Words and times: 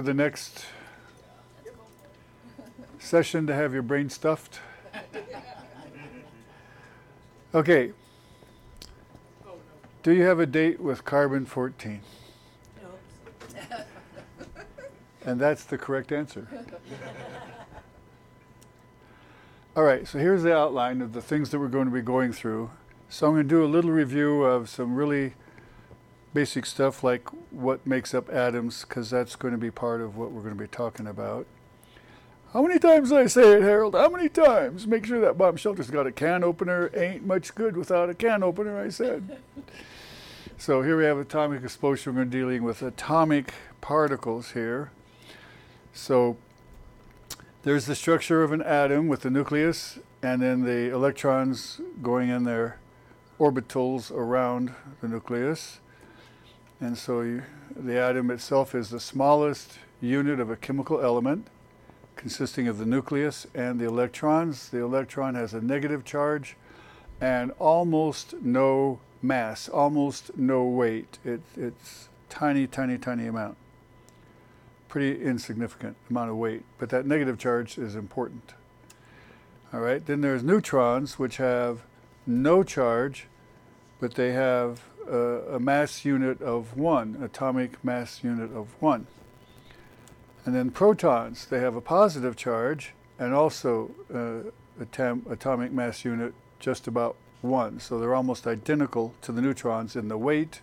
for 0.00 0.06
the 0.06 0.14
next 0.14 0.64
session 2.98 3.46
to 3.46 3.54
have 3.54 3.74
your 3.74 3.82
brain 3.82 4.08
stuffed? 4.08 4.58
Okay. 7.54 7.92
Do 10.02 10.12
you 10.12 10.22
have 10.22 10.40
a 10.40 10.46
date 10.46 10.80
with 10.80 11.04
carbon 11.04 11.44
14? 11.44 12.00
And 15.26 15.38
that's 15.38 15.64
the 15.64 15.76
correct 15.76 16.12
answer. 16.12 16.48
All 19.76 19.84
right, 19.84 20.08
so 20.08 20.18
here's 20.18 20.42
the 20.42 20.56
outline 20.56 21.02
of 21.02 21.12
the 21.12 21.20
things 21.20 21.50
that 21.50 21.58
we're 21.58 21.68
going 21.68 21.84
to 21.84 21.92
be 21.92 22.00
going 22.00 22.32
through. 22.32 22.70
So 23.10 23.26
I'm 23.26 23.34
going 23.34 23.42
to 23.46 23.48
do 23.54 23.62
a 23.62 23.68
little 23.68 23.90
review 23.90 24.44
of 24.44 24.70
some 24.70 24.94
really 24.94 25.34
basic 26.32 26.66
stuff 26.66 27.02
like 27.02 27.28
what 27.50 27.86
makes 27.86 28.14
up 28.14 28.28
atoms, 28.30 28.84
because 28.84 29.10
that's 29.10 29.36
going 29.36 29.52
to 29.52 29.58
be 29.58 29.70
part 29.70 30.00
of 30.00 30.16
what 30.16 30.30
we're 30.30 30.42
going 30.42 30.56
to 30.56 30.60
be 30.60 30.68
talking 30.68 31.06
about. 31.06 31.46
How 32.52 32.62
many 32.62 32.80
times 32.80 33.10
did 33.10 33.18
I 33.18 33.26
say 33.26 33.52
it, 33.52 33.62
Harold? 33.62 33.94
How 33.94 34.08
many 34.08 34.28
times? 34.28 34.86
Make 34.86 35.06
sure 35.06 35.20
that 35.20 35.38
bomb 35.38 35.56
shelter's 35.56 35.90
got 35.90 36.08
a 36.08 36.12
can 36.12 36.42
opener. 36.42 36.90
Ain't 36.96 37.24
much 37.24 37.54
good 37.54 37.76
without 37.76 38.10
a 38.10 38.14
can 38.14 38.42
opener, 38.42 38.80
I 38.80 38.88
said. 38.88 39.38
so 40.58 40.82
here 40.82 40.96
we 40.96 41.04
have 41.04 41.18
atomic 41.18 41.62
exposure. 41.62 42.10
We're 42.10 42.24
dealing 42.24 42.64
with 42.64 42.82
atomic 42.82 43.54
particles 43.80 44.50
here. 44.52 44.90
So 45.92 46.38
there's 47.62 47.86
the 47.86 47.94
structure 47.94 48.42
of 48.42 48.50
an 48.50 48.62
atom 48.62 49.06
with 49.06 49.20
the 49.20 49.30
nucleus 49.30 50.00
and 50.22 50.42
then 50.42 50.64
the 50.64 50.92
electrons 50.92 51.80
going 52.02 52.30
in 52.30 52.44
their 52.44 52.78
orbitals 53.38 54.10
around 54.10 54.74
the 55.00 55.08
nucleus. 55.08 55.80
And 56.80 56.96
so 56.96 57.20
you, 57.20 57.42
the 57.76 57.98
atom 57.98 58.30
itself 58.30 58.74
is 58.74 58.88
the 58.88 59.00
smallest 59.00 59.78
unit 60.00 60.40
of 60.40 60.50
a 60.50 60.56
chemical 60.56 61.00
element 61.00 61.48
consisting 62.16 62.68
of 62.68 62.78
the 62.78 62.86
nucleus 62.86 63.46
and 63.54 63.80
the 63.80 63.86
electrons. 63.86 64.68
The 64.68 64.82
electron 64.82 65.34
has 65.34 65.54
a 65.54 65.60
negative 65.60 66.04
charge 66.04 66.56
and 67.20 67.50
almost 67.58 68.34
no 68.42 69.00
mass, 69.22 69.68
almost 69.68 70.36
no 70.36 70.64
weight. 70.64 71.18
It, 71.24 71.40
it's 71.56 72.08
tiny, 72.28 72.66
tiny, 72.66 72.98
tiny 72.98 73.26
amount. 73.26 73.56
Pretty 74.88 75.22
insignificant 75.22 75.96
amount 76.08 76.30
of 76.30 76.36
weight, 76.36 76.64
but 76.78 76.88
that 76.90 77.06
negative 77.06 77.38
charge 77.38 77.78
is 77.78 77.94
important. 77.94 78.54
All 79.72 79.80
right, 79.80 80.04
then 80.04 80.20
there's 80.20 80.42
neutrons, 80.42 81.18
which 81.18 81.36
have 81.36 81.82
no 82.26 82.62
charge, 82.62 83.28
but 84.00 84.14
they 84.14 84.32
have 84.32 84.82
a, 85.10 85.56
a 85.56 85.60
mass 85.60 86.04
unit 86.04 86.40
of 86.40 86.76
one, 86.76 87.18
atomic 87.22 87.82
mass 87.84 88.22
unit 88.22 88.52
of 88.54 88.68
one. 88.80 89.06
And 90.44 90.54
then 90.54 90.70
protons, 90.70 91.46
they 91.46 91.60
have 91.60 91.76
a 91.76 91.80
positive 91.80 92.36
charge 92.36 92.94
and 93.18 93.34
also 93.34 93.90
uh, 94.12 94.50
atom, 94.80 95.26
atomic 95.28 95.72
mass 95.72 96.04
unit 96.04 96.32
just 96.58 96.86
about 96.86 97.16
one. 97.42 97.80
So 97.80 97.98
they're 97.98 98.14
almost 98.14 98.46
identical 98.46 99.14
to 99.22 99.32
the 99.32 99.42
neutrons 99.42 99.96
in 99.96 100.08
the 100.08 100.18
weight. 100.18 100.60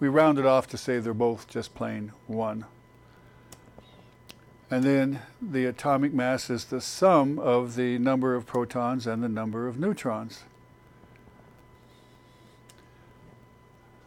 We 0.00 0.08
round 0.08 0.38
it 0.38 0.46
off 0.46 0.66
to 0.68 0.78
say 0.78 0.98
they're 0.98 1.14
both 1.14 1.48
just 1.48 1.74
plain 1.74 2.12
one. 2.26 2.64
And 4.70 4.82
then 4.82 5.22
the 5.40 5.66
atomic 5.66 6.12
mass 6.12 6.50
is 6.50 6.64
the 6.64 6.80
sum 6.80 7.38
of 7.38 7.76
the 7.76 7.98
number 7.98 8.34
of 8.34 8.46
protons 8.46 9.06
and 9.06 9.22
the 9.22 9.28
number 9.28 9.68
of 9.68 9.78
neutrons. 9.78 10.42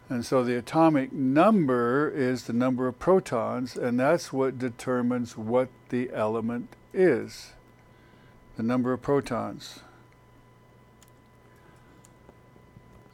And 0.09 0.25
so 0.25 0.43
the 0.43 0.57
atomic 0.57 1.13
number 1.13 2.09
is 2.09 2.45
the 2.45 2.53
number 2.53 2.87
of 2.87 2.97
protons, 2.97 3.75
and 3.77 3.99
that's 3.99 4.33
what 4.33 4.57
determines 4.57 5.37
what 5.37 5.69
the 5.89 6.09
element 6.13 6.75
is 6.93 7.53
the 8.59 8.63
number 8.63 8.91
of 8.91 9.01
protons. 9.01 9.79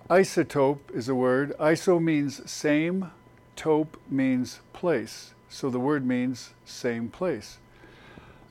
Isotope 0.10 0.80
is 0.92 1.08
a 1.08 1.14
word. 1.14 1.54
Iso 1.60 2.02
means 2.02 2.50
same, 2.50 3.12
tope 3.56 4.02
means 4.10 4.62
place. 4.74 5.36
So 5.48 5.70
the 5.70 5.80
word 5.80 6.04
means 6.04 6.56
same 6.66 7.10
place. 7.10 7.60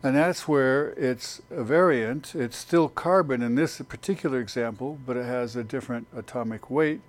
And 0.05 0.15
that's 0.15 0.47
where 0.47 0.91
it's 0.91 1.43
a 1.51 1.65
variant. 1.65 2.33
It's 2.37 2.57
still 2.57 2.89
carbon 2.89 3.43
in 3.43 3.57
this 3.57 3.81
particular 3.81 4.39
example, 4.39 4.97
but 5.05 5.17
it 5.17 5.25
has 5.25 5.57
a 5.57 5.65
different 5.65 6.07
atomic 6.15 6.71
weight 6.71 7.01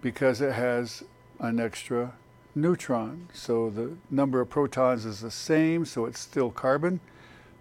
because 0.00 0.40
it 0.40 0.52
has 0.52 1.04
an 1.38 1.60
extra 1.60 2.14
neutron. 2.54 3.28
So 3.32 3.70
the 3.70 3.96
number 4.10 4.40
of 4.40 4.50
protons 4.50 5.04
is 5.04 5.20
the 5.20 5.30
same, 5.30 5.84
so 5.84 6.04
it's 6.04 6.20
still 6.20 6.50
carbon, 6.50 7.00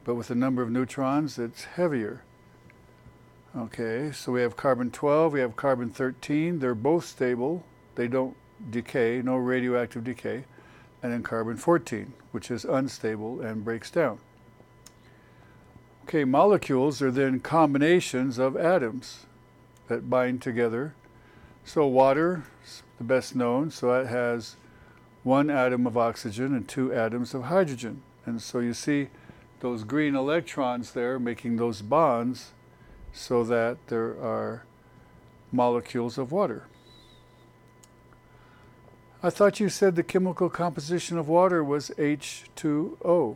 but 0.03 0.16
with 0.16 0.28
the 0.28 0.36
number 0.36 0.62
of 0.62 0.72
neutrons, 0.72 1.38
it's 1.38 1.66
heavier. 1.66 2.24
Okay, 3.56 4.12
so 4.12 4.31
we 4.31 4.42
have 4.42 4.56
carbon 4.56 4.92
12, 4.92 5.34
we 5.34 5.40
have 5.40 5.56
carbon 5.56 5.90
13. 5.90 6.59
They're 6.59 6.75
both 6.75 7.06
stable. 7.06 7.64
They 7.96 8.08
don't 8.08 8.36
decay, 8.69 9.22
no 9.24 9.36
radioactive 9.38 10.04
decay. 10.04 10.44
And 11.02 11.14
then 11.14 11.24
carbon 11.24 11.58
14, 11.58 12.14
which 12.31 12.52
is 12.52 12.66
unstable 12.66 13.42
and 13.42 13.64
breaks 13.64 13.90
down. 13.90 14.19
Okay, 16.04 16.24
molecules 16.24 17.02
are 17.02 17.12
then 17.12 17.40
combinations 17.40 18.38
of 18.38 18.56
atoms 18.56 19.25
that 19.88 20.09
bind 20.09 20.42
together 20.42 20.94
so 21.68 21.86
water 21.86 22.44
is 22.64 22.82
the 22.98 23.04
best 23.04 23.36
known, 23.36 23.70
so 23.70 23.94
it 24.00 24.08
has 24.08 24.56
one 25.24 25.50
atom 25.50 25.86
of 25.86 25.98
oxygen 25.98 26.56
and 26.56 26.66
two 26.66 26.94
atoms 26.94 27.34
of 27.34 27.44
hydrogen. 27.44 28.02
And 28.26 28.42
so 28.42 28.60
you 28.60 28.74
see 28.74 29.10
those 29.60 29.84
green 29.84 30.16
electrons 30.16 30.94
there 30.94 31.20
making 31.20 31.58
those 31.58 31.82
bonds 31.82 32.54
so 33.12 33.44
that 33.44 33.78
there 33.88 34.12
are 34.12 34.64
molecules 35.52 36.18
of 36.18 36.32
water. 36.32 36.68
I 39.22 39.30
thought 39.30 39.60
you 39.60 39.68
said 39.68 39.98
the 39.98 40.04
chemical 40.04 40.50
composition 40.50 41.18
of 41.18 41.28
water 41.28 41.62
was 41.66 41.92
H2O. 41.98 43.36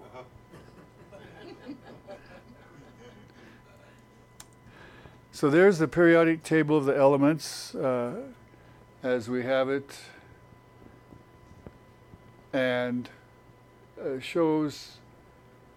So 5.33 5.49
there's 5.49 5.79
the 5.79 5.87
periodic 5.87 6.43
table 6.43 6.77
of 6.77 6.83
the 6.83 6.95
elements 6.95 7.73
uh, 7.73 8.15
as 9.01 9.29
we 9.29 9.43
have 9.43 9.69
it, 9.69 9.97
and 12.51 13.09
uh, 13.99 14.19
shows 14.19 14.97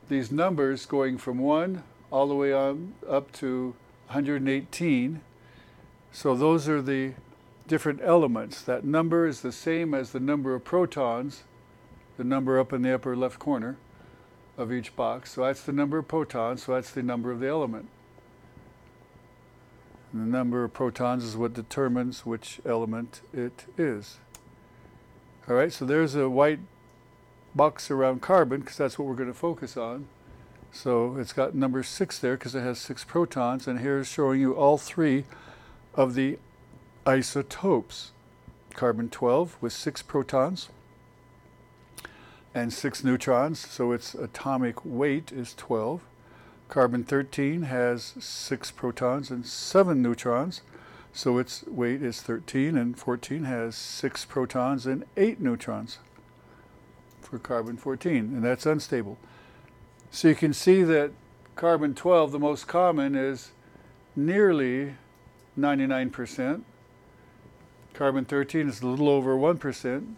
these 0.09 0.33
numbers 0.33 0.87
going 0.87 1.19
from 1.19 1.39
1 1.39 1.85
all 2.11 2.27
the 2.27 2.35
way 2.35 2.53
on 2.53 2.95
up 3.09 3.31
to 3.33 3.75
118. 4.09 5.21
So 6.11 6.35
those 6.35 6.69
are 6.69 6.83
the 6.83 7.13
different 7.69 8.01
elements. 8.03 8.61
That 8.61 8.85
number 8.85 9.25
is 9.27 9.41
the 9.41 9.53
same 9.53 9.95
as 9.95 10.11
the 10.11 10.21
number 10.21 10.57
of 10.57 10.65
protons, 10.65 11.45
the 12.17 12.25
number 12.25 12.59
up 12.59 12.73
in 12.73 12.83
the 12.83 12.93
upper 12.93 13.17
left 13.17 13.39
corner 13.39 13.77
of 14.59 14.73
each 14.73 14.97
box. 14.97 15.33
So 15.33 15.45
that's 15.45 15.63
the 15.63 15.73
number 15.73 15.99
of 15.99 16.09
protons, 16.09 16.65
so 16.65 16.75
that's 16.75 16.91
the 16.91 17.05
number 17.05 17.31
of 17.31 17.39
the 17.39 17.49
element. 17.49 17.89
And 20.15 20.23
the 20.23 20.31
number 20.31 20.63
of 20.63 20.73
protons 20.73 21.25
is 21.25 21.37
what 21.37 21.55
determines 21.55 22.25
which 22.25 22.61
element 22.65 23.21
it 23.33 23.65
is. 23.77 24.19
All 25.49 25.57
right, 25.57 25.73
so 25.73 25.85
there's 25.85 26.15
a 26.15 26.31
white 26.31 26.61
box 27.53 27.91
around 27.91 28.23
carbon 28.23 28.61
because 28.61 28.77
that's 28.77 28.97
what 28.97 29.09
we're 29.09 29.17
going 29.17 29.33
to 29.33 29.35
focus 29.35 29.77
on. 29.77 30.07
So 30.71 31.17
it's 31.17 31.33
got 31.33 31.57
number 31.57 31.83
six 31.83 32.21
there 32.21 32.37
because 32.37 32.55
it 32.55 32.61
has 32.61 32.79
six 32.79 33.03
protons, 33.03 33.67
and 33.67 33.81
here's 33.81 34.07
showing 34.07 34.41
you 34.41 34.53
all 34.53 34.79
three 34.79 35.25
of 35.97 36.15
the 36.15 36.39
isotopes. 37.05 38.13
Carbon 38.73 39.09
12 39.09 39.57
with 39.61 39.73
six 39.73 40.01
protons 40.01 40.69
and 42.55 42.73
six 42.73 43.03
neutrons, 43.03 43.59
so 43.69 43.91
its 43.91 44.15
atomic 44.15 44.85
weight 44.85 45.33
is 45.33 45.55
12. 45.55 46.03
Carbon 46.69 47.05
13 47.05 47.63
has 47.63 48.15
six 48.19 48.71
protons 48.71 49.31
and 49.31 49.47
seven 49.47 50.03
neutrons, 50.03 50.63
so 51.13 51.39
its 51.39 51.63
weight 51.67 52.03
is 52.03 52.21
13, 52.23 52.77
and 52.77 52.99
14 52.99 53.45
has 53.45 53.77
six 53.77 54.25
protons 54.25 54.87
and 54.87 55.05
eight 55.17 55.41
neutrons 55.41 55.99
for 57.21 57.39
carbon 57.39 57.77
14, 57.77 58.17
and 58.17 58.45
that's 58.45 58.67
unstable. 58.67 59.19
So 60.11 60.29
you 60.29 60.35
can 60.35 60.53
see 60.53 60.83
that 60.83 61.13
carbon 61.55 61.95
12, 61.95 62.33
the 62.33 62.39
most 62.39 62.67
common, 62.67 63.15
is 63.15 63.53
nearly 64.17 64.95
99%. 65.59 66.63
Carbon 67.93 68.25
13 68.25 68.69
is 68.69 68.81
a 68.83 68.87
little 68.87 69.09
over 69.09 69.37
1%. 69.37 70.15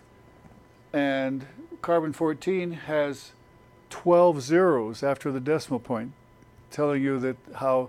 And 0.93 1.47
carbon 1.83 2.13
14 2.13 2.73
has 2.73 3.33
12 3.91 4.41
zeros 4.41 5.03
after 5.03 5.31
the 5.31 5.41
decimal 5.41 5.81
point 5.81 6.13
telling 6.71 7.03
you 7.03 7.19
that 7.21 7.37
how 7.57 7.89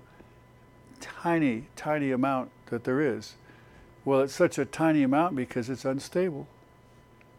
tiny, 1.00 1.68
tiny 1.76 2.12
amount 2.12 2.52
that 2.68 2.84
there 2.84 3.02
is. 3.02 3.36
Well, 4.06 4.22
it's 4.22 4.34
such 4.34 4.58
a 4.58 4.66
tiny 4.66 5.04
amount 5.04 5.36
because 5.36 5.70
it's 5.70 5.86
unstable. 5.86 6.48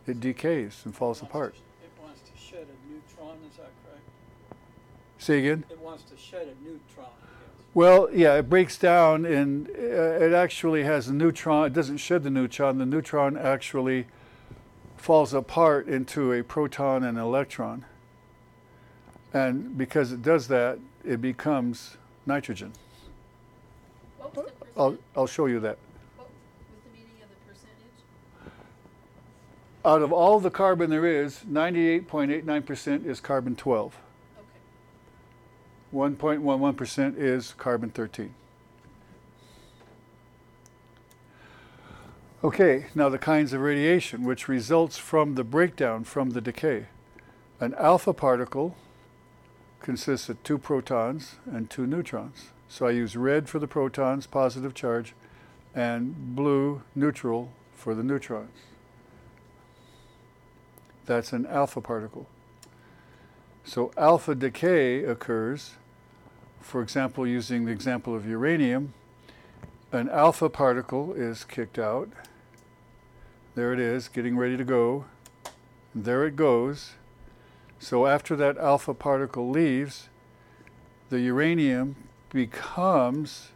It 0.07 0.21
decays 0.21 0.83
and 0.85 0.95
falls 0.95 1.23
it 1.23 1.25
apart. 1.25 1.55
To, 1.55 1.61
it 1.85 2.03
wants 2.03 2.21
to 2.23 2.37
shed 2.39 2.67
a 2.67 2.93
neutron, 2.93 3.37
is 3.51 3.57
that 3.57 3.71
correct? 3.85 4.05
Say 5.19 5.39
again? 5.39 5.65
It 5.71 5.81
wants 5.81 6.05
to 6.05 6.17
shed 6.17 6.49
a 6.49 6.65
neutron. 6.65 7.07
Well, 7.75 8.09
yeah, 8.13 8.35
it 8.37 8.49
breaks 8.49 8.79
down 8.79 9.25
and 9.25 9.69
uh, 9.69 9.73
it 9.73 10.33
actually 10.33 10.85
has 10.85 11.09
a 11.09 11.15
neutron. 11.15 11.67
It 11.67 11.73
doesn't 11.75 11.99
shed 11.99 12.23
the 12.23 12.31
neutron. 12.31 12.79
The 12.79 12.87
neutron 12.87 13.37
actually 13.37 14.07
falls 14.97 15.33
apart 15.33 15.87
into 15.87 16.33
a 16.33 16.43
proton 16.43 17.05
and 17.05 17.19
electron. 17.19 17.85
And 19.33 19.77
because 19.77 20.13
it 20.13 20.23
does 20.23 20.49
that, 20.49 20.79
it 21.09 21.23
becomes 21.23 21.97
nitrogen. 22.27 22.73
What 24.19 24.37
was 24.37 24.47
the 24.61 24.67
I'll, 24.77 24.97
I'll 25.17 25.27
show 25.27 25.47
you 25.47 25.59
that. 25.61 25.79
what 26.17 26.29
was 26.29 26.83
the 26.85 26.91
meaning 26.93 27.23
of 27.23 27.29
the 27.31 27.53
percentage? 27.53 28.53
Out 29.85 30.03
of 30.03 30.13
all 30.13 30.39
the 30.39 30.51
carbon 30.51 30.91
there 30.91 31.07
is, 31.07 31.41
98.89% 31.51 33.07
is 33.07 33.21
carbon 33.21 33.57
12. 33.57 33.97
Okay. 35.93 36.15
1.11% 36.15 37.17
is 37.17 37.55
carbon 37.57 37.91
13. 37.91 38.35
Okay, 42.45 42.87
now 42.95 43.09
the 43.09 43.19
kinds 43.19 43.53
of 43.53 43.63
radiation 43.63 44.23
which 44.23 44.47
results 44.47 44.97
from 44.97 45.35
the 45.35 45.43
breakdown, 45.43 46.05
from 46.05 46.31
the 46.31 46.41
decay. 46.41 46.87
An 47.59 47.75
alpha 47.75 48.13
particle 48.13 48.77
consists 49.81 50.29
of 50.29 50.43
two 50.43 50.59
protons 50.59 51.37
and 51.47 51.71
two 51.71 51.87
neutrons. 51.87 52.51
So 52.69 52.87
I 52.87 52.91
use 52.91 53.17
red 53.17 53.49
for 53.49 53.59
the 53.59 53.67
protons, 53.67 54.27
positive 54.27 54.75
charge, 54.75 55.15
and 55.75 56.35
blue, 56.35 56.83
neutral, 56.95 57.53
for 57.75 57.95
the 57.95 58.03
neutrons. 58.03 58.51
That's 61.07 61.33
an 61.33 61.47
alpha 61.47 61.81
particle. 61.81 62.27
So 63.65 63.93
alpha 63.97 64.35
decay 64.35 65.05
occurs, 65.05 65.77
for 66.61 66.83
example, 66.83 67.27
using 67.27 67.65
the 67.65 67.73
example 67.73 68.15
of 68.15 68.27
uranium, 68.27 68.93
an 69.91 70.11
alpha 70.11 70.51
particle 70.51 71.15
is 71.15 71.45
kicked 71.45 71.79
out. 71.79 72.11
There 73.55 73.73
it 73.73 73.81
is, 73.81 74.09
getting 74.09 74.37
ready 74.37 74.57
to 74.57 74.65
go. 74.65 75.07
There 75.95 76.27
it 76.27 76.37
goes. 76.37 76.93
So 77.79 78.07
after 78.07 78.35
that 78.37 78.59
alpha 78.59 78.95
particle 78.95 79.49
leaves, 79.51 80.09
the 81.11 81.21
uranium 81.21 81.97
becomes 82.31 83.51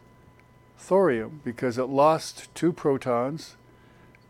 thorium 0.77 1.41
because 1.43 1.77
it 1.77 1.85
lost 1.85 2.53
two 2.55 2.73
protons 2.73 3.55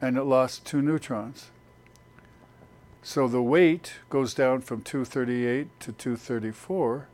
and 0.02 0.18
it 0.18 0.24
lost 0.24 0.66
two 0.66 0.82
neutrons. 0.82 1.52
So 3.02 3.28
the 3.28 3.42
weight 3.42 3.96
goes 4.10 4.34
down 4.34 4.62
from 4.62 4.82
238 4.82 5.68
to 5.82 5.92
234, 5.92 7.08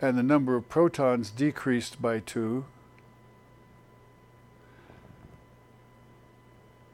and 0.00 0.16
the 0.16 0.22
number 0.22 0.56
of 0.56 0.70
protons 0.70 1.30
decreased 1.30 2.00
by 2.00 2.20
two. 2.20 2.64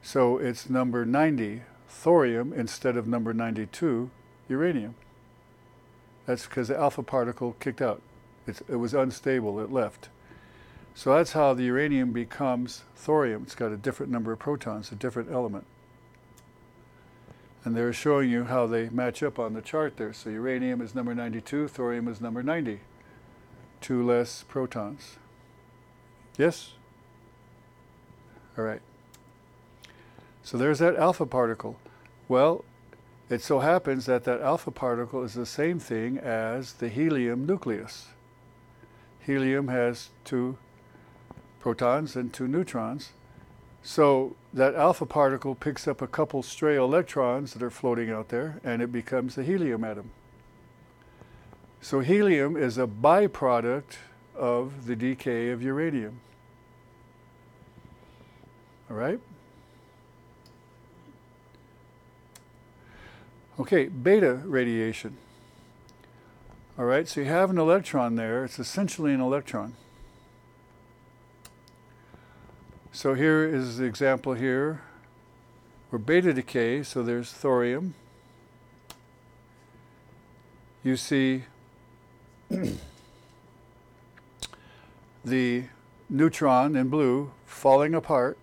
So 0.01 0.37
it's 0.37 0.69
number 0.69 1.05
90, 1.05 1.61
thorium, 1.87 2.51
instead 2.51 2.97
of 2.97 3.07
number 3.07 3.33
92, 3.33 4.09
uranium. 4.49 4.95
That's 6.25 6.45
because 6.45 6.67
the 6.67 6.77
alpha 6.77 7.03
particle 7.03 7.55
kicked 7.59 7.81
out. 7.81 8.01
It's, 8.45 8.61
it 8.67 8.75
was 8.75 8.93
unstable, 8.93 9.59
it 9.59 9.71
left. 9.71 10.09
So 10.93 11.15
that's 11.15 11.33
how 11.33 11.53
the 11.53 11.63
uranium 11.63 12.11
becomes 12.11 12.83
thorium. 12.95 13.43
It's 13.43 13.55
got 13.55 13.71
a 13.71 13.77
different 13.77 14.11
number 14.11 14.31
of 14.31 14.39
protons, 14.39 14.91
a 14.91 14.95
different 14.95 15.31
element. 15.31 15.65
And 17.63 17.75
they're 17.75 17.93
showing 17.93 18.29
you 18.29 18.45
how 18.45 18.65
they 18.65 18.89
match 18.89 19.21
up 19.21 19.37
on 19.37 19.53
the 19.53 19.61
chart 19.61 19.97
there. 19.97 20.13
So 20.13 20.29
uranium 20.29 20.81
is 20.81 20.95
number 20.95 21.13
92, 21.13 21.67
thorium 21.67 22.07
is 22.07 22.19
number 22.19 22.41
90. 22.41 22.79
Two 23.79 24.05
less 24.05 24.43
protons. 24.47 25.17
Yes? 26.37 26.73
All 28.57 28.63
right. 28.63 28.81
So 30.43 30.57
there's 30.57 30.79
that 30.79 30.95
alpha 30.95 31.25
particle. 31.25 31.77
Well, 32.27 32.63
it 33.29 33.41
so 33.41 33.59
happens 33.59 34.05
that 34.05 34.23
that 34.23 34.41
alpha 34.41 34.71
particle 34.71 35.23
is 35.23 35.33
the 35.33 35.45
same 35.45 35.79
thing 35.79 36.17
as 36.17 36.73
the 36.73 36.87
helium 36.87 37.45
nucleus. 37.45 38.07
Helium 39.19 39.67
has 39.67 40.09
two 40.23 40.57
protons 41.59 42.15
and 42.15 42.31
two 42.31 42.47
neutrons. 42.47 43.11
So 43.83 44.35
that 44.53 44.75
alpha 44.75 45.05
particle 45.05 45.55
picks 45.55 45.87
up 45.87 46.01
a 46.01 46.07
couple 46.07 46.41
stray 46.41 46.77
electrons 46.77 47.53
that 47.53 47.61
are 47.61 47.69
floating 47.69 48.09
out 48.09 48.29
there 48.29 48.59
and 48.63 48.81
it 48.81 48.91
becomes 48.91 49.37
a 49.37 49.43
helium 49.43 49.83
atom. 49.83 50.11
So 51.81 51.99
helium 51.99 52.55
is 52.55 52.77
a 52.77 52.87
byproduct 52.87 53.97
of 54.35 54.87
the 54.87 54.95
decay 54.95 55.49
of 55.49 55.61
uranium. 55.61 56.21
All 58.89 58.95
right? 58.95 59.19
Okay, 63.59 63.87
beta 63.87 64.41
radiation. 64.45 65.17
All 66.77 66.85
right, 66.85 67.07
so 67.07 67.21
you 67.21 67.25
have 67.25 67.49
an 67.49 67.57
electron 67.57 68.15
there. 68.15 68.45
It's 68.45 68.59
essentially 68.59 69.15
an 69.15 69.19
electron. 69.19 69.73
So 72.91 73.15
here 73.15 73.43
is 73.43 73.77
the 73.77 73.85
example 73.85 74.35
here 74.35 74.81
where 75.89 75.97
beta 75.97 76.33
decay, 76.33 76.83
so 76.83 77.01
there's 77.01 77.31
thorium. 77.31 77.95
You 80.83 80.95
see 80.95 81.45
the 85.25 85.63
neutron 86.11 86.75
in 86.75 86.89
blue 86.89 87.31
falling 87.47 87.95
apart. 87.95 88.37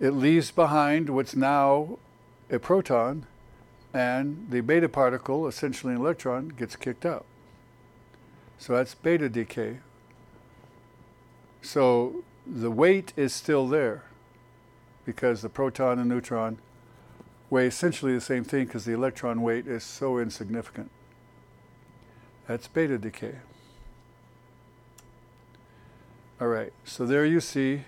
It 0.00 0.12
leaves 0.12 0.50
behind 0.50 1.10
what's 1.10 1.36
now 1.36 1.98
a 2.50 2.58
proton, 2.58 3.26
and 3.96 4.48
the 4.50 4.60
beta 4.60 4.90
particle, 4.90 5.46
essentially 5.46 5.94
an 5.94 6.00
electron, 6.00 6.48
gets 6.48 6.76
kicked 6.76 7.06
out. 7.06 7.24
So 8.58 8.74
that's 8.74 8.94
beta 8.94 9.30
decay. 9.30 9.78
So 11.62 12.22
the 12.46 12.70
weight 12.70 13.14
is 13.16 13.32
still 13.32 13.66
there 13.66 14.02
because 15.06 15.40
the 15.40 15.48
proton 15.48 15.98
and 15.98 16.10
neutron 16.10 16.58
weigh 17.48 17.66
essentially 17.66 18.12
the 18.12 18.20
same 18.20 18.44
thing 18.44 18.66
because 18.66 18.84
the 18.84 18.92
electron 18.92 19.40
weight 19.40 19.66
is 19.66 19.82
so 19.82 20.18
insignificant. 20.18 20.90
That's 22.46 22.68
beta 22.68 22.98
decay. 22.98 23.36
All 26.38 26.48
right, 26.48 26.72
so 26.84 27.06
there 27.06 27.24
you 27.24 27.40
see 27.40 27.84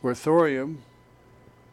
where 0.00 0.14
thorium 0.14 0.82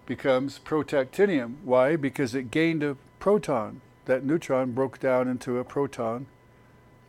becomes 0.07 0.59
protactinium. 0.63 1.57
Why? 1.63 1.95
Because 1.95 2.33
it 2.33 2.49
gained 2.49 2.81
a 2.81 2.97
proton. 3.19 3.81
That 4.05 4.23
neutron 4.23 4.71
broke 4.71 4.99
down 4.99 5.27
into 5.27 5.59
a 5.59 5.65
proton 5.65 6.25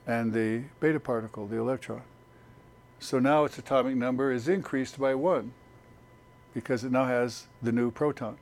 and 0.07 0.33
the 0.33 0.65
beta 0.81 0.99
particle, 0.99 1.47
the 1.47 1.57
electron. 1.57 2.03
So 2.99 3.21
now 3.21 3.45
its 3.45 3.57
atomic 3.57 3.95
number 3.95 4.33
is 4.33 4.49
increased 4.49 4.99
by 4.99 5.15
one 5.15 5.53
because 6.53 6.83
it 6.83 6.91
now 6.91 7.05
has 7.05 7.47
the 7.63 7.71
new 7.71 7.93
proton. 7.93 8.37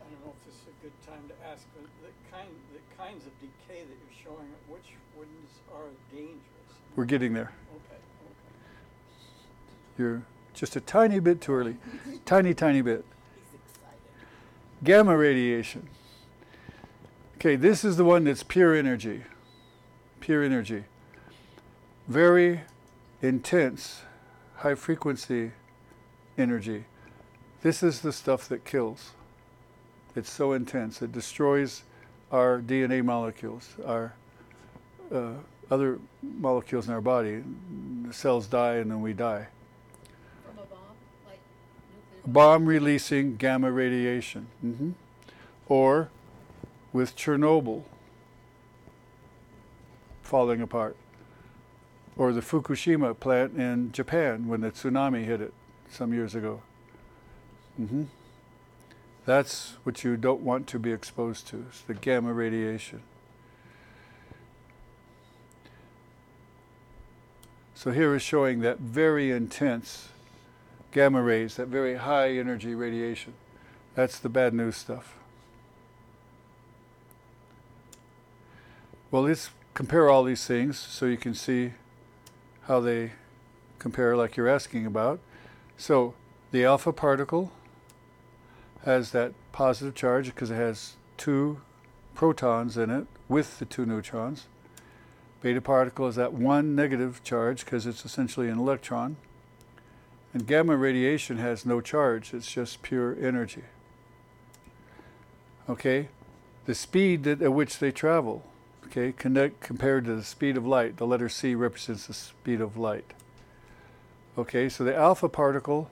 I 0.00 0.04
don't 0.04 0.24
know 0.24 0.32
if 0.32 0.46
this 0.46 0.54
is 0.54 0.68
a 0.68 0.82
good 0.82 0.92
time 1.06 1.28
to 1.28 1.34
ask, 1.46 1.66
but 1.74 1.84
the 2.00 2.34
kind, 2.34 2.48
the 2.72 2.80
kinds 2.96 3.26
of 3.26 3.32
decay 3.40 3.82
that 3.82 3.96
you're 4.00 4.24
showing, 4.24 4.48
which 4.68 4.96
ones 5.14 5.50
are 5.74 5.90
dangerous? 6.10 6.40
We're 6.96 7.04
getting 7.04 7.34
there. 7.34 7.52
Okay, 7.74 7.96
okay. 7.96 8.34
You're 9.98 10.22
just 10.60 10.76
a 10.76 10.80
tiny 10.80 11.18
bit 11.20 11.40
too 11.40 11.54
early. 11.54 11.78
tiny, 12.26 12.52
tiny 12.52 12.82
bit. 12.82 13.02
Gamma 14.84 15.16
radiation. 15.16 15.88
Okay, 17.36 17.56
this 17.56 17.82
is 17.82 17.96
the 17.96 18.04
one 18.04 18.24
that's 18.24 18.42
pure 18.42 18.74
energy. 18.74 19.22
Pure 20.20 20.42
energy. 20.42 20.84
Very 22.08 22.60
intense, 23.22 24.02
high 24.56 24.74
frequency 24.74 25.52
energy. 26.36 26.84
This 27.62 27.82
is 27.82 28.02
the 28.02 28.12
stuff 28.12 28.46
that 28.48 28.66
kills. 28.66 29.12
It's 30.14 30.30
so 30.30 30.52
intense. 30.52 31.00
It 31.00 31.10
destroys 31.10 31.84
our 32.30 32.60
DNA 32.60 33.02
molecules, 33.02 33.76
our 33.86 34.12
uh, 35.10 35.32
other 35.70 35.98
molecules 36.22 36.86
in 36.86 36.92
our 36.92 37.00
body. 37.00 37.42
The 38.06 38.12
cells 38.12 38.46
die 38.46 38.74
and 38.74 38.90
then 38.90 39.00
we 39.00 39.14
die 39.14 39.48
bomb 42.26 42.66
releasing 42.66 43.36
gamma 43.36 43.70
radiation, 43.70 44.46
mm-hmm. 44.64 44.90
or 45.68 46.10
with 46.92 47.16
Chernobyl 47.16 47.84
falling 50.22 50.60
apart, 50.60 50.96
or 52.16 52.32
the 52.32 52.40
Fukushima 52.40 53.18
plant 53.18 53.56
in 53.56 53.92
Japan 53.92 54.46
when 54.48 54.60
the 54.60 54.70
tsunami 54.70 55.24
hit 55.24 55.40
it 55.40 55.52
some 55.88 56.12
years 56.12 56.34
ago. 56.34 56.62
Mm-hmm. 57.80 58.04
That's 59.26 59.76
what 59.82 60.02
you 60.02 60.16
don't 60.16 60.40
want 60.40 60.66
to 60.68 60.78
be 60.78 60.92
exposed 60.92 61.46
to, 61.48 61.66
the 61.86 61.94
gamma 61.94 62.32
radiation. 62.32 63.02
So 67.74 67.92
here 67.92 68.14
is 68.14 68.22
showing 68.22 68.60
that 68.60 68.78
very 68.78 69.30
intense 69.30 70.08
gamma 70.92 71.22
rays, 71.22 71.56
that 71.56 71.68
very 71.68 71.96
high 71.96 72.30
energy 72.32 72.74
radiation. 72.74 73.34
That's 73.94 74.18
the 74.18 74.28
bad 74.28 74.54
news 74.54 74.76
stuff. 74.76 75.16
Well, 79.10 79.22
let's 79.22 79.50
compare 79.74 80.08
all 80.08 80.24
these 80.24 80.46
things 80.46 80.78
so 80.78 81.06
you 81.06 81.16
can 81.16 81.34
see 81.34 81.72
how 82.62 82.80
they 82.80 83.12
compare, 83.78 84.16
like 84.16 84.36
you're 84.36 84.48
asking 84.48 84.86
about. 84.86 85.18
So, 85.76 86.14
the 86.52 86.64
alpha 86.64 86.92
particle 86.92 87.52
has 88.84 89.10
that 89.10 89.32
positive 89.52 89.94
charge 89.94 90.26
because 90.26 90.50
it 90.50 90.56
has 90.56 90.94
two 91.16 91.60
protons 92.14 92.76
in 92.76 92.90
it 92.90 93.06
with 93.28 93.58
the 93.58 93.64
two 93.64 93.86
neutrons. 93.86 94.46
Beta 95.42 95.60
particle 95.60 96.06
is 96.06 96.16
that 96.16 96.32
one 96.32 96.74
negative 96.74 97.22
charge 97.24 97.64
because 97.64 97.86
it's 97.86 98.04
essentially 98.04 98.48
an 98.48 98.58
electron. 98.58 99.16
And 100.32 100.46
gamma 100.46 100.76
radiation 100.76 101.38
has 101.38 101.66
no 101.66 101.80
charge, 101.80 102.32
it's 102.32 102.50
just 102.50 102.82
pure 102.82 103.16
energy. 103.20 103.64
Okay? 105.68 106.08
The 106.66 106.74
speed 106.74 107.24
that, 107.24 107.42
at 107.42 107.52
which 107.52 107.78
they 107.78 107.90
travel, 107.90 108.44
okay, 108.86 109.12
connect, 109.12 109.60
compared 109.60 110.04
to 110.04 110.14
the 110.14 110.22
speed 110.22 110.56
of 110.56 110.66
light, 110.66 110.98
the 110.98 111.06
letter 111.06 111.28
C 111.28 111.54
represents 111.54 112.06
the 112.06 112.14
speed 112.14 112.60
of 112.60 112.76
light. 112.76 113.12
Okay, 114.38 114.68
so 114.68 114.84
the 114.84 114.94
alpha 114.94 115.28
particle 115.28 115.90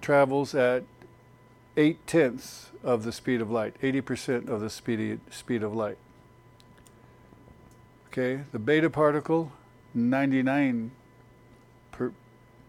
travels 0.00 0.54
at 0.54 0.84
eight 1.76 2.04
tenths 2.06 2.70
of 2.82 3.04
the 3.04 3.12
speed 3.12 3.40
of 3.40 3.50
light, 3.50 3.80
80% 3.80 4.48
of 4.48 4.60
the 4.60 4.70
speed, 4.70 5.20
speed 5.30 5.62
of 5.62 5.74
light. 5.74 5.98
Okay, 8.08 8.42
the 8.52 8.58
beta 8.58 8.90
particle, 8.90 9.52
99 9.94 10.90
per, 10.90 10.97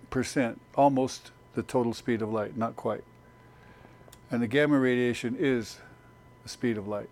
percent, 0.10 0.60
almost 0.76 1.32
the 1.54 1.64
total 1.64 1.94
speed 1.94 2.22
of 2.22 2.32
light, 2.32 2.58
not 2.58 2.76
quite. 2.76 3.04
And 4.32 4.42
the 4.42 4.48
gamma 4.48 4.78
radiation 4.80 5.36
is 5.40 5.80
the 6.44 6.50
speed 6.50 6.78
of 6.78 6.88
light. 6.88 7.10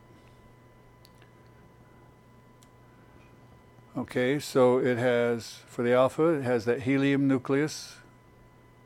Okay, 3.98 4.38
so 4.38 4.78
it 4.78 4.98
has, 4.98 5.62
for 5.68 5.82
the 5.82 5.94
alpha, 5.94 6.28
it 6.28 6.44
has 6.44 6.66
that 6.66 6.84
helium 6.84 7.28
nucleus 7.28 7.96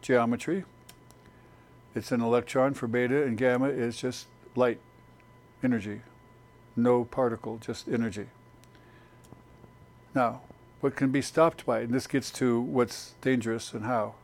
geometry. 0.02 0.64
It's 1.94 2.14
an 2.14 2.22
electron 2.22 2.74
for 2.74 2.88
beta, 2.88 3.24
and 3.24 3.38
gamma 3.38 3.68
is 3.68 3.98
just 3.98 4.28
light, 4.56 4.80
energy. 5.62 6.02
No 6.78 7.04
particle, 7.04 7.58
just 7.58 7.90
energy. 7.90 8.28
Now, 10.16 10.42
what 10.82 10.96
can 10.96 11.12
be 11.12 11.22
stopped 11.22 11.66
by 11.66 11.80
it? 11.80 11.84
And 11.86 11.94
this 11.94 12.08
gets 12.08 12.32
to 12.32 12.60
what's 12.60 13.14
dangerous 13.22 13.74
and 13.74 13.86
how. 13.86 14.16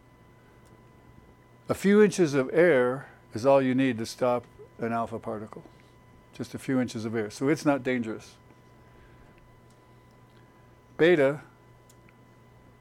A 1.70 1.74
few 1.74 2.02
inches 2.02 2.34
of 2.34 2.50
air 2.52 3.08
is 3.34 3.46
all 3.46 3.62
you 3.62 3.76
need 3.76 3.98
to 4.00 4.06
stop 4.06 4.44
an 4.80 4.92
alpha 4.92 5.20
particle. 5.20 5.64
Just 6.34 6.54
a 6.54 6.60
few 6.60 6.80
inches 6.80 7.06
of 7.06 7.16
air. 7.16 7.30
So 7.30 7.48
it's 7.48 7.66
not 7.66 7.84
dangerous. 7.84 8.36
Beta, 10.98 11.42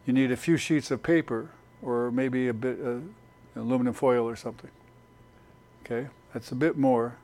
you 0.06 0.12
need 0.12 0.30
a 0.30 0.36
few 0.36 0.56
sheets 0.56 0.90
of 0.90 1.02
paper 1.02 1.50
or 1.82 2.10
maybe 2.10 2.48
a 2.48 2.54
bit 2.54 2.78
uh, 2.82 3.60
aluminum 3.60 3.92
foil 3.92 4.26
or 4.28 4.36
something. 4.36 4.70
Okay, 5.84 6.08
that's 6.32 6.50
a 6.50 6.54
bit 6.54 6.78
more. 6.78 7.16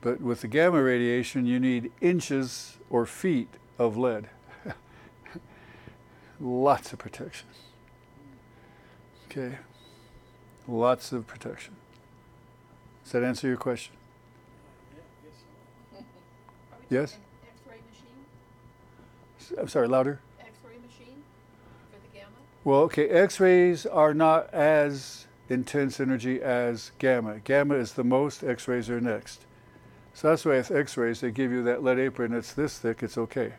But 0.00 0.20
with 0.20 0.40
the 0.40 0.48
gamma 0.48 0.82
radiation, 0.82 1.46
you 1.46 1.60
need 1.60 1.92
inches 2.00 2.76
or 2.90 3.06
feet 3.06 3.48
of 3.78 3.96
lead. 3.96 4.28
Lots 6.42 6.92
of 6.92 6.98
protection. 6.98 7.46
Okay, 9.30 9.58
lots 10.66 11.12
of 11.12 11.24
protection. 11.28 11.76
Does 13.04 13.12
that 13.12 13.22
answer 13.22 13.46
your 13.46 13.56
question? 13.56 13.94
Yeah, 14.92 14.98
I 14.98 15.24
guess 15.24 15.36
so. 15.92 15.98
Are 16.72 16.78
we 16.90 16.96
Yes? 16.96 17.16
X-ray 17.44 17.76
machine, 19.38 19.58
I'm 19.60 19.68
sorry, 19.68 19.86
louder. 19.86 20.18
X-ray 20.40 20.74
machine 20.84 21.22
for 21.92 22.00
the 22.00 22.18
gamma? 22.18 22.34
Well, 22.64 22.80
okay, 22.80 23.08
X 23.08 23.38
rays 23.38 23.86
are 23.86 24.12
not 24.12 24.52
as 24.52 25.28
intense 25.48 26.00
energy 26.00 26.42
as 26.42 26.90
gamma. 26.98 27.38
Gamma 27.38 27.76
is 27.76 27.92
the 27.92 28.04
most, 28.04 28.42
X 28.42 28.66
rays 28.66 28.90
are 28.90 29.00
next. 29.00 29.46
So 30.12 30.30
that's 30.30 30.44
why 30.44 30.56
with 30.56 30.72
X 30.72 30.96
rays, 30.96 31.20
they 31.20 31.30
give 31.30 31.52
you 31.52 31.62
that 31.62 31.84
lead 31.84 32.00
apron 32.00 32.32
it's 32.32 32.52
this 32.52 32.78
thick, 32.78 33.04
it's 33.04 33.16
okay. 33.16 33.52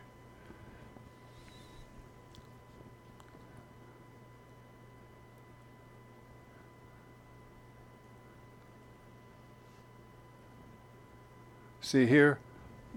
See 11.94 12.06
here, 12.06 12.40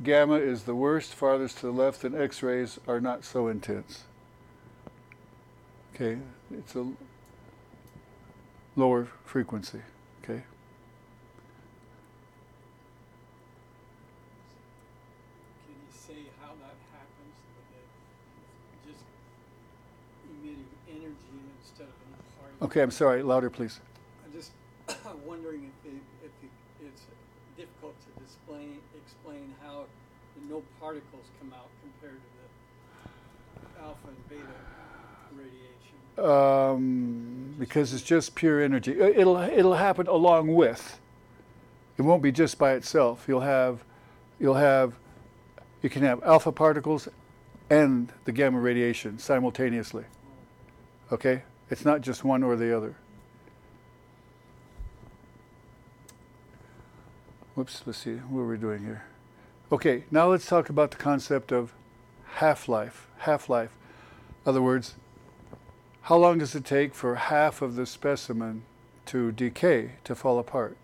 gamma 0.03 0.37
is 0.37 0.63
the 0.63 0.73
worst, 0.73 1.13
farthest 1.13 1.59
to 1.59 1.67
the 1.67 1.71
left, 1.71 2.03
and 2.03 2.15
X 2.15 2.41
rays 2.41 2.79
are 2.87 2.99
not 2.99 3.23
so 3.23 3.47
intense. 3.47 4.05
Okay, 5.93 6.17
it's 6.51 6.75
a 6.75 6.93
lower 8.75 9.07
frequency. 9.23 9.81
Okay, 10.23 10.41
Can 15.61 15.75
you 15.75 15.91
say 15.91 16.15
how 16.41 16.53
that 16.53 16.73
happens? 16.91 17.35
Just 18.87 19.03
emitting 20.41 20.65
energy 20.89 21.13
instead 21.61 21.85
of 21.85 22.65
okay, 22.65 22.81
I'm 22.81 22.89
sorry, 22.89 23.21
louder, 23.21 23.51
please. 23.51 23.79
I'm 24.25 24.33
just 24.33 24.53
wondering 25.23 25.71
if, 25.85 25.91
it, 25.91 26.01
if 26.23 26.31
it, 26.41 26.87
it's 26.87 27.03
difficult 27.57 27.95
to 28.05 28.23
display, 28.23 28.77
explain 28.95 29.53
how 29.65 29.85
the 30.35 30.46
no 30.57 30.63
particles 30.79 31.25
come 31.39 31.53
out 31.53 31.69
compared 31.81 32.19
to 32.19 32.29
the 33.77 33.83
alpha 33.83 34.07
and 34.07 34.29
beta 34.29 34.41
radiation. 35.35 36.25
Um, 36.25 37.55
because 37.59 37.93
it's 37.93 38.03
just 38.03 38.35
pure 38.35 38.61
energy. 38.61 38.99
It'll 38.99 39.37
it'll 39.37 39.75
happen 39.75 40.07
along 40.07 40.55
with. 40.55 40.99
It 41.97 42.01
won't 42.01 42.23
be 42.23 42.31
just 42.31 42.57
by 42.57 42.73
itself. 42.73 43.25
You'll 43.27 43.41
have, 43.41 43.83
you'll 44.39 44.55
have, 44.55 44.93
you 45.81 45.89
can 45.89 46.03
have 46.03 46.23
alpha 46.23 46.51
particles, 46.51 47.07
and 47.69 48.11
the 48.25 48.31
gamma 48.31 48.59
radiation 48.59 49.19
simultaneously. 49.19 50.05
Okay, 51.11 51.43
it's 51.69 51.85
not 51.85 52.01
just 52.01 52.23
one 52.23 52.43
or 52.43 52.55
the 52.55 52.75
other. 52.75 52.95
Whoops, 57.55 57.81
let's 57.87 57.97
see, 57.97 58.15
what 58.15 58.41
are 58.41 58.47
we 58.47 58.57
doing 58.57 58.83
here? 58.83 59.03
Okay, 59.69 60.05
now 60.09 60.29
let's 60.29 60.45
talk 60.45 60.69
about 60.69 60.91
the 60.91 60.97
concept 60.97 61.51
of 61.51 61.73
half 62.35 62.69
life. 62.69 63.07
Half 63.17 63.49
life. 63.49 63.71
In 64.45 64.49
other 64.49 64.61
words, 64.61 64.95
how 66.03 66.15
long 66.15 66.37
does 66.37 66.55
it 66.55 66.63
take 66.63 66.95
for 66.95 67.15
half 67.15 67.61
of 67.61 67.75
the 67.75 67.85
specimen 67.85 68.63
to 69.07 69.33
decay, 69.33 69.91
to 70.05 70.15
fall 70.15 70.39
apart? 70.39 70.77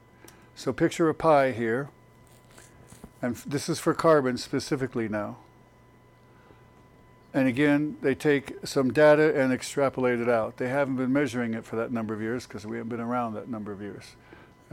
So 0.54 0.74
picture 0.74 1.08
a 1.08 1.14
pie 1.14 1.52
here, 1.52 1.92
and 3.22 3.38
this 3.38 3.70
is 3.70 3.80
for 3.80 3.94
carbon 3.94 4.38
specifically 4.38 5.08
now. 5.08 5.38
And 7.34 7.48
again, 7.48 7.96
they 8.02 8.14
take 8.14 8.54
some 8.66 8.92
data 8.92 9.34
and 9.34 9.54
extrapolate 9.54 10.20
it 10.20 10.28
out. 10.28 10.58
They 10.58 10.68
haven't 10.68 10.98
been 10.98 11.14
measuring 11.14 11.54
it 11.54 11.64
for 11.64 11.78
that 11.78 11.94
number 11.94 12.14
of 12.14 12.22
years 12.22 12.46
because 12.46 12.68
we 12.68 12.76
haven't 12.76 12.90
been 12.90 13.00
around 13.00 13.34
that 13.36 13.48
number 13.48 13.72
of 13.72 13.82
years. 13.82 14.18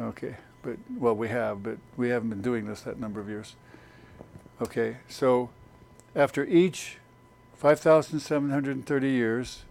Okay, 0.01 0.37
but 0.65 0.79
well, 0.99 1.15
we 1.15 1.29
have, 1.29 1.63
but 1.63 1.79
we 1.97 2.09
haven't 2.09 2.31
been 2.31 2.43
doing 2.43 2.67
this 2.67 2.81
that 2.81 2.99
number 2.99 3.21
of 3.21 3.29
years. 3.29 3.55
Okay, 4.63 4.99
so 5.09 5.49
after 6.15 6.45
each 6.45 6.99
5,730 7.57 9.09
years, 9.09 9.65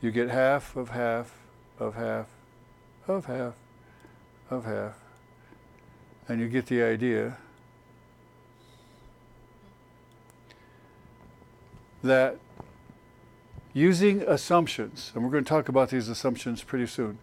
you 0.00 0.10
get 0.10 0.30
half 0.30 0.74
of 0.74 0.88
half 0.90 1.34
of 1.78 1.96
half 1.96 2.28
of 3.06 3.26
half 3.26 3.52
of 4.48 4.64
half, 4.64 4.94
and 6.28 6.40
you 6.40 6.48
get 6.48 6.66
the 6.66 6.82
idea 6.82 7.36
that 12.02 12.38
using 13.74 14.22
assumptions, 14.22 15.12
and 15.14 15.22
we're 15.22 15.30
going 15.30 15.44
to 15.44 15.48
talk 15.48 15.68
about 15.68 15.90
these 15.90 16.08
assumptions 16.08 16.62
pretty 16.62 16.86
soon, 16.86 17.18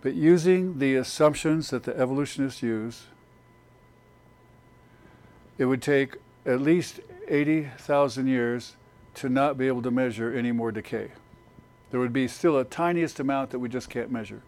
but 0.00 0.14
using 0.14 0.78
the 0.78 0.96
assumptions 0.96 1.68
that 1.68 1.82
the 1.82 1.94
evolutionists 1.94 2.62
use, 2.62 3.08
it 5.58 5.66
would 5.66 5.82
take 5.82 6.16
at 6.44 6.60
least 6.60 7.00
80,000 7.28 8.26
years 8.26 8.76
to 9.14 9.28
not 9.28 9.58
be 9.58 9.66
able 9.66 9.82
to 9.82 9.90
measure 9.90 10.32
any 10.32 10.52
more 10.52 10.72
decay. 10.72 11.12
There 11.90 12.00
would 12.00 12.12
be 12.12 12.26
still 12.26 12.58
a 12.58 12.64
tiniest 12.64 13.20
amount 13.20 13.50
that 13.50 13.58
we 13.58 13.68
just 13.68 13.90
can't 13.90 14.10
measure. 14.10 14.42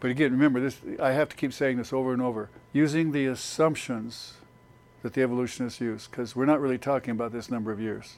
But 0.00 0.10
again, 0.10 0.32
remember 0.32 0.60
this 0.60 0.80
I 1.00 1.12
have 1.12 1.28
to 1.30 1.36
keep 1.36 1.52
saying 1.52 1.78
this 1.78 1.92
over 1.92 2.12
and 2.12 2.20
over. 2.20 2.50
Using 2.72 3.12
the 3.12 3.26
assumptions 3.26 4.34
that 5.02 5.14
the 5.14 5.22
evolutionists 5.22 5.80
use, 5.80 6.08
because 6.08 6.34
we're 6.34 6.46
not 6.46 6.60
really 6.60 6.78
talking 6.78 7.12
about 7.12 7.32
this 7.32 7.50
number 7.50 7.70
of 7.70 7.80
years. 7.80 8.16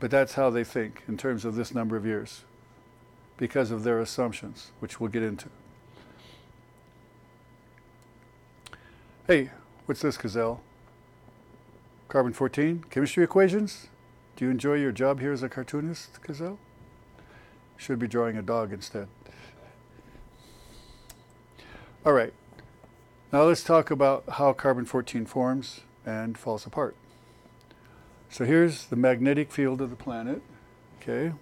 But 0.00 0.10
that's 0.10 0.34
how 0.34 0.50
they 0.50 0.64
think 0.64 1.04
in 1.06 1.16
terms 1.16 1.44
of 1.44 1.54
this 1.54 1.74
number 1.74 1.96
of 1.96 2.04
years 2.04 2.42
because 3.36 3.70
of 3.70 3.84
their 3.84 4.00
assumptions, 4.00 4.72
which 4.80 4.98
we'll 4.98 5.10
get 5.10 5.22
into. 5.22 5.48
Hey, 9.30 9.50
what's 9.86 10.00
this, 10.00 10.16
Gazelle? 10.16 10.60
Carbon 12.08 12.32
14, 12.32 12.86
chemistry 12.90 13.22
equations? 13.22 13.86
Do 14.34 14.44
you 14.44 14.50
enjoy 14.50 14.74
your 14.74 14.90
job 14.90 15.20
here 15.20 15.32
as 15.32 15.44
a 15.44 15.48
cartoonist, 15.48 16.20
Gazelle? 16.20 16.58
Should 17.76 18.00
be 18.00 18.08
drawing 18.08 18.36
a 18.36 18.42
dog 18.42 18.72
instead. 18.72 19.06
All 22.04 22.12
right, 22.12 22.32
now 23.32 23.44
let's 23.44 23.62
talk 23.62 23.92
about 23.92 24.24
how 24.30 24.52
carbon 24.52 24.84
14 24.84 25.26
forms 25.26 25.82
and 26.04 26.36
falls 26.36 26.66
apart. 26.66 26.96
So 28.30 28.44
here's 28.44 28.86
the 28.86 28.96
magnetic 28.96 29.52
field 29.52 29.80
of 29.80 29.90
the 29.90 29.96
planet, 29.96 30.42
okay? 31.00 31.36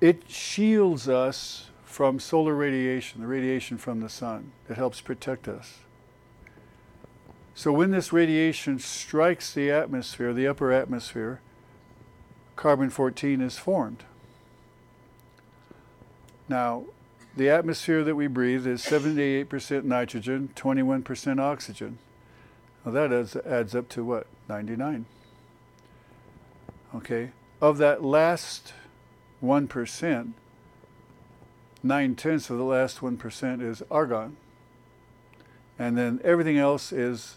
It 0.00 0.30
shields 0.30 1.08
us 1.08 1.70
from 1.88 2.20
solar 2.20 2.54
radiation, 2.54 3.22
the 3.22 3.26
radiation 3.26 3.78
from 3.78 4.00
the 4.00 4.10
sun. 4.10 4.52
It 4.68 4.76
helps 4.76 5.00
protect 5.00 5.48
us. 5.48 5.78
So 7.54 7.72
when 7.72 7.90
this 7.90 8.12
radiation 8.12 8.78
strikes 8.78 9.52
the 9.52 9.70
atmosphere, 9.70 10.34
the 10.34 10.46
upper 10.46 10.70
atmosphere, 10.70 11.40
carbon 12.56 12.90
14 12.90 13.40
is 13.40 13.58
formed. 13.58 14.04
Now, 16.46 16.84
the 17.34 17.48
atmosphere 17.48 18.04
that 18.04 18.14
we 18.14 18.26
breathe 18.26 18.66
is 18.66 18.82
78% 18.82 19.84
nitrogen, 19.84 20.50
21% 20.54 21.40
oxygen. 21.40 21.98
Well, 22.84 22.94
that 22.94 23.12
adds, 23.12 23.34
adds 23.34 23.74
up 23.74 23.88
to 23.90 24.04
what? 24.04 24.26
99. 24.48 25.06
Okay. 26.94 27.30
Of 27.60 27.78
that 27.78 28.04
last 28.04 28.74
1%, 29.42 30.32
nine 31.82 32.14
tenths 32.14 32.50
of 32.50 32.58
the 32.58 32.64
last 32.64 33.00
1% 33.00 33.62
is 33.62 33.82
argon. 33.90 34.36
And 35.78 35.96
then 35.96 36.20
everything 36.24 36.58
else 36.58 36.92
is 36.92 37.36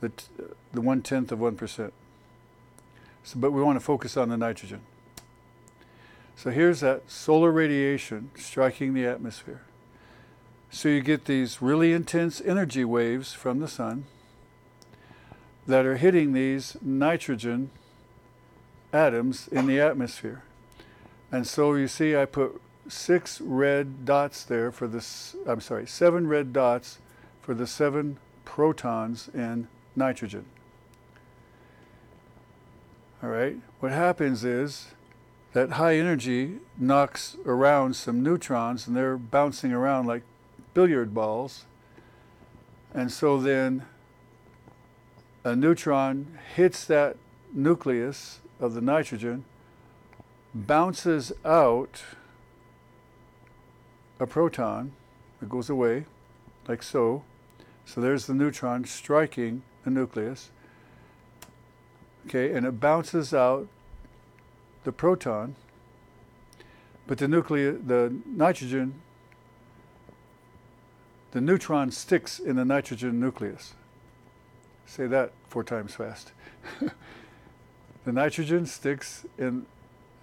the, 0.00 0.10
t- 0.10 0.26
the 0.72 0.80
one 0.80 1.02
tenth 1.02 1.32
of 1.32 1.38
1%. 1.38 1.92
So, 3.24 3.38
but 3.38 3.52
we 3.52 3.62
want 3.62 3.78
to 3.78 3.84
focus 3.84 4.16
on 4.16 4.28
the 4.28 4.36
nitrogen. 4.36 4.80
So 6.36 6.50
here's 6.50 6.80
that 6.80 7.10
solar 7.10 7.50
radiation 7.50 8.30
striking 8.36 8.94
the 8.94 9.06
atmosphere. 9.06 9.62
So 10.70 10.88
you 10.88 11.00
get 11.00 11.24
these 11.24 11.60
really 11.62 11.92
intense 11.92 12.40
energy 12.40 12.84
waves 12.84 13.32
from 13.32 13.58
the 13.58 13.68
sun 13.68 14.04
that 15.66 15.84
are 15.84 15.96
hitting 15.96 16.32
these 16.32 16.76
nitrogen 16.80 17.70
atoms 18.92 19.48
in 19.48 19.66
the 19.66 19.80
atmosphere. 19.80 20.42
And 21.32 21.46
so 21.46 21.74
you 21.74 21.88
see, 21.88 22.16
I 22.16 22.24
put 22.24 22.60
six 22.88 23.40
red 23.40 24.04
dots 24.04 24.44
there 24.44 24.72
for 24.72 24.88
this, 24.88 25.36
I'm 25.46 25.60
sorry, 25.60 25.86
seven 25.86 26.26
red 26.26 26.52
dots 26.52 26.98
for 27.42 27.54
the 27.54 27.66
seven 27.66 28.18
protons 28.44 29.28
in 29.32 29.68
nitrogen. 29.94 30.44
All 33.22 33.30
right, 33.30 33.56
what 33.80 33.92
happens 33.92 34.44
is 34.44 34.88
that 35.52 35.72
high 35.72 35.96
energy 35.96 36.58
knocks 36.78 37.36
around 37.44 37.96
some 37.96 38.22
neutrons 38.22 38.86
and 38.86 38.96
they're 38.96 39.16
bouncing 39.16 39.72
around 39.72 40.06
like 40.06 40.22
billiard 40.74 41.12
balls. 41.12 41.64
And 42.94 43.10
so 43.10 43.40
then 43.40 43.84
a 45.44 45.56
neutron 45.56 46.38
hits 46.54 46.84
that 46.84 47.16
nucleus 47.52 48.40
of 48.60 48.74
the 48.74 48.80
nitrogen, 48.80 49.44
bounces 50.54 51.32
out 51.44 52.02
a 54.20 54.26
proton, 54.26 54.92
it 55.40 55.48
goes 55.48 55.70
away, 55.70 56.04
like 56.66 56.82
so. 56.82 57.22
So 57.84 58.00
there's 58.00 58.26
the 58.26 58.34
neutron 58.34 58.84
striking 58.84 59.62
the 59.84 59.90
nucleus. 59.90 60.50
Okay, 62.26 62.52
and 62.52 62.66
it 62.66 62.80
bounces 62.80 63.32
out 63.32 63.68
the 64.84 64.92
proton, 64.92 65.56
but 67.06 67.18
the 67.18 67.28
nucleus, 67.28 67.78
the 67.86 68.14
nitrogen, 68.26 68.94
the 71.30 71.40
neutron 71.40 71.90
sticks 71.90 72.38
in 72.38 72.56
the 72.56 72.64
nitrogen 72.64 73.18
nucleus. 73.18 73.74
Say 74.86 75.06
that 75.06 75.32
four 75.48 75.64
times 75.64 75.94
fast. 75.94 76.32
the 78.04 78.12
nitrogen 78.12 78.66
sticks 78.66 79.24
in, 79.38 79.66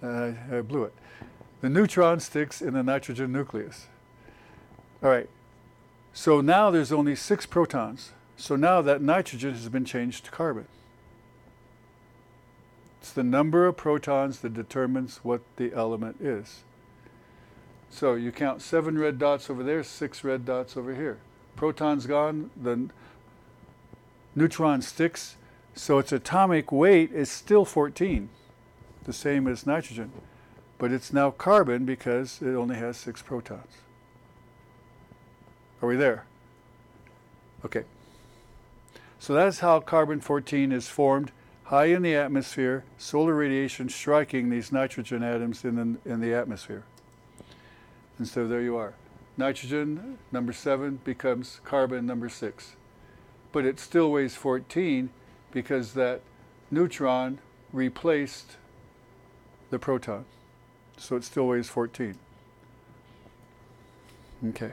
uh, 0.02 0.32
I 0.52 0.60
blew 0.60 0.84
it. 0.84 0.94
The 1.66 1.70
neutron 1.70 2.20
sticks 2.20 2.62
in 2.62 2.74
the 2.74 2.84
nitrogen 2.84 3.32
nucleus. 3.32 3.88
All 5.02 5.10
right. 5.10 5.28
So 6.12 6.40
now 6.40 6.70
there's 6.70 6.92
only 6.92 7.16
six 7.16 7.44
protons. 7.44 8.12
So 8.36 8.54
now 8.54 8.80
that 8.82 9.02
nitrogen 9.02 9.52
has 9.52 9.68
been 9.68 9.84
changed 9.84 10.26
to 10.26 10.30
carbon. 10.30 10.68
It's 13.00 13.10
the 13.10 13.24
number 13.24 13.66
of 13.66 13.76
protons 13.76 14.38
that 14.42 14.54
determines 14.54 15.24
what 15.24 15.40
the 15.56 15.74
element 15.74 16.20
is. 16.20 16.60
So 17.90 18.14
you 18.14 18.30
count 18.30 18.62
seven 18.62 18.96
red 18.96 19.18
dots 19.18 19.50
over 19.50 19.64
there, 19.64 19.82
six 19.82 20.22
red 20.22 20.46
dots 20.46 20.76
over 20.76 20.94
here. 20.94 21.18
Protons 21.56 22.06
gone, 22.06 22.50
the 22.56 22.90
neutron 24.36 24.82
sticks, 24.82 25.34
so 25.74 25.98
its 25.98 26.12
atomic 26.12 26.70
weight 26.70 27.10
is 27.10 27.28
still 27.28 27.64
14, 27.64 28.28
the 29.02 29.12
same 29.12 29.48
as 29.48 29.66
nitrogen, 29.66 30.12
but 30.78 30.92
it's 30.92 31.12
now 31.12 31.30
carbon 31.30 31.84
because 31.84 32.40
it 32.42 32.54
only 32.54 32.76
has 32.76 32.96
six 32.96 33.22
protons. 33.22 33.78
Are 35.82 35.88
we 35.88 35.96
there? 35.96 36.24
Okay. 37.64 37.84
So 39.18 39.34
that's 39.34 39.60
how 39.60 39.80
carbon 39.80 40.20
14 40.20 40.72
is 40.72 40.88
formed 40.88 41.32
high 41.64 41.86
in 41.86 42.02
the 42.02 42.14
atmosphere, 42.14 42.84
solar 42.96 43.34
radiation 43.34 43.88
striking 43.88 44.50
these 44.50 44.70
nitrogen 44.70 45.22
atoms 45.22 45.64
in 45.64 45.74
the, 45.74 46.10
in 46.10 46.20
the 46.20 46.32
atmosphere. 46.32 46.84
And 48.18 48.28
so 48.28 48.46
there 48.46 48.60
you 48.62 48.76
are. 48.76 48.94
Nitrogen, 49.36 50.18
number 50.30 50.52
seven, 50.52 51.00
becomes 51.04 51.60
carbon, 51.64 52.06
number 52.06 52.28
six. 52.28 52.76
But 53.52 53.66
it 53.66 53.80
still 53.80 54.10
weighs 54.12 54.34
14 54.34 55.10
because 55.50 55.94
that 55.94 56.20
neutron 56.70 57.38
replaced 57.72 58.56
the 59.70 59.78
proton. 59.78 60.24
So 60.96 61.16
it 61.16 61.24
still 61.24 61.46
weighs 61.48 61.68
14. 61.68 62.16
Okay. 64.48 64.72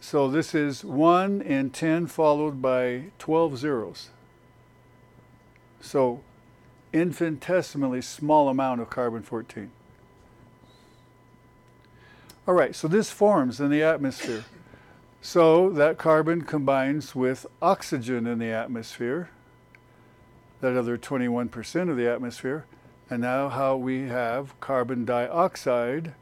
So 0.00 0.28
this 0.28 0.54
is 0.54 0.84
1 0.84 1.42
and 1.42 1.72
10 1.72 2.06
followed 2.06 2.60
by 2.60 3.04
12 3.18 3.56
zeros. 3.56 4.10
So 5.80 6.20
infinitesimally 6.92 8.02
small 8.02 8.48
amount 8.48 8.80
of 8.80 8.90
carbon 8.90 9.22
14. 9.22 9.70
All 12.46 12.54
right, 12.54 12.76
so 12.76 12.86
this 12.86 13.10
forms 13.10 13.60
in 13.60 13.70
the 13.70 13.82
atmosphere. 13.82 14.44
So 15.22 15.70
that 15.70 15.96
carbon 15.96 16.42
combines 16.42 17.14
with 17.14 17.46
oxygen 17.62 18.26
in 18.26 18.38
the 18.38 18.50
atmosphere, 18.50 19.30
that 20.60 20.76
other 20.76 20.98
21% 20.98 21.88
of 21.88 21.96
the 21.96 22.06
atmosphere, 22.06 22.66
and 23.10 23.20
now 23.20 23.48
how 23.48 23.76
we 23.76 24.08
have 24.08 24.58
carbon 24.60 25.04
dioxide 25.04 26.14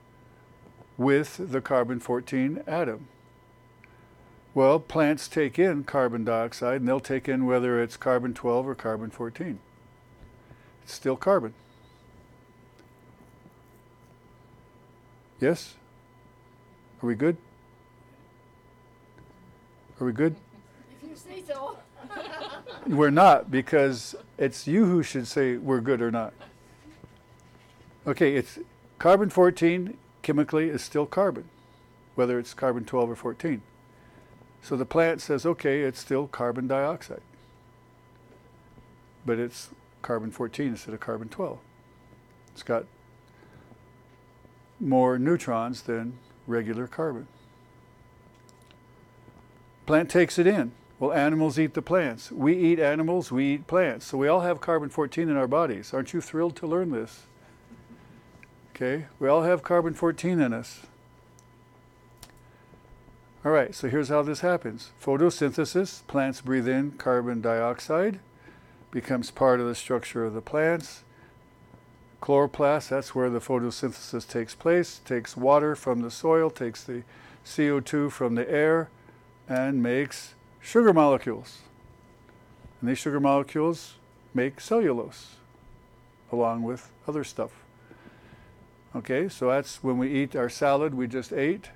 with 0.97 1.51
the 1.51 1.61
carbon 1.61 2.01
14 2.01 2.63
atom. 2.67 3.09
Well, 4.55 4.79
plants 4.81 5.29
take 5.29 5.59
in 5.59 5.85
carbon 5.85 6.25
dioxide 6.25 6.81
and 6.81 6.89
they'll 6.89 7.01
take 7.01 7.29
in 7.29 7.47
whether 7.47 7.83
it's 7.83 7.97
carbon 7.97 8.35
12 8.35 8.69
or 8.69 8.75
carbon 8.75 9.11
14. 9.11 9.59
It's 10.83 10.93
still 10.93 11.17
carbon. 11.17 11.55
Yes? 15.41 15.75
Are 17.03 17.07
we 17.07 17.15
good? 17.15 17.37
Are 20.01 20.05
we 20.05 20.13
good? 20.13 20.37
If 21.01 21.09
you 21.09 21.17
say 21.17 21.43
so. 21.47 21.79
We're 22.87 23.11
not 23.11 23.51
because 23.51 24.15
it's 24.37 24.67
you 24.67 24.85
who 24.85 25.03
should 25.03 25.27
say 25.27 25.57
we're 25.57 25.81
good 25.81 26.03
or 26.03 26.11
not. 26.11 26.33
Okay, 28.05 28.35
it's 28.35 28.59
carbon 28.99 29.31
14 29.31 29.97
chemically 30.23 30.69
is 30.69 30.83
still 30.83 31.07
carbon, 31.07 31.45
whether 32.17 32.37
it's 32.37 32.53
carbon 32.53 32.85
12 32.85 33.11
or 33.11 33.15
14. 33.15 33.63
So 34.61 34.77
the 34.77 34.85
plant 34.85 35.21
says, 35.21 35.47
okay, 35.47 35.83
it's 35.83 36.01
still 36.01 36.27
carbon 36.27 36.67
dioxide, 36.67 37.23
but 39.25 39.39
it's 39.39 39.71
carbon 40.03 40.33
14 40.33 40.69
instead 40.69 40.95
of 40.95 41.01
carbon 41.01 41.29
12. 41.29 41.59
It's 42.53 42.65
got 42.65 42.87
more 44.81 45.17
neutrons 45.17 45.83
than 45.83 46.19
regular 46.49 46.89
carbon. 46.89 47.29
Plant 49.87 50.11
takes 50.11 50.41
it 50.41 50.47
in. 50.47 50.73
Well, 50.99 51.13
animals 51.13 51.59
eat 51.59 51.75
the 51.75 51.83
plants. 51.83 52.33
We 52.33 52.57
eat 52.57 52.81
animals, 52.81 53.31
we 53.31 53.55
eat 53.55 53.69
plants. 53.69 54.07
So 54.07 54.19
we 54.19 54.27
all 54.27 54.41
have 54.41 54.61
carbon 54.61 54.89
14 54.89 55.29
in 55.29 55.37
our 55.37 55.49
bodies. 55.49 55.95
Aren't 55.95 56.13
you 56.13 56.21
thrilled 56.21 56.57
to 56.57 56.67
learn 56.67 56.91
this? 56.91 57.23
Okay, 58.83 59.07
we 59.21 59.29
all 59.29 59.43
have 59.45 59.63
carbon 59.63 59.95
14 59.95 60.41
in 60.41 60.53
us. 60.53 60.81
All 63.45 63.53
right, 63.53 63.73
so 63.77 63.89
here's 63.89 64.09
how 64.09 64.23
this 64.23 64.41
happens 64.41 64.91
photosynthesis, 65.01 66.05
plants 66.09 66.41
breathe 66.41 66.67
in 66.67 66.91
carbon 66.93 67.41
dioxide, 67.41 68.19
becomes 68.91 69.31
part 69.31 69.61
of 69.61 69.69
the 69.69 69.77
structure 69.77 70.25
of 70.25 70.35
the 70.35 70.41
plants. 70.41 71.05
Chloroplast, 72.21 72.89
that's 72.89 73.15
where 73.15 73.31
the 73.31 73.39
photosynthesis 73.39 74.29
takes 74.29 74.57
place, 74.57 75.01
takes 75.05 75.37
water 75.37 75.77
from 75.77 76.01
the 76.01 76.11
soil, 76.11 76.51
takes 76.51 76.83
the 76.83 77.05
CO2 77.47 78.11
from 78.11 78.35
the 78.35 78.51
air, 78.51 78.89
and 79.49 79.81
makes 79.81 80.35
sugar 80.61 80.93
molecules. 80.93 81.59
And 82.81 82.91
these 82.91 82.99
sugar 82.99 83.21
molecules 83.21 83.95
make 84.35 84.61
cellulose 84.61 85.37
along 86.33 86.65
with 86.65 86.91
other 87.07 87.23
stuff. 87.23 87.62
Okay, 88.95 89.29
so 89.29 89.49
that's 89.49 89.83
when 89.83 89.97
we 89.97 90.13
eat 90.13 90.37
our 90.37 90.51
salad 90.51 90.95
we 90.95 91.07
just 91.07 91.33
ate. 91.33 91.71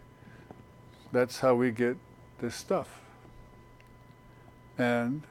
That's 1.12 1.40
how 1.40 1.54
we 1.54 1.70
get 1.70 1.96
this 2.40 2.54
stuff. 2.54 3.00
And 4.76 5.22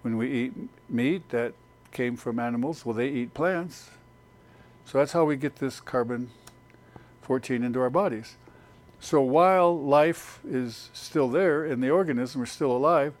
when 0.00 0.16
we 0.16 0.30
eat 0.30 0.52
meat 0.88 1.28
that 1.28 1.52
came 1.92 2.16
from 2.16 2.38
animals, 2.38 2.86
well, 2.86 2.94
they 2.94 3.08
eat 3.08 3.34
plants. 3.34 3.90
So 4.86 4.98
that's 4.98 5.12
how 5.12 5.24
we 5.24 5.36
get 5.36 5.56
this 5.56 5.78
carbon 5.78 6.30
14 7.22 7.62
into 7.62 7.80
our 7.80 7.90
bodies. 7.90 8.36
So 8.98 9.20
while 9.20 9.78
life 9.78 10.40
is 10.48 10.90
still 10.92 11.28
there 11.28 11.64
in 11.64 11.80
the 11.80 11.90
organism, 11.90 12.40
we're 12.40 12.46
still 12.46 12.72
alive, 12.72 13.14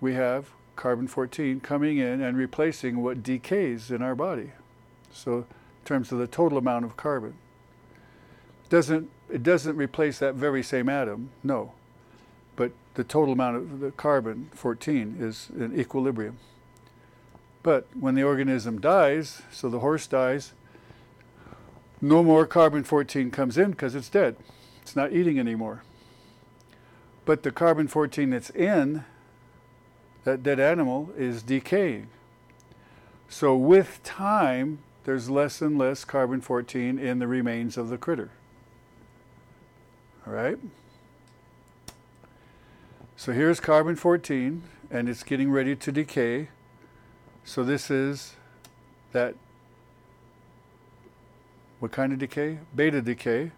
we 0.00 0.14
have 0.14 0.50
carbon 0.76 1.06
14 1.06 1.60
coming 1.60 1.98
in 1.98 2.20
and 2.20 2.36
replacing 2.36 3.02
what 3.02 3.22
decays 3.22 3.90
in 3.90 4.02
our 4.02 4.14
body. 4.14 4.52
So, 5.12 5.46
in 5.80 5.86
terms 5.86 6.12
of 6.12 6.18
the 6.18 6.26
total 6.26 6.58
amount 6.58 6.84
of 6.84 6.96
carbon, 6.96 7.34
doesn't 8.68 9.10
it 9.30 9.42
doesn't 9.42 9.76
replace 9.76 10.18
that 10.18 10.34
very 10.34 10.62
same 10.62 10.88
atom, 10.88 11.30
no. 11.42 11.72
But 12.56 12.72
the 12.94 13.04
total 13.04 13.32
amount 13.32 13.56
of 13.56 13.80
the 13.80 13.92
carbon 13.92 14.50
14 14.54 15.16
is 15.20 15.48
in 15.56 15.78
equilibrium. 15.78 16.38
But 17.62 17.86
when 17.98 18.14
the 18.14 18.22
organism 18.22 18.80
dies, 18.80 19.42
so 19.52 19.68
the 19.68 19.80
horse 19.80 20.06
dies, 20.06 20.52
no 22.00 22.22
more 22.22 22.46
carbon 22.46 22.82
14 22.82 23.30
comes 23.30 23.58
in 23.58 23.70
because 23.72 23.94
it's 23.94 24.08
dead. 24.08 24.36
It's 24.82 24.96
not 24.96 25.12
eating 25.12 25.38
anymore. 25.38 25.82
But 27.24 27.42
the 27.42 27.52
carbon 27.52 27.86
14 27.86 28.30
that's 28.30 28.50
in 28.50 29.04
that 30.24 30.42
dead 30.42 30.58
animal 30.58 31.10
is 31.16 31.42
decaying. 31.42 32.08
So 33.28 33.54
with 33.54 34.02
time, 34.02 34.80
there's 35.10 35.28
less 35.28 35.60
and 35.60 35.76
less 35.76 36.04
carbon 36.04 36.40
14 36.40 36.96
in 36.96 37.18
the 37.18 37.26
remains 37.26 37.76
of 37.76 37.88
the 37.88 37.98
critter. 37.98 38.30
All 40.24 40.32
right? 40.32 40.56
So 43.16 43.32
here's 43.32 43.58
carbon 43.58 43.96
14, 43.96 44.62
and 44.88 45.08
it's 45.08 45.24
getting 45.24 45.50
ready 45.50 45.74
to 45.74 45.90
decay. 45.90 46.50
So 47.42 47.64
this 47.64 47.90
is 47.90 48.36
that, 49.10 49.34
what 51.80 51.90
kind 51.90 52.12
of 52.12 52.20
decay? 52.20 52.60
Beta 52.76 53.02
decay. 53.02 53.50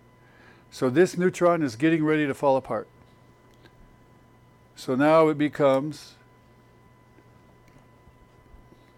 So 0.71 0.89
this 0.89 1.19
neutron 1.19 1.63
is 1.63 1.77
getting 1.77 2.03
ready 2.03 2.27
to 2.27 2.33
fall 2.33 2.57
apart. 2.57 2.89
So 4.75 4.95
now 4.95 5.29
it 5.29 5.37
becomes 5.37 6.15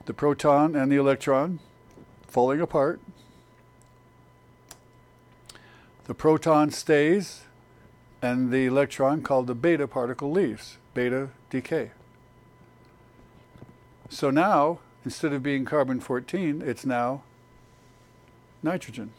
the 0.07 0.15
proton 0.15 0.77
and 0.77 0.93
the 0.93 0.97
electron 0.97 1.59
falling 2.35 2.61
apart. 2.61 2.99
The 6.07 6.15
proton 6.15 6.73
stays, 6.73 7.45
and 8.21 8.51
the 8.51 8.67
electron, 8.67 9.23
called 9.23 9.47
the 9.47 9.55
beta 9.55 9.87
particle, 9.87 10.33
leaves. 10.33 10.79
Beta 10.95 11.29
decay. 11.49 11.93
So 14.09 14.31
now, 14.31 14.81
instead 15.05 15.33
of 15.33 15.45
being 15.45 15.65
carbon 15.65 16.01
14, 16.01 16.61
it's 16.61 16.85
now 16.85 17.23
nitrogen 18.65 19.13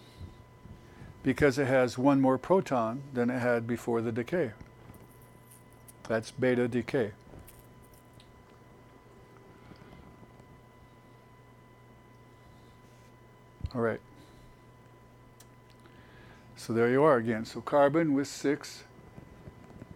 because 1.24 1.58
it 1.58 1.68
has 1.68 1.98
one 1.98 2.20
more 2.20 2.38
proton 2.38 3.02
than 3.14 3.30
it 3.30 3.40
had 3.40 3.66
before 3.66 4.02
the 4.02 4.12
decay. 4.12 4.52
That's 6.10 6.32
beta 6.32 6.68
decay. 6.68 7.12
All 13.76 13.82
right. 13.82 14.00
So 16.56 16.72
there 16.72 16.90
you 16.90 17.04
are 17.04 17.18
again. 17.18 17.44
So 17.46 17.60
carbon 17.60 18.14
with 18.14 18.28
six 18.28 18.84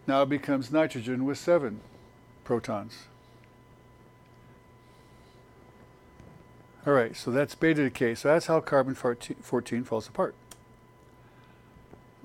now 0.06 0.26
becomes 0.26 0.72
nitrogen 0.72 1.24
with 1.24 1.38
seven 1.38 1.80
protons. 2.44 3.06
All 6.86 6.94
right, 6.94 7.16
so 7.16 7.32
that's 7.32 7.56
beta 7.56 7.84
decay. 7.84 8.16
So 8.16 8.30
that's 8.30 8.48
how 8.48 8.60
carbon 8.62 8.96
14 8.96 9.84
falls 9.84 10.08
apart. 10.08 10.34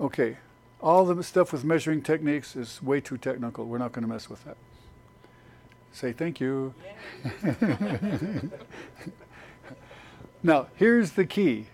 Okay, 0.01 0.37
all 0.81 1.05
the 1.05 1.23
stuff 1.23 1.53
with 1.53 1.63
measuring 1.63 2.01
techniques 2.01 2.55
is 2.55 2.81
way 2.81 2.99
too 2.99 3.17
technical. 3.17 3.65
We're 3.65 3.77
not 3.77 3.91
going 3.91 4.03
to 4.03 4.11
mess 4.11 4.29
with 4.29 4.43
that. 4.45 4.57
Say 5.91 6.11
thank 6.11 6.39
you. 6.41 6.73
now, 10.45 10.67
here's 10.75 11.13
the 11.13 11.25
key. 11.25 11.65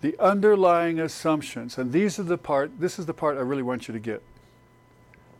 The 0.00 0.18
underlying 0.18 0.98
assumptions, 0.98 1.76
and 1.76 1.92
these 1.92 2.18
are 2.18 2.22
the 2.22 2.38
part, 2.38 2.80
this 2.80 2.98
is 2.98 3.04
the 3.04 3.12
part 3.12 3.36
I 3.36 3.40
really 3.40 3.62
want 3.62 3.88
you 3.88 3.92
to 3.92 4.00
get. 4.00 4.22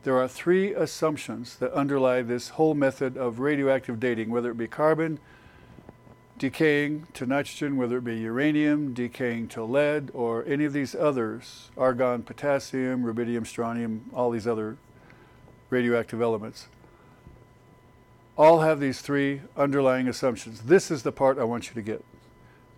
There 0.02 0.18
are 0.18 0.28
three 0.28 0.74
assumptions 0.74 1.56
that 1.56 1.72
underlie 1.72 2.20
this 2.20 2.50
whole 2.50 2.74
method 2.74 3.16
of 3.16 3.40
radioactive 3.40 3.98
dating, 3.98 4.28
whether 4.28 4.50
it 4.50 4.58
be 4.58 4.68
carbon, 4.68 5.20
decaying 6.36 7.06
to 7.14 7.24
nitrogen, 7.24 7.78
whether 7.78 7.96
it 7.96 8.04
be 8.04 8.18
uranium, 8.18 8.92
decaying 8.92 9.48
to 9.48 9.64
lead, 9.64 10.10
or 10.12 10.44
any 10.46 10.66
of 10.66 10.74
these 10.74 10.94
others 10.94 11.70
argon, 11.78 12.22
potassium, 12.24 13.04
rubidium, 13.04 13.46
strontium, 13.46 14.10
all 14.12 14.30
these 14.30 14.46
other 14.46 14.76
radioactive 15.70 16.20
elements 16.20 16.68
all 18.40 18.60
have 18.60 18.80
these 18.80 19.02
three 19.02 19.42
underlying 19.54 20.08
assumptions. 20.08 20.62
This 20.62 20.90
is 20.90 21.02
the 21.02 21.12
part 21.12 21.38
I 21.38 21.44
want 21.44 21.68
you 21.68 21.74
to 21.74 21.82
get, 21.82 22.02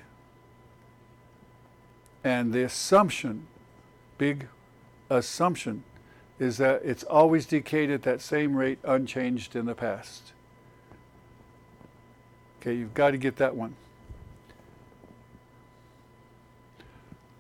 and 2.25 2.55
the 2.55 2.63
assumption, 2.63 3.47
big 4.19 4.49
assumption, 5.11 5.85
is 6.39 6.59
that 6.59 6.83
it's 6.85 7.05
always 7.05 7.47
decayed 7.47 7.91
at 7.91 8.03
that 8.03 8.21
same 8.21 8.57
rate, 8.57 8.79
unchanged 8.85 9.55
in 9.55 9.67
the 9.67 9.75
past. 9.75 10.33
Okay, 12.61 12.75
you've 12.75 12.95
got 12.95 13.11
to 13.11 13.19
get 13.19 13.37
that 13.37 13.57
one. 13.57 13.75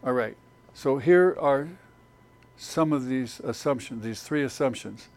All 0.04 0.12
right, 0.12 0.36
so 0.74 0.98
here 0.98 1.36
are 1.38 1.68
some 2.56 2.92
of 2.92 3.06
these 3.06 3.40
assumptions, 3.40 4.02
these 4.02 4.22
three 4.22 4.42
assumptions. 4.42 5.08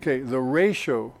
Okay, 0.00 0.20
the 0.20 0.40
ratio 0.40 1.12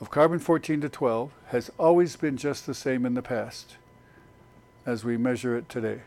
of 0.00 0.10
carbon 0.10 0.38
14 0.38 0.80
to 0.80 0.88
12 0.88 1.32
has 1.48 1.70
always 1.78 2.16
been 2.16 2.36
just 2.36 2.66
the 2.66 2.74
same 2.74 3.06
in 3.06 3.14
the 3.14 3.22
past 3.22 3.76
as 4.84 5.04
we 5.04 5.16
measure 5.16 5.56
it 5.56 5.68
today. 5.68 6.02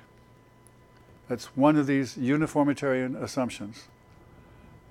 That's 1.30 1.56
one 1.56 1.78
of 1.78 1.88
these 1.88 2.18
uniformitarian 2.18 3.15
assumptions 3.15 3.88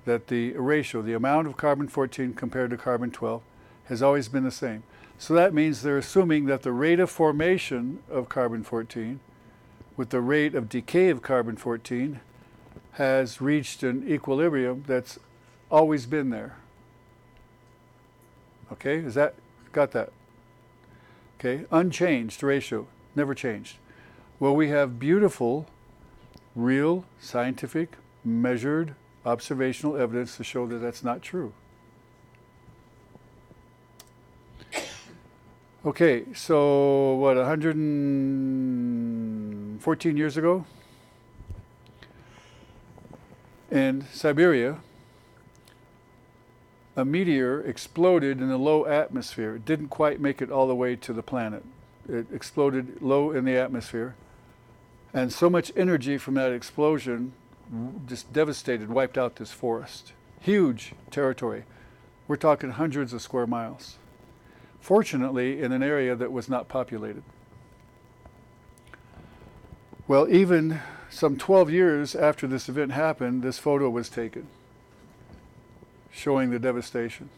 that 0.05 0.27
the 0.27 0.53
ratio, 0.53 1.01
the 1.01 1.13
amount 1.13 1.47
of 1.47 1.57
carbon 1.57 1.87
14 1.87 2.33
compared 2.33 2.71
to 2.71 2.77
carbon 2.77 3.11
12, 3.11 3.43
has 3.85 4.01
always 4.01 4.29
been 4.29 4.45
the 4.45 4.51
same. 4.51 4.83
So 5.17 5.33
that 5.33 5.53
means 5.53 5.81
they're 5.81 5.97
assuming 5.97 6.45
that 6.45 6.63
the 6.63 6.71
rate 6.71 7.01
of 7.01 7.11
formation 7.11 8.01
of 8.09 8.29
carbon 8.29 8.63
14 8.63 9.19
with 9.97 10.11
the 10.11 10.21
rate 10.21 10.55
of 10.55 10.69
decay 10.69 11.09
of 11.09 11.21
carbon 11.21 11.57
14 11.57 12.21
has 12.93 13.41
reached 13.41 13.83
an 13.83 14.07
equilibrium 14.09 14.85
that's 14.87 15.19
always 15.69 16.05
been 16.05 16.29
there. 16.29 16.55
Okay, 18.71 18.97
is 18.97 19.13
that 19.15 19.35
got 19.73 19.91
that? 19.91 20.11
Okay, 21.37 21.65
unchanged 21.69 22.41
ratio, 22.43 22.87
never 23.13 23.35
changed. 23.35 23.75
Well, 24.39 24.55
we 24.55 24.69
have 24.69 24.99
beautiful, 24.99 25.67
real, 26.63 27.05
scientific, 27.19 27.95
measured, 28.23 28.95
observational 29.25 29.97
evidence 29.97 30.37
to 30.37 30.43
show 30.43 30.65
that 30.67 30.77
that's 30.77 31.03
not 31.03 31.21
true. 31.21 31.53
Okay, 35.85 36.25
so 36.33 37.15
what, 37.15 37.37
114 37.37 40.17
years 40.17 40.35
ago? 40.35 40.65
In 43.71 44.05
Siberia, 44.11 44.79
a 46.97 47.05
meteor 47.05 47.61
exploded 47.61 48.41
in 48.41 48.49
the 48.49 48.57
low 48.57 48.85
atmosphere. 48.85 49.55
It 49.55 49.63
didn't 49.63 49.87
quite 49.87 50.19
make 50.19 50.41
it 50.41 50.51
all 50.51 50.67
the 50.67 50.75
way 50.75 50.97
to 50.97 51.13
the 51.13 51.23
planet. 51.23 51.63
It 52.09 52.27
exploded 52.33 53.01
low 53.01 53.31
in 53.31 53.45
the 53.45 53.55
atmosphere. 53.55 54.15
And 55.13 55.33
so 55.33 55.49
much 55.49 55.71
energy 55.75 56.17
from 56.17 56.35
that 56.35 56.51
explosion 56.51 57.33
just 58.07 58.31
devastated, 58.33 58.89
wiped 58.89 59.17
out 59.17 59.35
this 59.35 59.51
forest. 59.51 60.13
Huge 60.39 60.93
territory. 61.11 61.63
We're 62.27 62.37
talking 62.37 62.71
hundreds 62.71 63.13
of 63.13 63.21
square 63.21 63.47
miles. 63.47 63.97
Fortunately, 64.79 65.61
in 65.61 65.71
an 65.71 65.83
area 65.83 66.15
that 66.15 66.31
was 66.31 66.47
not 66.47 66.67
populated. 66.67 67.23
Well, 70.07 70.27
even 70.29 70.79
some 71.09 71.37
12 71.37 71.69
years 71.69 72.15
after 72.15 72.47
this 72.47 72.69
event 72.69 72.91
happened, 72.91 73.43
this 73.43 73.59
photo 73.59 73.89
was 73.89 74.09
taken 74.09 74.47
showing 76.11 76.49
the 76.49 76.59
devastation. 76.59 77.29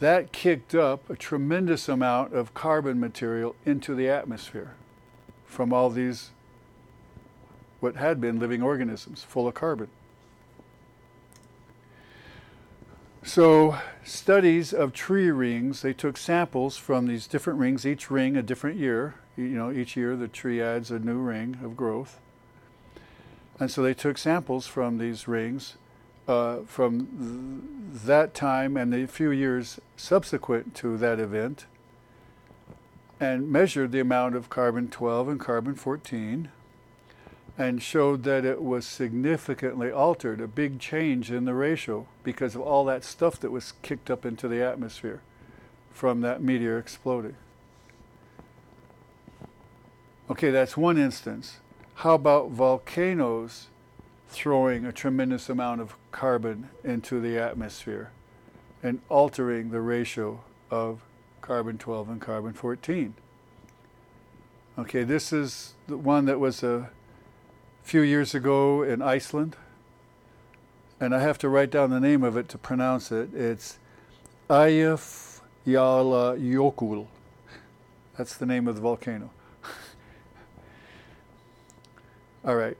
That 0.00 0.32
kicked 0.32 0.74
up 0.74 1.08
a 1.08 1.16
tremendous 1.16 1.88
amount 1.88 2.34
of 2.34 2.54
carbon 2.54 2.98
material 2.98 3.54
into 3.64 3.94
the 3.94 4.08
atmosphere 4.08 4.74
from 5.52 5.72
all 5.72 5.90
these, 5.90 6.30
what 7.80 7.96
had 7.96 8.20
been 8.20 8.38
living 8.38 8.62
organisms 8.62 9.22
full 9.22 9.46
of 9.46 9.54
carbon. 9.54 9.88
So, 13.22 13.78
studies 14.02 14.72
of 14.72 14.92
tree 14.92 15.30
rings, 15.30 15.82
they 15.82 15.92
took 15.92 16.16
samples 16.16 16.76
from 16.76 17.06
these 17.06 17.28
different 17.28 17.60
rings, 17.60 17.86
each 17.86 18.10
ring 18.10 18.36
a 18.36 18.42
different 18.42 18.78
year. 18.78 19.14
You 19.36 19.50
know, 19.50 19.70
each 19.70 19.96
year 19.96 20.16
the 20.16 20.28
tree 20.28 20.60
adds 20.60 20.90
a 20.90 20.98
new 20.98 21.18
ring 21.18 21.58
of 21.62 21.76
growth. 21.76 22.18
And 23.60 23.70
so 23.70 23.80
they 23.82 23.94
took 23.94 24.18
samples 24.18 24.66
from 24.66 24.98
these 24.98 25.28
rings 25.28 25.76
uh, 26.26 26.60
from 26.66 27.06
th- 27.92 28.04
that 28.06 28.34
time 28.34 28.76
and 28.76 28.92
the 28.92 29.06
few 29.06 29.30
years 29.30 29.80
subsequent 29.96 30.74
to 30.76 30.96
that 30.96 31.18
event 31.18 31.66
and 33.22 33.48
measured 33.48 33.92
the 33.92 34.00
amount 34.00 34.34
of 34.34 34.50
carbon 34.50 34.88
12 34.88 35.28
and 35.28 35.38
carbon 35.38 35.76
14 35.76 36.48
and 37.56 37.80
showed 37.80 38.24
that 38.24 38.44
it 38.44 38.60
was 38.60 38.84
significantly 38.84 39.92
altered, 39.92 40.40
a 40.40 40.48
big 40.48 40.80
change 40.80 41.30
in 41.30 41.44
the 41.44 41.54
ratio 41.54 42.08
because 42.24 42.56
of 42.56 42.60
all 42.60 42.84
that 42.84 43.04
stuff 43.04 43.38
that 43.38 43.52
was 43.52 43.74
kicked 43.80 44.10
up 44.10 44.26
into 44.26 44.48
the 44.48 44.60
atmosphere 44.60 45.20
from 45.92 46.20
that 46.22 46.42
meteor 46.42 46.78
exploding. 46.78 47.36
Okay, 50.28 50.50
that's 50.50 50.76
one 50.76 50.98
instance. 50.98 51.58
How 51.96 52.14
about 52.14 52.50
volcanoes 52.50 53.68
throwing 54.30 54.84
a 54.84 54.90
tremendous 54.90 55.48
amount 55.48 55.80
of 55.80 55.94
carbon 56.10 56.70
into 56.82 57.20
the 57.20 57.38
atmosphere 57.38 58.10
and 58.82 59.00
altering 59.08 59.70
the 59.70 59.80
ratio 59.80 60.40
of 60.72 61.02
carbon 61.42 61.76
12 61.76 62.08
and 62.08 62.20
carbon 62.20 62.54
14? 62.54 63.14
Okay, 64.78 65.04
this 65.04 65.32
is 65.32 65.74
the 65.86 65.98
one 65.98 66.24
that 66.24 66.40
was 66.40 66.62
a 66.62 66.88
few 67.82 68.00
years 68.00 68.34
ago 68.34 68.82
in 68.82 69.02
Iceland. 69.02 69.54
And 70.98 71.14
I 71.14 71.20
have 71.20 71.36
to 71.38 71.50
write 71.50 71.70
down 71.70 71.90
the 71.90 72.00
name 72.00 72.22
of 72.22 72.38
it 72.38 72.48
to 72.50 72.58
pronounce 72.58 73.10
it. 73.12 73.34
It's 73.34 73.78
Eyjafjallajökull. 74.48 77.06
That's 78.16 78.36
the 78.36 78.46
name 78.46 78.66
of 78.68 78.76
the 78.76 78.80
volcano. 78.80 79.30
All 82.44 82.56
right. 82.56 82.78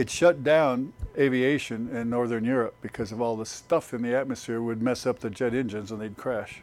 It 0.00 0.08
shut 0.08 0.42
down 0.42 0.94
aviation 1.18 1.94
in 1.94 2.08
Northern 2.08 2.42
Europe 2.42 2.74
because 2.80 3.12
of 3.12 3.20
all 3.20 3.36
the 3.36 3.44
stuff 3.44 3.92
in 3.92 4.00
the 4.00 4.16
atmosphere 4.16 4.62
would 4.62 4.80
mess 4.80 5.04
up 5.04 5.18
the 5.18 5.28
jet 5.28 5.52
engines 5.52 5.90
and 5.90 6.00
they'd 6.00 6.16
crash. 6.16 6.62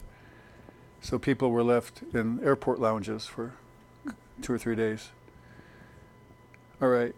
So 1.01 1.19
people 1.19 1.51
were 1.51 1.61
left 1.61 2.01
in 2.15 2.43
airport 2.43 2.79
lounges 2.79 3.27
for 3.27 3.53
two 4.41 4.53
or 4.53 4.57
three 4.57 4.75
days. 4.75 5.09
All 6.81 6.87
right. 6.87 7.13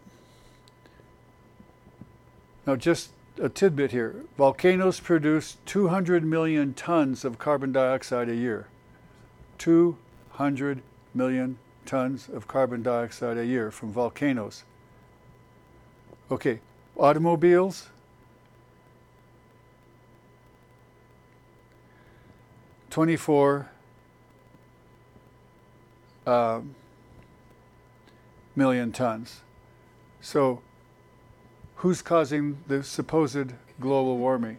Now, 2.67 2.75
just 2.75 3.12
a 3.41 3.47
tidbit 3.47 3.91
here 3.91 4.25
volcanoes 4.36 4.99
produce 4.99 5.55
200 5.67 6.25
million 6.25 6.73
tons 6.73 7.23
of 7.23 7.39
carbon 7.39 7.71
dioxide 7.71 8.27
a 8.27 8.36
year. 8.36 8.67
200 9.58 10.82
million 11.13 11.60
tons 11.86 12.27
of 12.27 12.45
carbon 12.49 12.84
dioxide 12.84 13.38
a 13.38 13.45
year 13.45 13.71
from 13.71 13.93
volcanoes. 13.93 14.65
Okay, 16.32 16.60
automobiles. 16.98 17.89
Twenty-four 22.89 23.70
um, 26.28 26.76
million 28.56 28.92
tons. 28.92 29.42
So, 30.22 30.62
who's 31.78 32.02
causing 32.02 32.58
the 32.68 32.84
supposed 32.84 33.54
global 33.80 34.18
warming? 34.18 34.58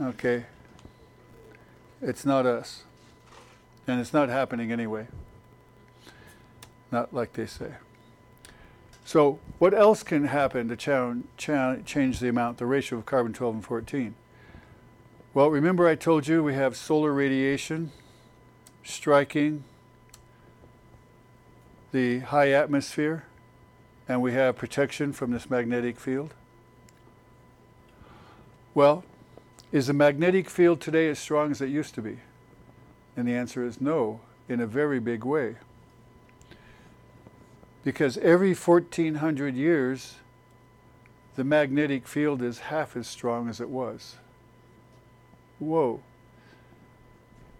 Okay. 0.00 0.46
It's 2.00 2.24
not 2.24 2.46
us. 2.46 2.84
And 3.86 4.00
it's 4.00 4.14
not 4.14 4.30
happening 4.30 4.72
anyway. 4.72 5.06
Not 6.90 7.12
like 7.12 7.34
they 7.34 7.46
say. 7.46 7.74
So, 9.10 9.40
what 9.58 9.74
else 9.74 10.04
can 10.04 10.26
happen 10.26 10.68
to 10.68 10.76
cha- 10.76 11.14
cha- 11.36 11.78
change 11.84 12.20
the 12.20 12.28
amount, 12.28 12.58
the 12.58 12.64
ratio 12.64 12.96
of 12.96 13.06
carbon 13.06 13.32
12 13.32 13.54
and 13.56 13.64
14? 13.64 14.14
Well, 15.34 15.50
remember 15.50 15.88
I 15.88 15.96
told 15.96 16.28
you 16.28 16.44
we 16.44 16.54
have 16.54 16.76
solar 16.76 17.12
radiation 17.12 17.90
striking 18.84 19.64
the 21.90 22.20
high 22.20 22.52
atmosphere, 22.52 23.24
and 24.08 24.22
we 24.22 24.32
have 24.34 24.54
protection 24.54 25.12
from 25.12 25.32
this 25.32 25.50
magnetic 25.50 25.98
field? 25.98 26.32
Well, 28.74 29.02
is 29.72 29.88
the 29.88 29.92
magnetic 29.92 30.48
field 30.48 30.80
today 30.80 31.08
as 31.08 31.18
strong 31.18 31.50
as 31.50 31.60
it 31.60 31.68
used 31.68 31.96
to 31.96 32.00
be? 32.00 32.20
And 33.16 33.26
the 33.26 33.34
answer 33.34 33.64
is 33.64 33.80
no, 33.80 34.20
in 34.48 34.60
a 34.60 34.68
very 34.68 35.00
big 35.00 35.24
way. 35.24 35.56
Because 37.82 38.18
every 38.18 38.54
1400 38.54 39.54
years, 39.54 40.16
the 41.36 41.44
magnetic 41.44 42.06
field 42.06 42.42
is 42.42 42.58
half 42.58 42.96
as 42.96 43.06
strong 43.06 43.48
as 43.48 43.60
it 43.60 43.70
was. 43.70 44.16
Whoa. 45.58 46.00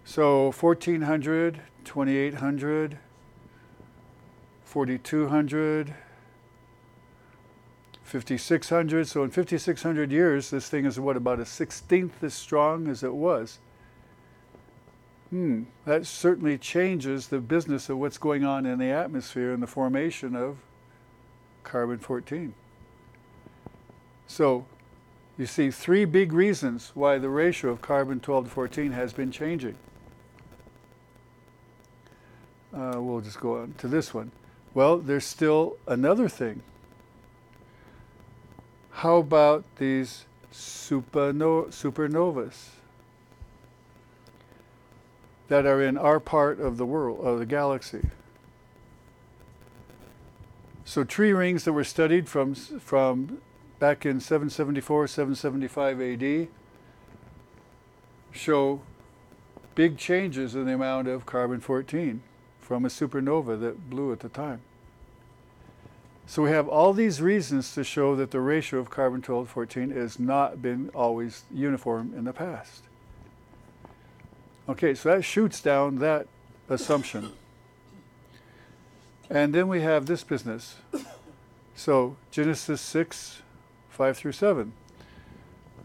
So 0.04 0.52
1400, 0.52 1.60
2800, 1.84 2.98
4200, 4.64 5.94
5600. 8.02 9.06
So 9.06 9.22
in 9.22 9.30
5600 9.30 10.10
years, 10.10 10.50
this 10.50 10.68
thing 10.68 10.84
is 10.84 10.98
what, 10.98 11.16
about 11.16 11.38
a 11.38 11.46
sixteenth 11.46 12.22
as 12.24 12.34
strong 12.34 12.88
as 12.88 13.02
it 13.04 13.14
was. 13.14 13.60
Hmm, 15.30 15.62
that 15.84 16.06
certainly 16.06 16.58
changes 16.58 17.28
the 17.28 17.38
business 17.38 17.88
of 17.88 17.98
what's 17.98 18.18
going 18.18 18.44
on 18.44 18.66
in 18.66 18.78
the 18.78 18.90
atmosphere 18.90 19.52
and 19.52 19.62
the 19.62 19.68
formation 19.68 20.34
of 20.34 20.58
carbon 21.62 21.98
14. 21.98 22.52
So, 24.26 24.66
you 25.38 25.46
see 25.46 25.70
three 25.70 26.04
big 26.04 26.32
reasons 26.32 26.90
why 26.94 27.18
the 27.18 27.28
ratio 27.28 27.70
of 27.70 27.80
carbon 27.80 28.18
12 28.18 28.44
to 28.46 28.50
14 28.50 28.92
has 28.92 29.12
been 29.12 29.30
changing. 29.30 29.76
Uh, 32.74 32.96
we'll 32.98 33.20
just 33.20 33.40
go 33.40 33.58
on 33.58 33.74
to 33.78 33.88
this 33.88 34.12
one. 34.12 34.32
Well, 34.74 34.98
there's 34.98 35.24
still 35.24 35.76
another 35.86 36.28
thing. 36.28 36.62
How 38.90 39.18
about 39.18 39.64
these 39.76 40.26
superno- 40.52 41.68
supernovas 41.68 42.79
that 45.50 45.66
are 45.66 45.82
in 45.82 45.98
our 45.98 46.18
part 46.18 46.60
of 46.60 46.78
the 46.78 46.86
world, 46.86 47.20
of 47.26 47.38
the 47.38 47.44
galaxy? 47.44 48.08
So, 50.84 51.04
tree 51.04 51.32
rings 51.32 51.64
that 51.64 51.72
were 51.72 51.84
studied 51.84 52.28
from, 52.28 52.54
from 52.54 53.42
back 53.78 54.06
in 54.06 54.20
774, 54.20 55.08
775 55.08 56.00
AD 56.00 56.48
show 58.32 58.80
big 59.74 59.98
changes 59.98 60.54
in 60.54 60.66
the 60.66 60.74
amount 60.74 61.08
of 61.08 61.26
carbon 61.26 61.60
14 61.60 62.22
from 62.60 62.84
a 62.84 62.88
supernova 62.88 63.58
that 63.60 63.90
blew 63.90 64.12
at 64.12 64.20
the 64.20 64.28
time. 64.28 64.60
So 66.26 66.42
we 66.42 66.50
have 66.50 66.68
all 66.68 66.92
these 66.92 67.20
reasons 67.20 67.74
to 67.74 67.82
show 67.82 68.14
that 68.14 68.30
the 68.30 68.40
ratio 68.40 68.78
of 68.78 68.88
carbon 68.88 69.20
12 69.20 69.48
14 69.48 69.90
has 69.90 70.20
not 70.20 70.62
been 70.62 70.90
always 70.94 71.42
uniform 71.52 72.14
in 72.16 72.24
the 72.24 72.32
past. 72.32 72.84
Okay, 74.70 74.94
so 74.94 75.08
that 75.08 75.24
shoots 75.24 75.60
down 75.60 75.96
that 75.96 76.28
assumption. 76.68 77.32
And 79.28 79.52
then 79.52 79.66
we 79.66 79.80
have 79.80 80.06
this 80.06 80.22
business. 80.22 80.76
So 81.74 82.16
Genesis 82.30 82.80
6, 82.80 83.42
5 83.88 84.16
through 84.16 84.30
7. 84.30 84.72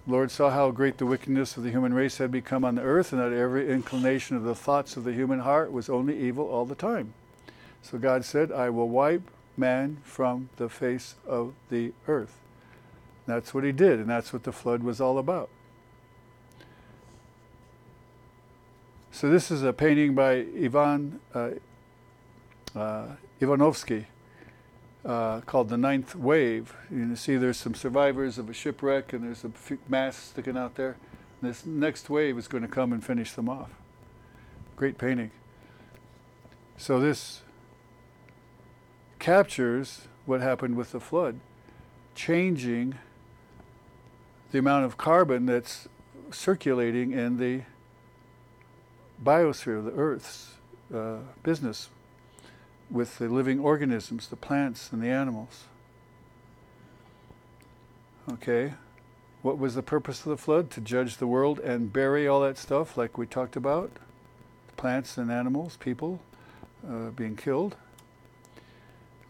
Lord 0.05 0.29
saw 0.29 0.51
how 0.51 0.69
great 0.69 0.99
the 0.99 1.07
wickedness 1.07 1.57
of 1.57 1.63
the 1.63 1.71
human 1.71 1.95
race 1.95 2.19
had 2.19 2.31
become 2.31 2.63
on 2.63 2.75
the 2.75 2.83
earth, 2.83 3.11
and 3.11 3.19
that 3.19 3.33
every 3.33 3.71
inclination 3.71 4.37
of 4.37 4.43
the 4.43 4.53
thoughts 4.53 4.95
of 4.95 5.03
the 5.03 5.13
human 5.13 5.39
heart 5.39 5.71
was 5.71 5.89
only 5.89 6.15
evil 6.19 6.47
all 6.47 6.65
the 6.65 6.75
time. 6.75 7.15
So 7.81 7.97
God 7.97 8.23
said, 8.23 8.51
I 8.51 8.69
will 8.69 8.87
wipe 8.87 9.31
man 9.57 9.97
from 10.03 10.49
the 10.57 10.69
face 10.69 11.15
of 11.27 11.53
the 11.71 11.91
earth. 12.07 12.37
That's 13.25 13.51
what 13.51 13.63
he 13.63 13.71
did, 13.71 13.97
and 13.97 14.07
that's 14.07 14.31
what 14.31 14.43
the 14.43 14.51
flood 14.51 14.83
was 14.83 15.01
all 15.01 15.17
about. 15.17 15.49
So 19.15 19.29
this 19.29 19.49
is 19.49 19.63
a 19.63 19.71
painting 19.71 20.13
by 20.13 20.45
Ivan 20.61 21.21
uh, 21.33 21.51
uh, 22.75 23.05
Ivanovsky 23.39 24.07
uh, 25.05 25.39
called 25.39 25.69
The 25.69 25.77
Ninth 25.77 26.17
Wave. 26.17 26.75
You 26.91 26.97
can 26.97 27.15
see 27.15 27.37
there's 27.37 27.55
some 27.55 27.75
survivors 27.75 28.37
of 28.37 28.49
a 28.49 28.53
shipwreck 28.53 29.13
and 29.13 29.23
there's 29.23 29.45
a 29.45 29.51
mast 29.87 30.31
sticking 30.31 30.57
out 30.57 30.75
there. 30.75 30.97
And 31.39 31.49
this 31.49 31.65
next 31.65 32.09
wave 32.09 32.37
is 32.37 32.49
going 32.49 32.63
to 32.63 32.67
come 32.67 32.91
and 32.91 33.01
finish 33.01 33.31
them 33.31 33.47
off. 33.47 33.69
Great 34.75 34.97
painting. 34.97 35.31
So 36.75 36.99
this 36.99 37.39
captures 39.19 40.09
what 40.25 40.41
happened 40.41 40.75
with 40.75 40.91
the 40.91 40.99
flood, 40.99 41.39
changing 42.15 42.95
the 44.51 44.59
amount 44.59 44.83
of 44.83 44.97
carbon 44.97 45.45
that's 45.45 45.87
circulating 46.31 47.13
in 47.13 47.37
the 47.37 47.61
biosphere, 49.23 49.79
of 49.79 49.85
the 49.85 49.93
Earth's 49.93 50.53
uh, 50.93 51.17
business 51.43 51.89
with 52.89 53.17
the 53.17 53.27
living 53.27 53.59
organisms, 53.59 54.27
the 54.27 54.35
plants 54.35 54.91
and 54.91 55.01
the 55.01 55.09
animals. 55.09 55.63
Okay, 58.31 58.73
what 59.41 59.57
was 59.59 59.75
the 59.75 59.83
purpose 59.83 60.19
of 60.21 60.29
the 60.29 60.37
flood? 60.37 60.71
To 60.71 60.81
judge 60.81 61.17
the 61.17 61.27
world 61.27 61.59
and 61.59 61.93
bury 61.93 62.27
all 62.27 62.41
that 62.41 62.57
stuff, 62.57 62.97
like 62.97 63.17
we 63.17 63.27
talked 63.27 63.55
about 63.55 63.91
plants 64.77 65.17
and 65.17 65.31
animals, 65.31 65.77
people 65.77 66.19
uh, 66.87 67.09
being 67.09 67.35
killed. 67.35 67.75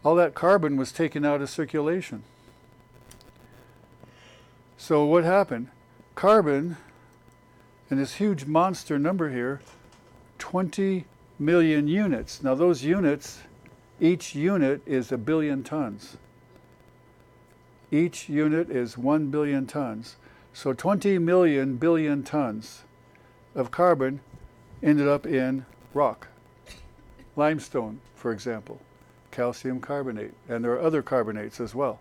All 0.04 0.14
that 0.14 0.34
carbon 0.34 0.76
was 0.76 0.92
taken 0.92 1.24
out 1.24 1.42
of 1.42 1.50
circulation. 1.50 2.22
So, 4.78 5.04
what 5.04 5.24
happened? 5.24 5.68
Carbon, 6.14 6.76
in 7.90 7.98
this 7.98 8.16
huge 8.16 8.46
monster 8.46 8.98
number 8.98 9.30
here, 9.30 9.60
20 10.38 11.04
million 11.38 11.88
units. 11.88 12.42
Now, 12.42 12.54
those 12.54 12.82
units, 12.82 13.40
each 14.00 14.34
unit 14.34 14.82
is 14.86 15.12
a 15.12 15.18
billion 15.18 15.62
tons. 15.62 16.16
Each 17.90 18.28
unit 18.28 18.68
is 18.68 18.98
1 18.98 19.30
billion 19.30 19.66
tons. 19.66 20.16
So 20.52 20.72
20 20.72 21.18
million 21.18 21.76
billion 21.76 22.22
tons 22.22 22.82
of 23.54 23.70
carbon 23.70 24.20
ended 24.82 25.06
up 25.06 25.26
in 25.26 25.66
rock. 25.94 26.28
Limestone, 27.36 28.00
for 28.14 28.32
example, 28.32 28.80
calcium 29.30 29.80
carbonate, 29.80 30.32
and 30.48 30.64
there 30.64 30.72
are 30.72 30.80
other 30.80 31.02
carbonates 31.02 31.60
as 31.60 31.74
well. 31.74 32.00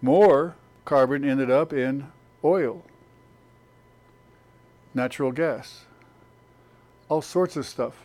More 0.00 0.54
carbon 0.84 1.28
ended 1.28 1.50
up 1.50 1.72
in 1.72 2.06
oil, 2.44 2.84
natural 4.94 5.32
gas, 5.32 5.84
all 7.08 7.22
sorts 7.22 7.56
of 7.56 7.66
stuff. 7.66 8.04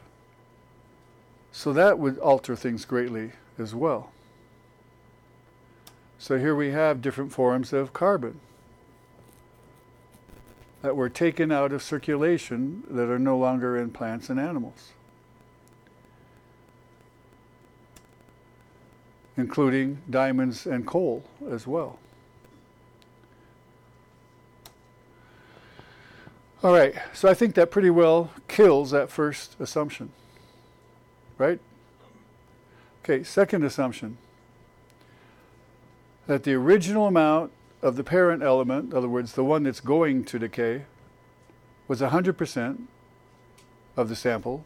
So 1.51 1.73
that 1.73 1.99
would 1.99 2.17
alter 2.19 2.55
things 2.55 2.85
greatly 2.85 3.31
as 3.59 3.75
well. 3.75 4.11
So 6.17 6.37
here 6.39 6.55
we 6.55 6.71
have 6.71 7.01
different 7.01 7.31
forms 7.31 7.73
of 7.73 7.93
carbon 7.93 8.39
that 10.81 10.95
were 10.95 11.09
taken 11.09 11.51
out 11.51 11.71
of 11.71 11.83
circulation 11.83 12.83
that 12.89 13.09
are 13.09 13.19
no 13.19 13.37
longer 13.37 13.77
in 13.77 13.91
plants 13.91 14.29
and 14.29 14.39
animals, 14.39 14.93
including 19.37 20.01
diamonds 20.09 20.65
and 20.65 20.87
coal 20.87 21.23
as 21.49 21.67
well. 21.67 21.99
All 26.63 26.71
right, 26.71 26.95
so 27.11 27.27
I 27.27 27.33
think 27.33 27.55
that 27.55 27.71
pretty 27.71 27.89
well 27.89 28.31
kills 28.47 28.91
that 28.91 29.09
first 29.09 29.57
assumption. 29.59 30.13
Right? 31.37 31.59
Okay, 33.03 33.21
second 33.21 33.65
assumption 33.65 34.17
that 36.25 36.43
the 36.43 36.53
original 36.53 37.05
amount 37.05 37.51
of 37.81 37.97
the 37.97 38.03
parent 38.03 38.41
element, 38.41 38.91
in 38.91 38.97
other 38.97 39.09
words, 39.09 39.33
the 39.33 39.43
one 39.43 39.63
that's 39.63 39.81
going 39.81 40.23
to 40.23 40.39
decay, 40.39 40.85
was 41.89 41.99
100% 41.99 42.83
of 43.97 44.07
the 44.07 44.15
sample, 44.15 44.63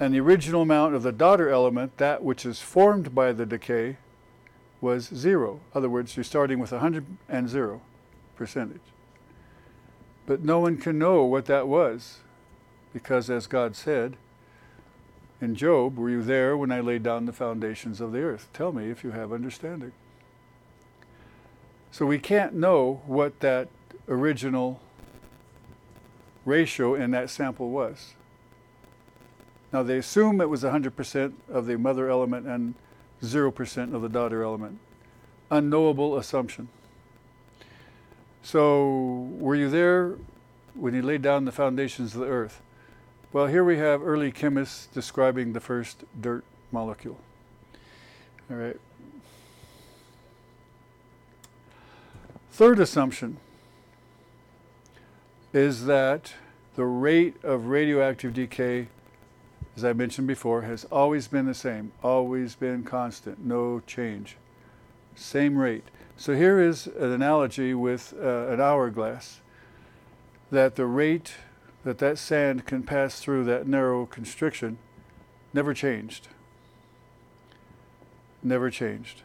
and 0.00 0.12
the 0.12 0.18
original 0.18 0.62
amount 0.62 0.96
of 0.96 1.04
the 1.04 1.12
daughter 1.12 1.48
element, 1.48 1.98
that 1.98 2.24
which 2.24 2.44
is 2.44 2.58
formed 2.58 3.14
by 3.14 3.32
the 3.32 3.46
decay, 3.46 3.96
was 4.80 5.08
zero. 5.14 5.60
In 5.72 5.78
other 5.78 5.88
words, 5.88 6.16
you're 6.16 6.24
starting 6.24 6.58
with 6.58 6.72
100 6.72 7.06
and 7.28 7.48
zero 7.48 7.80
percentage. 8.34 8.80
But 10.32 10.42
no 10.42 10.60
one 10.60 10.78
can 10.78 10.98
know 10.98 11.24
what 11.24 11.44
that 11.44 11.68
was, 11.68 12.20
because 12.94 13.28
as 13.28 13.46
God 13.46 13.76
said 13.76 14.16
in 15.42 15.54
Job, 15.54 15.98
Were 15.98 16.08
you 16.08 16.22
there 16.22 16.56
when 16.56 16.72
I 16.72 16.80
laid 16.80 17.02
down 17.02 17.26
the 17.26 17.34
foundations 17.34 18.00
of 18.00 18.12
the 18.12 18.20
earth? 18.20 18.48
Tell 18.54 18.72
me 18.72 18.90
if 18.90 19.04
you 19.04 19.10
have 19.10 19.30
understanding. 19.30 19.92
So 21.90 22.06
we 22.06 22.18
can't 22.18 22.54
know 22.54 23.02
what 23.04 23.40
that 23.40 23.68
original 24.08 24.80
ratio 26.46 26.94
in 26.94 27.10
that 27.10 27.28
sample 27.28 27.68
was. 27.68 28.14
Now 29.70 29.82
they 29.82 29.98
assume 29.98 30.40
it 30.40 30.48
was 30.48 30.62
100% 30.62 31.34
of 31.50 31.66
the 31.66 31.76
mother 31.76 32.08
element 32.08 32.46
and 32.46 32.74
0% 33.22 33.94
of 33.94 34.00
the 34.00 34.08
daughter 34.08 34.42
element. 34.42 34.78
Unknowable 35.50 36.16
assumption. 36.16 36.70
So, 38.42 39.28
were 39.38 39.54
you 39.54 39.70
there 39.70 40.16
when 40.74 40.94
he 40.94 41.00
laid 41.00 41.22
down 41.22 41.44
the 41.44 41.52
foundations 41.52 42.14
of 42.14 42.20
the 42.20 42.26
earth? 42.26 42.60
Well, 43.32 43.46
here 43.46 43.64
we 43.64 43.78
have 43.78 44.02
early 44.02 44.32
chemists 44.32 44.86
describing 44.86 45.52
the 45.52 45.60
first 45.60 46.04
dirt 46.20 46.44
molecule. 46.70 47.18
All 48.50 48.56
right. 48.56 48.76
Third 52.50 52.80
assumption 52.80 53.38
is 55.54 55.86
that 55.86 56.34
the 56.74 56.84
rate 56.84 57.36
of 57.42 57.66
radioactive 57.66 58.34
decay, 58.34 58.88
as 59.76 59.84
I 59.84 59.92
mentioned 59.92 60.26
before, 60.26 60.62
has 60.62 60.84
always 60.92 61.28
been 61.28 61.46
the 61.46 61.54
same, 61.54 61.92
always 62.02 62.54
been 62.54 62.82
constant, 62.82 63.44
no 63.44 63.80
change. 63.86 64.36
Same 65.14 65.56
rate. 65.56 65.84
So 66.22 66.36
here 66.36 66.60
is 66.60 66.86
an 66.86 67.10
analogy 67.10 67.74
with 67.74 68.14
uh, 68.16 68.46
an 68.46 68.60
hourglass 68.60 69.40
that 70.52 70.76
the 70.76 70.86
rate 70.86 71.34
that 71.82 71.98
that 71.98 72.16
sand 72.16 72.64
can 72.64 72.84
pass 72.84 73.18
through 73.18 73.42
that 73.46 73.66
narrow 73.66 74.06
constriction 74.06 74.78
never 75.52 75.74
changed. 75.74 76.28
Never 78.40 78.70
changed. 78.70 79.22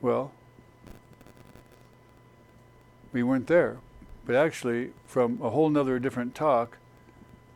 Well, 0.00 0.32
we 3.12 3.22
weren't 3.22 3.48
there. 3.48 3.80
But 4.24 4.34
actually, 4.34 4.92
from 5.04 5.38
a 5.42 5.50
whole 5.50 5.68
nother 5.68 5.98
different 5.98 6.34
talk, 6.34 6.78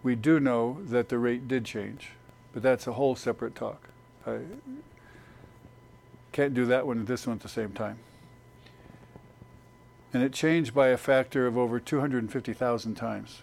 we 0.02 0.14
do 0.14 0.38
know 0.38 0.76
that 0.82 1.08
the 1.08 1.16
rate 1.16 1.48
did 1.48 1.64
change. 1.64 2.10
But 2.52 2.62
that's 2.62 2.86
a 2.86 2.92
whole 2.92 3.16
separate 3.16 3.54
talk. 3.54 3.88
I 4.26 4.40
can't 6.34 6.52
do 6.52 6.66
that 6.66 6.84
one 6.84 6.98
and 6.98 7.06
this 7.06 7.28
one 7.28 7.36
at 7.36 7.42
the 7.42 7.48
same 7.48 7.70
time. 7.70 7.96
And 10.12 10.20
it 10.20 10.32
changed 10.32 10.74
by 10.74 10.88
a 10.88 10.96
factor 10.96 11.46
of 11.46 11.56
over 11.56 11.78
250,000 11.78 12.94
times. 12.96 13.42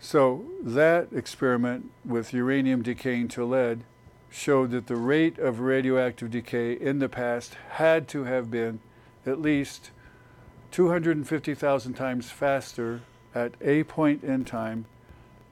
So 0.00 0.44
that 0.60 1.12
experiment 1.12 1.90
with 2.04 2.34
uranium 2.34 2.82
decaying 2.82 3.28
to 3.28 3.44
lead 3.44 3.84
showed 4.28 4.72
that 4.72 4.88
the 4.88 4.96
rate 4.96 5.38
of 5.38 5.60
radioactive 5.60 6.32
decay 6.32 6.72
in 6.72 6.98
the 6.98 7.08
past 7.08 7.56
had 7.70 8.08
to 8.08 8.24
have 8.24 8.50
been 8.50 8.80
at 9.24 9.40
least 9.40 9.92
250,000 10.72 11.94
times 11.94 12.30
faster 12.30 13.02
at 13.36 13.54
a 13.60 13.84
point 13.84 14.24
in 14.24 14.44
time 14.44 14.86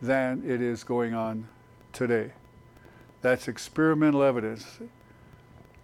than 0.02 0.42
it 0.44 0.60
is 0.60 0.82
going 0.82 1.14
on 1.14 1.46
today. 1.96 2.32
That's 3.22 3.48
experimental 3.48 4.22
evidence. 4.22 4.78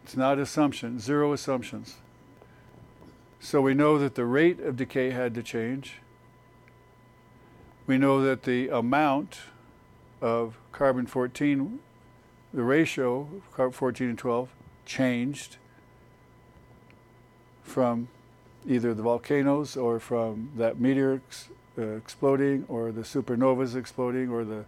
It's 0.04 0.16
not 0.16 0.38
assumption, 0.38 1.00
zero 1.00 1.32
assumptions. 1.32 1.96
So 3.40 3.62
we 3.62 3.72
know 3.74 3.98
that 3.98 4.14
the 4.14 4.26
rate 4.26 4.60
of 4.60 4.76
decay 4.76 5.10
had 5.10 5.34
to 5.34 5.42
change. 5.42 6.00
We 7.86 7.96
know 7.98 8.22
that 8.22 8.42
the 8.42 8.68
amount 8.68 9.38
of 10.20 10.58
carbon 10.70 11.06
14, 11.06 11.80
the 12.52 12.62
ratio 12.62 13.22
of 13.22 13.52
carbon 13.52 13.72
14 13.72 14.10
and 14.10 14.18
12, 14.18 14.50
changed 14.84 15.56
from 17.62 18.08
either 18.68 18.92
the 18.92 19.02
volcanoes 19.02 19.76
or 19.76 19.98
from 19.98 20.50
that 20.56 20.78
meteor 20.78 21.14
ex- 21.14 21.48
uh, 21.78 21.82
exploding 21.82 22.66
or 22.68 22.92
the 22.92 23.00
supernovas 23.00 23.74
exploding 23.74 24.28
or 24.28 24.44
the 24.44 24.64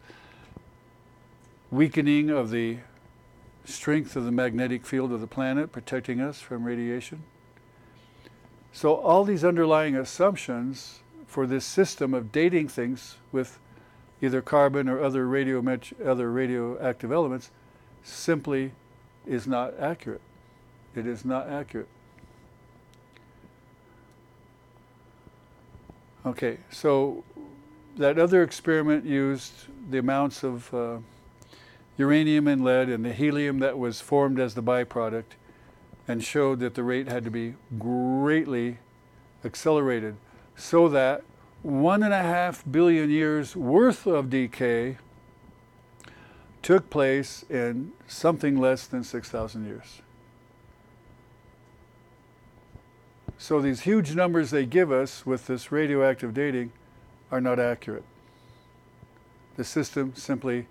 weakening 1.71 2.31
of 2.31 2.51
the 2.51 2.79
strength 3.65 4.17
of 4.17 4.25
the 4.25 4.31
magnetic 4.31 4.85
field 4.87 5.13
of 5.13 5.21
the 5.21 5.27
planet 5.27 5.73
protecting 5.73 6.21
us 6.21 6.41
from 6.41 6.65
radiation. 6.65 7.23
So, 8.73 8.95
all 8.95 9.25
these 9.25 9.45
underlying 9.45 9.97
assumptions 9.97 11.01
for 11.27 11.47
this 11.47 11.65
system 11.65 12.13
of 12.13 12.33
dating 12.33 12.69
things 12.69 13.17
with 13.33 13.59
either 14.21 14.43
carbon 14.43 14.89
or 14.89 15.03
other, 15.03 15.27
radiomet- 15.27 16.05
other 16.05 16.31
radioactive 16.31 17.13
elements 17.13 17.51
simply 18.03 18.73
is 19.27 19.47
not 19.47 19.79
accurate. 19.79 20.21
It 20.95 21.07
is 21.07 21.25
not 21.25 21.49
accurate. 21.49 21.89
Okay, 26.27 26.59
so 26.71 27.23
that 27.97 28.19
other 28.19 28.43
experiment 28.43 29.05
used 29.05 29.53
the 29.91 29.99
amounts 29.99 30.43
of 30.43 30.73
uh, 30.73 30.97
uranium 31.97 32.49
and 32.49 32.65
lead 32.65 32.89
and 32.89 33.05
the 33.05 33.13
helium 33.13 33.59
that 33.61 33.79
was 33.79 34.01
formed 34.01 34.39
as 34.41 34.55
the 34.55 34.63
byproduct 34.63 35.37
and 36.07 36.23
showed 36.23 36.61
that 36.61 36.75
the 36.75 36.83
rate 36.83 37.09
had 37.09 37.25
to 37.25 37.31
be 37.31 37.55
greatly 37.79 38.79
accelerated 39.45 40.17
so 40.57 40.89
that 40.89 41.23
one 41.63 42.03
and 42.03 42.13
a 42.13 42.23
half 42.23 42.63
billion 42.71 43.11
years 43.11 43.57
worth 43.57 44.07
of 44.07 44.29
decay 44.29 44.99
took 46.63 46.91
place 46.91 47.45
in 47.49 47.93
something 48.07 48.59
less 48.59 48.87
than 48.87 49.05
6,000 49.05 49.67
years. 49.67 50.03
So 53.39 53.61
these 53.61 53.83
huge 53.83 54.15
numbers 54.15 54.51
they 54.51 54.65
give 54.65 54.91
us 54.91 55.27
with 55.27 55.47
this 55.47 55.71
radioactive 55.71 56.33
dating 56.33 56.73
are 57.31 57.41
not 57.41 57.59
accurate. 57.59 58.05
The 59.57 59.65
system 59.65 60.15
simply 60.15 60.67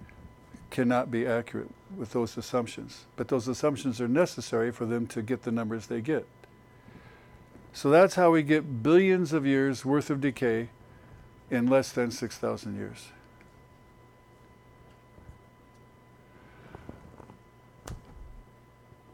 cannot 0.74 1.12
be 1.12 1.26
accurate 1.26 1.70
with 1.96 2.12
those 2.14 2.36
assumptions. 2.36 3.06
But 3.16 3.28
those 3.28 3.48
assumptions 3.48 4.02
are 4.02 4.08
necessary 4.08 4.72
for 4.72 4.86
them 4.88 5.06
to 5.08 5.22
get 5.22 5.44
the 5.44 5.52
numbers 5.52 5.86
they 5.86 6.02
get. 6.02 6.26
So 7.72 7.92
that's 7.92 8.16
how 8.16 8.32
we 8.32 8.42
get 8.42 8.82
billions 8.82 9.34
of 9.34 9.46
years 9.46 9.86
worth 9.86 10.10
of 10.10 10.20
decay 10.20 10.70
in 11.52 11.68
less 11.68 11.92
than 11.92 12.10
6,000 12.10 12.76
years. 12.76 13.10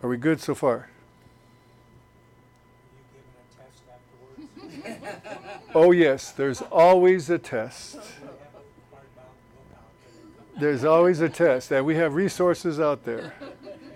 Are 0.01 0.07
we 0.07 0.15
good 0.15 0.41
so 0.41 0.55
far? 0.55 0.89
Oh, 5.75 5.91
yes, 5.91 6.31
there's 6.31 6.63
always 6.63 7.29
a 7.29 7.37
test. 7.37 7.99
There's 10.59 10.83
always 10.83 11.21
a 11.21 11.29
test, 11.29 11.71
and 11.71 11.85
we 11.85 11.95
have 11.95 12.15
resources 12.15 12.81
out 12.81 13.05
there 13.05 13.33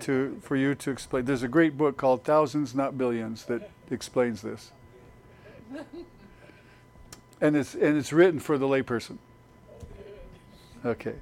to, 0.00 0.40
for 0.42 0.56
you 0.56 0.74
to 0.74 0.90
explain. 0.90 1.26
There's 1.26 1.42
a 1.42 1.48
great 1.48 1.76
book 1.76 1.98
called 1.98 2.24
Thousands, 2.24 2.74
Not 2.74 2.96
Billions 2.96 3.44
that 3.44 3.70
explains 3.90 4.40
this. 4.40 4.72
And 7.40 7.56
it's, 7.56 7.74
and 7.74 7.98
it's 7.98 8.12
written 8.12 8.40
for 8.40 8.56
the 8.56 8.66
layperson. 8.66 9.18
Okay. 10.86 11.16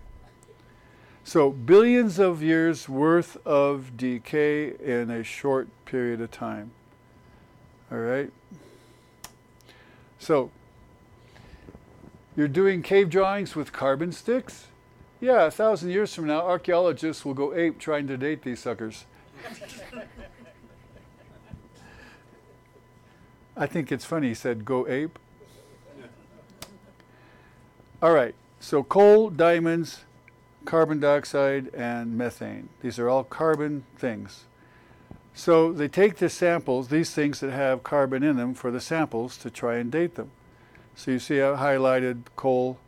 So, 1.24 1.50
billions 1.50 2.20
of 2.20 2.42
years 2.42 2.88
worth 2.88 3.36
of 3.44 3.96
decay 3.96 4.74
in 4.78 5.10
a 5.10 5.24
short 5.24 5.68
period 5.86 6.20
of 6.20 6.30
time. 6.30 6.70
All 7.90 7.98
right? 7.98 8.30
So, 10.20 10.52
you're 12.36 12.48
doing 12.48 12.82
cave 12.82 13.10
drawings 13.10 13.56
with 13.56 13.72
carbon 13.72 14.12
sticks? 14.12 14.66
Yeah, 15.22 15.44
a 15.44 15.50
thousand 15.52 15.90
years 15.90 16.12
from 16.12 16.26
now, 16.26 16.40
archaeologists 16.40 17.24
will 17.24 17.32
go 17.32 17.54
ape 17.54 17.78
trying 17.78 18.08
to 18.08 18.16
date 18.16 18.42
these 18.42 18.58
suckers. 18.58 19.04
I 23.56 23.66
think 23.66 23.92
it's 23.92 24.04
funny 24.04 24.28
he 24.28 24.34
said 24.34 24.64
go 24.64 24.88
ape. 24.88 25.20
All 28.02 28.12
right, 28.12 28.34
so 28.58 28.82
coal, 28.82 29.30
diamonds, 29.30 30.00
carbon 30.64 30.98
dioxide, 30.98 31.72
and 31.72 32.18
methane. 32.18 32.68
These 32.80 32.98
are 32.98 33.08
all 33.08 33.22
carbon 33.22 33.84
things. 33.96 34.46
So 35.34 35.72
they 35.72 35.86
take 35.86 36.16
the 36.16 36.28
samples, 36.28 36.88
these 36.88 37.12
things 37.14 37.38
that 37.38 37.52
have 37.52 37.84
carbon 37.84 38.24
in 38.24 38.36
them, 38.36 38.54
for 38.54 38.72
the 38.72 38.80
samples 38.80 39.36
to 39.38 39.50
try 39.50 39.76
and 39.76 39.88
date 39.88 40.16
them. 40.16 40.32
So 40.96 41.12
you 41.12 41.20
see 41.20 41.40
I 41.40 41.54
highlighted 41.54 42.22
coal, 42.34 42.78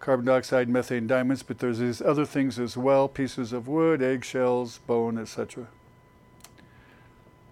carbon 0.00 0.26
dioxide, 0.26 0.68
methane, 0.68 1.06
diamonds, 1.06 1.42
but 1.42 1.58
there's 1.58 1.78
these 1.78 2.00
other 2.00 2.24
things 2.24 2.58
as 2.58 2.76
well 2.76 3.08
pieces 3.08 3.52
of 3.52 3.68
wood, 3.68 4.02
eggshells, 4.02 4.78
bone, 4.86 5.18
etc. 5.18 5.66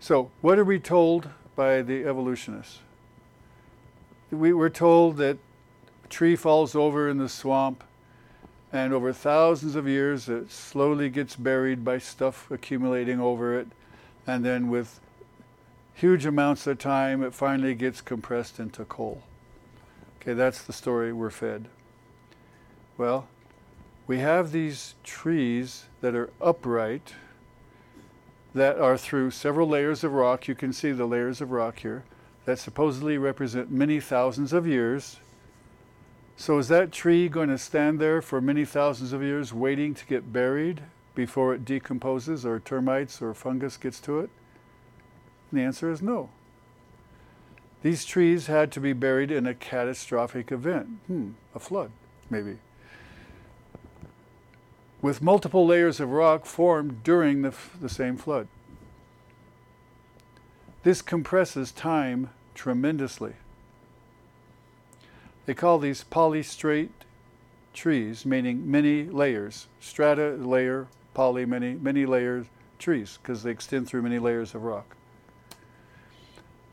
So, 0.00 0.30
what 0.40 0.58
are 0.58 0.64
we 0.64 0.78
told 0.78 1.28
by 1.54 1.82
the 1.82 2.04
evolutionists? 2.04 2.80
We 4.30 4.52
were 4.52 4.70
told 4.70 5.16
that 5.18 5.38
a 6.04 6.08
tree 6.08 6.36
falls 6.36 6.74
over 6.74 7.08
in 7.08 7.18
the 7.18 7.28
swamp, 7.28 7.82
and 8.72 8.92
over 8.92 9.12
thousands 9.12 9.74
of 9.74 9.88
years 9.88 10.28
it 10.28 10.50
slowly 10.50 11.08
gets 11.08 11.36
buried 11.36 11.84
by 11.84 11.98
stuff 11.98 12.50
accumulating 12.50 13.20
over 13.20 13.58
it 13.58 13.68
and 14.26 14.44
then 14.44 14.68
with 14.68 15.00
huge 15.94 16.26
amounts 16.26 16.66
of 16.66 16.78
time, 16.78 17.22
it 17.22 17.32
finally 17.32 17.74
gets 17.74 18.00
compressed 18.00 18.58
into 18.58 18.84
coal. 18.84 19.22
Okay, 20.20 20.34
that's 20.34 20.62
the 20.62 20.72
story 20.72 21.12
we're 21.12 21.30
fed. 21.30 21.66
Well, 22.98 23.28
we 24.06 24.18
have 24.18 24.52
these 24.52 24.94
trees 25.04 25.84
that 26.00 26.14
are 26.14 26.30
upright, 26.40 27.14
that 28.54 28.78
are 28.78 28.96
through 28.96 29.32
several 29.32 29.68
layers 29.68 30.02
of 30.02 30.12
rock. 30.12 30.48
You 30.48 30.54
can 30.54 30.72
see 30.72 30.92
the 30.92 31.06
layers 31.06 31.40
of 31.40 31.50
rock 31.50 31.80
here 31.80 32.04
that 32.44 32.58
supposedly 32.58 33.18
represent 33.18 33.70
many 33.70 34.00
thousands 34.00 34.52
of 34.52 34.66
years. 34.66 35.18
So, 36.36 36.58
is 36.58 36.68
that 36.68 36.92
tree 36.92 37.28
going 37.28 37.48
to 37.48 37.58
stand 37.58 37.98
there 37.98 38.22
for 38.22 38.40
many 38.40 38.64
thousands 38.64 39.12
of 39.12 39.22
years 39.22 39.52
waiting 39.52 39.94
to 39.94 40.06
get 40.06 40.32
buried? 40.32 40.82
before 41.16 41.54
it 41.54 41.64
decomposes 41.64 42.46
or 42.46 42.60
termites 42.60 43.20
or 43.20 43.34
fungus 43.34 43.76
gets 43.76 43.98
to 44.02 44.20
it? 44.20 44.30
And 45.50 45.58
the 45.58 45.64
answer 45.64 45.90
is 45.90 46.00
no. 46.00 46.28
These 47.82 48.04
trees 48.04 48.46
had 48.46 48.70
to 48.72 48.80
be 48.80 48.92
buried 48.92 49.32
in 49.32 49.46
a 49.46 49.54
catastrophic 49.54 50.52
event. 50.52 50.88
Hmm, 51.08 51.30
a 51.54 51.58
flood, 51.58 51.90
maybe. 52.30 52.58
With 55.02 55.22
multiple 55.22 55.66
layers 55.66 56.00
of 56.00 56.10
rock 56.10 56.46
formed 56.46 57.02
during 57.02 57.42
the, 57.42 57.54
the 57.80 57.88
same 57.88 58.16
flood. 58.16 58.48
This 60.82 61.02
compresses 61.02 61.72
time 61.72 62.30
tremendously. 62.54 63.34
They 65.44 65.54
call 65.54 65.78
these 65.78 66.04
polystrate 66.04 66.90
trees, 67.74 68.24
meaning 68.24 68.70
many 68.70 69.04
layers, 69.04 69.66
strata 69.80 70.30
layer 70.30 70.88
poly, 71.14 71.44
many, 71.44 71.74
many 71.74 72.04
layers 72.04 72.46
trees, 72.78 73.18
because 73.22 73.42
they 73.42 73.50
extend 73.50 73.86
through 73.88 74.02
many 74.02 74.18
layers 74.18 74.54
of 74.54 74.62
rock. 74.62 74.96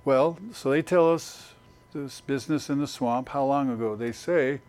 Well, 0.05 0.37
so 0.51 0.69
they 0.69 0.81
tell 0.81 1.13
us 1.13 1.53
this 1.93 2.21
business 2.21 2.69
in 2.69 2.79
the 2.79 2.87
swamp, 2.87 3.29
how 3.29 3.45
long 3.45 3.69
ago? 3.69 3.95
They 3.95 4.11
say, 4.11 4.59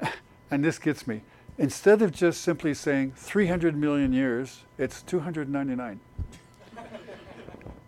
and 0.50 0.64
this 0.64 0.78
gets 0.78 1.06
me, 1.06 1.22
instead 1.58 2.02
of 2.02 2.12
just 2.12 2.40
simply 2.40 2.74
saying 2.74 3.12
300 3.16 3.76
million 3.76 4.12
years, 4.12 4.62
it's 4.78 5.02
299. 5.02 6.00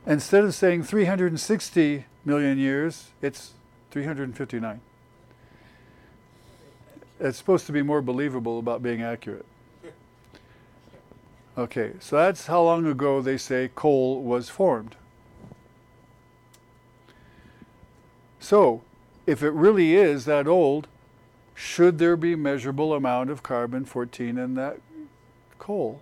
instead 0.06 0.44
of 0.44 0.54
saying 0.54 0.82
360 0.82 2.04
million 2.24 2.58
years, 2.58 3.10
it's 3.22 3.52
359. 3.90 4.80
It's 7.20 7.38
supposed 7.38 7.66
to 7.66 7.72
be 7.72 7.82
more 7.82 8.02
believable 8.02 8.58
about 8.58 8.82
being 8.82 9.02
accurate. 9.02 9.46
Okay, 11.56 11.92
so 12.00 12.16
that's 12.16 12.46
how 12.46 12.62
long 12.62 12.84
ago 12.86 13.22
they 13.22 13.38
say 13.38 13.70
coal 13.76 14.22
was 14.22 14.48
formed. 14.48 14.96
So, 18.40 18.82
if 19.26 19.42
it 19.42 19.50
really 19.50 19.94
is 19.94 20.24
that 20.24 20.48
old, 20.48 20.88
should 21.54 21.98
there 21.98 22.16
be 22.16 22.34
measurable 22.34 22.92
amount 22.94 23.30
of 23.30 23.42
carbon 23.42 23.84
14 23.84 24.38
in 24.38 24.54
that 24.54 24.78
coal? 25.58 26.00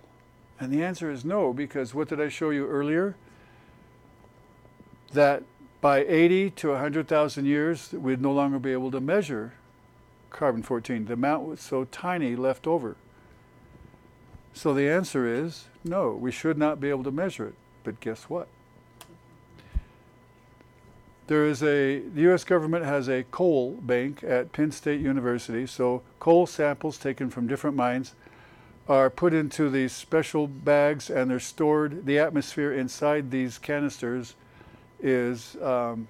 And 0.59 0.71
the 0.71 0.83
answer 0.83 1.11
is 1.11 1.23
no, 1.23 1.53
because 1.53 1.93
what 1.93 2.09
did 2.09 2.19
I 2.19 2.29
show 2.29 2.49
you 2.49 2.67
earlier? 2.67 3.15
That 5.11 5.43
by 5.81 6.05
80 6.05 6.51
to 6.51 6.69
100,000 6.69 7.45
years, 7.45 7.91
we'd 7.91 8.21
no 8.21 8.31
longer 8.31 8.59
be 8.59 8.71
able 8.71 8.91
to 8.91 8.99
measure 8.99 9.53
carbon 10.29 10.63
14. 10.63 11.05
The 11.05 11.13
amount 11.13 11.47
was 11.47 11.59
so 11.59 11.85
tiny 11.85 12.35
left 12.35 12.65
over. 12.65 12.95
So 14.53 14.73
the 14.73 14.89
answer 14.89 15.27
is 15.27 15.65
no, 15.83 16.11
we 16.11 16.31
should 16.31 16.57
not 16.57 16.79
be 16.79 16.89
able 16.89 17.03
to 17.03 17.11
measure 17.11 17.47
it. 17.47 17.55
But 17.83 17.99
guess 17.99 18.23
what? 18.23 18.47
There 21.27 21.45
is 21.45 21.63
a, 21.63 21.99
the 21.99 22.33
US 22.33 22.43
government 22.43 22.83
has 22.83 23.07
a 23.07 23.23
coal 23.23 23.71
bank 23.81 24.23
at 24.23 24.51
Penn 24.51 24.71
State 24.71 24.99
University. 24.99 25.65
So 25.65 26.01
coal 26.19 26.45
samples 26.45 26.97
taken 26.97 27.29
from 27.29 27.47
different 27.47 27.75
mines 27.75 28.13
are 28.89 29.09
put 29.09 29.33
into 29.33 29.69
these 29.69 29.93
special 29.93 30.47
bags 30.47 31.09
and 31.09 31.31
they're 31.31 31.39
stored. 31.39 32.05
The 32.05 32.19
atmosphere 32.19 32.73
inside 32.73 33.31
these 33.31 33.57
canisters 33.57 34.35
is 35.01 35.55
um, 35.61 36.07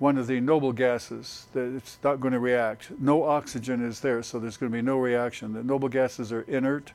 one 0.00 0.18
of 0.18 0.26
the 0.26 0.40
noble 0.40 0.72
gases 0.72 1.46
that 1.52 1.76
it's 1.76 1.98
not 2.02 2.20
going 2.20 2.32
to 2.32 2.40
react. 2.40 2.90
No 2.98 3.22
oxygen 3.22 3.86
is 3.86 4.00
there, 4.00 4.22
so 4.24 4.40
there's 4.40 4.56
going 4.56 4.72
to 4.72 4.76
be 4.76 4.82
no 4.82 4.98
reaction. 4.98 5.52
The 5.52 5.62
noble 5.62 5.88
gases 5.88 6.32
are 6.32 6.42
inert 6.42 6.92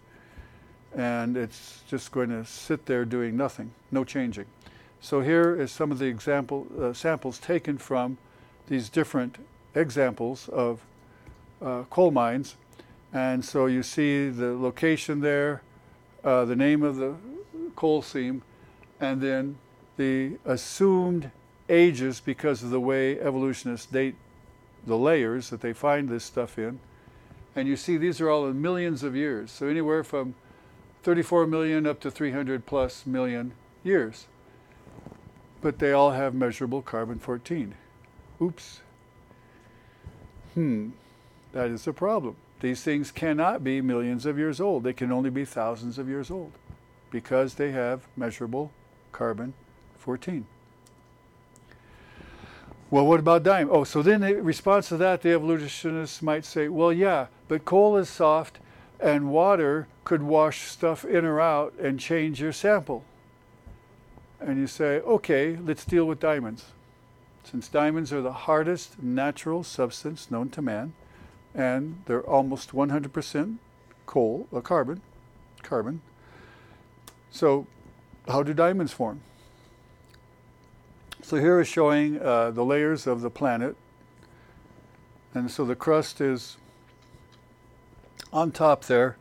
and 0.93 1.37
it's 1.37 1.83
just 1.87 2.11
going 2.11 2.29
to 2.29 2.43
sit 2.43 2.85
there 2.85 3.05
doing 3.05 3.37
nothing, 3.37 3.71
no 3.91 4.03
changing. 4.03 4.45
So 5.01 5.21
here 5.21 5.59
is 5.59 5.71
some 5.71 5.91
of 5.91 5.97
the 5.97 6.05
example 6.05 6.67
uh, 6.79 6.93
samples 6.93 7.39
taken 7.39 7.79
from 7.79 8.19
these 8.67 8.87
different 8.87 9.37
examples 9.73 10.47
of 10.49 10.79
uh, 11.59 11.83
coal 11.89 12.11
mines. 12.11 12.55
And 13.11 13.43
so 13.43 13.65
you 13.65 13.81
see 13.81 14.29
the 14.29 14.53
location 14.53 15.19
there, 15.19 15.63
uh, 16.23 16.45
the 16.45 16.55
name 16.55 16.83
of 16.83 16.97
the 16.97 17.15
coal 17.75 18.03
seam, 18.03 18.43
and 18.99 19.19
then 19.19 19.57
the 19.97 20.37
assumed 20.45 21.31
ages 21.67 22.19
because 22.19 22.61
of 22.61 22.69
the 22.69 22.79
way 22.79 23.19
evolutionists 23.19 23.87
date 23.87 24.15
the 24.85 24.97
layers 24.97 25.49
that 25.49 25.61
they 25.61 25.73
find 25.73 26.09
this 26.09 26.23
stuff 26.23 26.59
in. 26.59 26.79
And 27.55 27.67
you 27.67 27.75
see 27.75 27.97
these 27.97 28.21
are 28.21 28.29
all 28.29 28.47
in 28.47 28.61
millions 28.61 29.01
of 29.01 29.15
years. 29.15 29.51
So 29.51 29.67
anywhere 29.67 30.03
from 30.03 30.35
34 31.03 31.47
million 31.47 31.87
up 31.87 31.99
to 32.01 32.11
300 32.11 32.65
plus 32.67 33.05
million 33.07 33.53
years. 33.83 34.27
But 35.61 35.79
they 35.79 35.91
all 35.91 36.11
have 36.11 36.33
measurable 36.33 36.81
carbon 36.81 37.19
14. 37.19 37.75
Oops. 38.41 38.81
Hmm, 40.55 40.89
that 41.53 41.69
is 41.69 41.87
a 41.87 41.93
problem. 41.93 42.35
These 42.59 42.83
things 42.83 43.11
cannot 43.11 43.63
be 43.63 43.81
millions 43.81 44.25
of 44.25 44.37
years 44.37 44.59
old. 44.59 44.83
They 44.83 44.93
can 44.93 45.11
only 45.11 45.29
be 45.29 45.45
thousands 45.45 45.97
of 45.97 46.07
years 46.07 46.29
old 46.29 46.51
because 47.09 47.55
they 47.55 47.71
have 47.71 48.07
measurable 48.15 48.71
carbon 49.11 49.53
14. 49.97 50.45
Well, 52.89 53.05
what 53.05 53.21
about 53.21 53.43
diamond? 53.43 53.69
Oh, 53.71 53.83
so 53.83 54.01
then 54.01 54.21
in 54.21 54.43
response 54.43 54.89
to 54.89 54.97
that, 54.97 55.21
the 55.21 55.31
evolutionists 55.31 56.21
might 56.21 56.43
say, 56.43 56.67
well, 56.67 56.91
yeah, 56.91 57.27
but 57.47 57.63
coal 57.63 57.97
is 57.97 58.09
soft 58.09 58.59
and 58.99 59.31
water 59.31 59.87
could 60.03 60.21
wash 60.21 60.67
stuff 60.67 61.05
in 61.05 61.23
or 61.23 61.39
out 61.39 61.73
and 61.81 61.99
change 61.99 62.41
your 62.41 62.51
sample. 62.51 63.05
And 64.41 64.57
you 64.57 64.67
say, 64.67 64.99
okay, 65.01 65.55
let's 65.55 65.85
deal 65.85 66.05
with 66.05 66.19
diamonds. 66.19 66.65
Since 67.43 67.67
diamonds 67.67 68.11
are 68.11 68.21
the 68.21 68.33
hardest 68.33 69.01
natural 69.01 69.63
substance 69.63 70.31
known 70.31 70.49
to 70.49 70.61
man, 70.61 70.93
and 71.53 72.01
they're 72.05 72.21
almost 72.21 72.71
100% 72.71 73.57
coal, 74.05 74.47
a 74.51 74.57
uh, 74.57 74.61
carbon, 74.61 75.01
carbon. 75.61 76.01
So, 77.29 77.67
how 78.27 78.43
do 78.43 78.53
diamonds 78.53 78.91
form? 78.91 79.21
So 81.23 81.37
here 81.37 81.61
is 81.61 81.67
showing 81.67 82.19
uh, 82.19 82.51
the 82.51 82.65
layers 82.65 83.05
of 83.07 83.21
the 83.21 83.29
planet. 83.29 83.75
And 85.33 85.49
so 85.49 85.65
the 85.65 85.75
crust 85.75 86.19
is 86.19 86.57
on 88.33 88.51
top 88.51 88.85
there, 88.85 89.17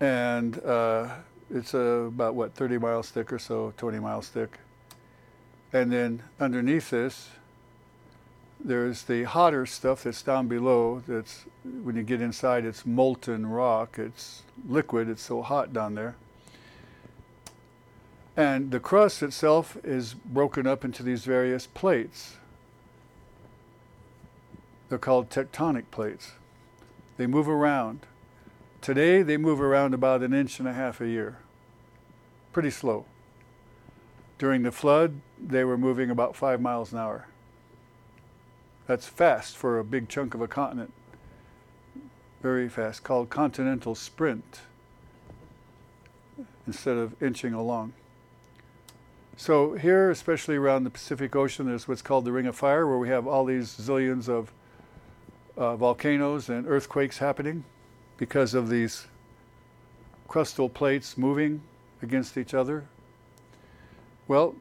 and 0.00 0.62
uh, 0.62 1.08
it's 1.52 1.74
uh, 1.74 2.06
about 2.08 2.34
what 2.34 2.54
30 2.54 2.78
miles 2.78 3.10
thick 3.10 3.32
or 3.32 3.38
so, 3.38 3.74
20 3.76 3.98
miles 3.98 4.28
thick. 4.28 4.58
And 5.72 5.92
then 5.92 6.22
underneath 6.40 6.90
this, 6.90 7.30
there's 8.64 9.02
the 9.02 9.24
hotter 9.24 9.66
stuff 9.66 10.04
that's 10.04 10.22
down 10.22 10.48
below. 10.48 11.02
That's 11.06 11.44
when 11.82 11.96
you 11.96 12.02
get 12.02 12.20
inside, 12.20 12.64
it's 12.64 12.86
molten 12.86 13.46
rock. 13.46 13.98
It's 13.98 14.42
liquid. 14.68 15.08
It's 15.08 15.22
so 15.22 15.42
hot 15.42 15.72
down 15.72 15.94
there. 15.94 16.14
And 18.36 18.70
the 18.70 18.80
crust 18.80 19.22
itself 19.22 19.76
is 19.84 20.14
broken 20.14 20.66
up 20.66 20.84
into 20.84 21.02
these 21.02 21.24
various 21.24 21.66
plates. 21.66 22.36
They're 24.88 24.98
called 24.98 25.28
tectonic 25.28 25.84
plates. 25.90 26.32
They 27.16 27.26
move 27.26 27.48
around. 27.48 28.00
Today, 28.82 29.22
they 29.22 29.36
move 29.36 29.60
around 29.60 29.94
about 29.94 30.22
an 30.22 30.34
inch 30.34 30.58
and 30.58 30.66
a 30.66 30.72
half 30.72 31.00
a 31.00 31.06
year. 31.06 31.38
Pretty 32.52 32.70
slow. 32.70 33.04
During 34.38 34.64
the 34.64 34.72
flood, 34.72 35.20
they 35.40 35.62
were 35.62 35.78
moving 35.78 36.10
about 36.10 36.34
five 36.34 36.60
miles 36.60 36.92
an 36.92 36.98
hour. 36.98 37.28
That's 38.88 39.06
fast 39.06 39.56
for 39.56 39.78
a 39.78 39.84
big 39.84 40.08
chunk 40.08 40.34
of 40.34 40.40
a 40.40 40.48
continent. 40.48 40.92
Very 42.42 42.68
fast, 42.68 43.04
called 43.04 43.30
continental 43.30 43.94
sprint 43.94 44.62
instead 46.66 46.96
of 46.96 47.14
inching 47.22 47.54
along. 47.54 47.92
So 49.36 49.74
here, 49.74 50.10
especially 50.10 50.56
around 50.56 50.82
the 50.82 50.90
Pacific 50.90 51.36
Ocean, 51.36 51.66
there's 51.66 51.86
what's 51.86 52.02
called 52.02 52.24
the 52.24 52.32
Ring 52.32 52.48
of 52.48 52.56
Fire, 52.56 52.84
where 52.84 52.98
we 52.98 53.10
have 53.10 53.28
all 53.28 53.44
these 53.44 53.68
zillions 53.68 54.28
of 54.28 54.52
uh, 55.56 55.76
volcanoes 55.76 56.48
and 56.48 56.66
earthquakes 56.66 57.18
happening 57.18 57.62
because 58.22 58.54
of 58.54 58.68
these 58.68 59.08
crustal 60.28 60.72
plates 60.72 61.18
moving 61.18 61.60
against 62.02 62.38
each 62.38 62.54
other. 62.54 62.84
Well, 64.28 64.54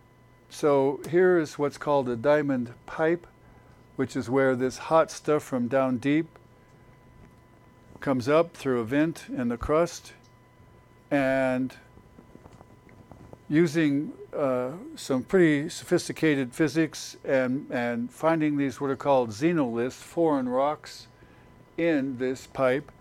so 0.49 0.99
here 1.11 1.37
is 1.37 1.59
what's 1.59 1.77
called 1.77 2.09
a 2.09 2.15
diamond 2.15 2.73
pipe, 2.87 3.27
which 3.97 4.15
is 4.15 4.31
where 4.31 4.55
this 4.55 4.79
hot 4.79 5.11
stuff 5.11 5.43
from 5.43 5.67
down 5.67 5.99
deep 5.99 6.25
comes 7.99 8.27
up 8.27 8.57
through 8.57 8.79
a 8.79 8.83
vent 8.83 9.25
in 9.29 9.49
the 9.49 9.57
crust 9.57 10.13
and 11.11 11.75
using 13.47 14.11
uh, 14.35 14.71
some 14.95 15.21
pretty 15.21 15.69
sophisticated 15.69 16.51
physics 16.51 17.15
and, 17.23 17.67
and 17.69 18.09
finding 18.09 18.57
these 18.57 18.81
what 18.81 18.89
are 18.89 18.95
called 18.95 19.29
xenoliths, 19.29 19.91
foreign 19.91 20.49
rocks, 20.49 21.05
in 21.77 22.17
this 22.17 22.47
pipe, 22.47 22.91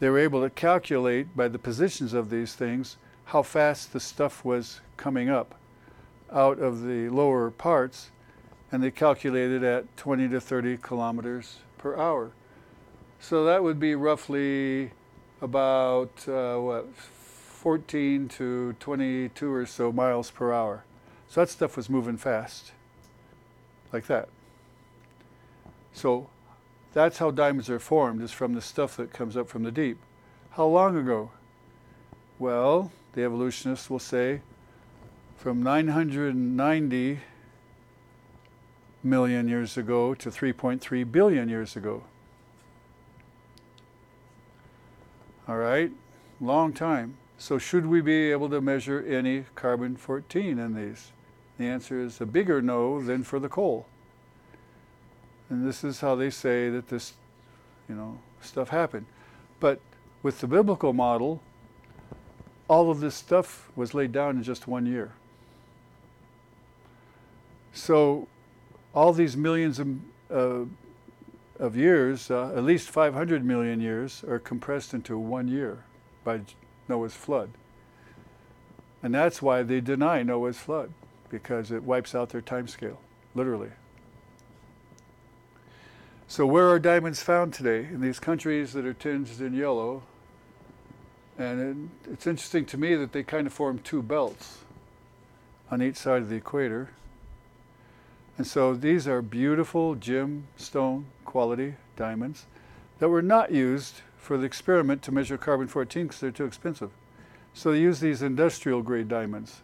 they 0.00 0.08
were 0.08 0.18
able 0.18 0.42
to 0.42 0.50
calculate 0.50 1.36
by 1.36 1.46
the 1.46 1.58
positions 1.58 2.12
of 2.12 2.30
these 2.30 2.54
things 2.54 2.96
how 3.26 3.42
fast 3.42 3.92
the 3.92 4.00
stuff 4.00 4.44
was 4.44 4.80
coming 4.96 5.28
up 5.28 5.54
out 6.32 6.58
of 6.58 6.82
the 6.82 7.08
lower 7.08 7.50
parts, 7.50 8.10
and 8.72 8.82
they 8.82 8.90
calculated 8.90 9.62
at 9.62 9.96
20 9.96 10.28
to 10.28 10.40
30 10.40 10.78
kilometers 10.78 11.58
per 11.78 11.96
hour. 11.96 12.32
So 13.20 13.44
that 13.44 13.62
would 13.62 13.78
be 13.78 13.94
roughly 13.94 14.92
about 15.42 16.26
uh, 16.28 16.56
what 16.56 16.94
14 16.94 18.28
to 18.28 18.72
22 18.74 19.52
or 19.52 19.66
so 19.66 19.92
miles 19.92 20.30
per 20.30 20.52
hour. 20.52 20.84
So 21.28 21.40
that 21.40 21.50
stuff 21.50 21.76
was 21.76 21.90
moving 21.90 22.16
fast, 22.16 22.72
like 23.92 24.06
that. 24.06 24.28
So 25.92 26.30
that's 26.92 27.18
how 27.18 27.30
diamonds 27.30 27.70
are 27.70 27.78
formed, 27.78 28.22
is 28.22 28.32
from 28.32 28.54
the 28.54 28.60
stuff 28.60 28.96
that 28.96 29.12
comes 29.12 29.36
up 29.36 29.48
from 29.48 29.62
the 29.62 29.70
deep. 29.70 29.98
How 30.52 30.66
long 30.66 30.96
ago? 30.96 31.30
Well, 32.38 32.90
the 33.12 33.22
evolutionists 33.22 33.88
will 33.88 33.98
say 33.98 34.40
from 35.36 35.62
990 35.62 37.20
million 39.02 39.48
years 39.48 39.76
ago 39.76 40.14
to 40.14 40.30
3.3 40.30 41.10
billion 41.10 41.48
years 41.48 41.76
ago. 41.76 42.02
All 45.48 45.56
right, 45.56 45.90
long 46.40 46.72
time. 46.72 47.16
So, 47.38 47.56
should 47.56 47.86
we 47.86 48.02
be 48.02 48.30
able 48.30 48.50
to 48.50 48.60
measure 48.60 49.02
any 49.08 49.46
carbon 49.54 49.96
14 49.96 50.58
in 50.58 50.74
these? 50.74 51.12
The 51.56 51.64
answer 51.64 52.00
is 52.00 52.20
a 52.20 52.26
bigger 52.26 52.60
no 52.60 53.02
than 53.02 53.24
for 53.24 53.38
the 53.38 53.48
coal. 53.48 53.86
And 55.50 55.66
this 55.66 55.82
is 55.82 56.00
how 56.00 56.14
they 56.14 56.30
say 56.30 56.70
that 56.70 56.88
this, 56.88 57.14
you 57.88 57.94
know, 57.94 58.18
stuff 58.40 58.68
happened. 58.68 59.06
But 59.58 59.80
with 60.22 60.40
the 60.40 60.46
biblical 60.46 60.92
model, 60.92 61.42
all 62.68 62.90
of 62.90 63.00
this 63.00 63.16
stuff 63.16 63.68
was 63.74 63.94
laid 63.94 64.12
down 64.12 64.36
in 64.36 64.42
just 64.44 64.68
one 64.68 64.86
year. 64.86 65.12
So, 67.72 68.28
all 68.94 69.12
these 69.12 69.36
millions 69.36 69.78
of, 69.78 69.88
uh, 70.30 70.64
of 71.58 71.76
years, 71.76 72.30
uh, 72.30 72.52
at 72.56 72.64
least 72.64 72.88
500 72.90 73.44
million 73.44 73.80
years, 73.80 74.24
are 74.28 74.38
compressed 74.38 74.94
into 74.94 75.18
one 75.18 75.48
year 75.48 75.84
by 76.24 76.40
Noah's 76.88 77.14
flood. 77.14 77.50
And 79.02 79.14
that's 79.14 79.40
why 79.40 79.62
they 79.62 79.80
deny 79.80 80.22
Noah's 80.22 80.58
flood, 80.58 80.92
because 81.28 81.70
it 81.70 81.82
wipes 81.82 82.14
out 82.14 82.30
their 82.30 82.40
time 82.40 82.68
scale, 82.68 83.00
literally. 83.34 83.70
So, 86.30 86.46
where 86.46 86.70
are 86.70 86.78
diamonds 86.78 87.20
found 87.20 87.52
today? 87.52 87.88
In 87.92 88.00
these 88.00 88.20
countries 88.20 88.72
that 88.74 88.86
are 88.86 88.94
tinged 88.94 89.40
in 89.40 89.52
yellow. 89.52 90.04
And 91.36 91.90
it, 92.06 92.12
it's 92.12 92.24
interesting 92.24 92.64
to 92.66 92.78
me 92.78 92.94
that 92.94 93.10
they 93.10 93.24
kind 93.24 93.48
of 93.48 93.52
form 93.52 93.80
two 93.80 94.00
belts 94.00 94.58
on 95.72 95.82
each 95.82 95.96
side 95.96 96.22
of 96.22 96.28
the 96.28 96.36
equator. 96.36 96.90
And 98.38 98.46
so 98.46 98.74
these 98.74 99.08
are 99.08 99.22
beautiful 99.22 99.96
gemstone 99.96 101.06
quality 101.24 101.74
diamonds 101.96 102.46
that 103.00 103.08
were 103.08 103.22
not 103.22 103.50
used 103.50 104.02
for 104.16 104.38
the 104.38 104.44
experiment 104.44 105.02
to 105.02 105.10
measure 105.10 105.36
carbon 105.36 105.66
14 105.66 106.04
because 106.04 106.20
they're 106.20 106.30
too 106.30 106.44
expensive. 106.44 106.92
So 107.54 107.72
they 107.72 107.80
use 107.80 107.98
these 107.98 108.22
industrial 108.22 108.82
grade 108.82 109.08
diamonds. 109.08 109.62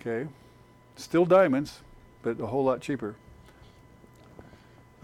Okay? 0.00 0.28
Still 0.96 1.24
diamonds, 1.24 1.78
but 2.22 2.40
a 2.40 2.46
whole 2.46 2.64
lot 2.64 2.80
cheaper. 2.80 3.14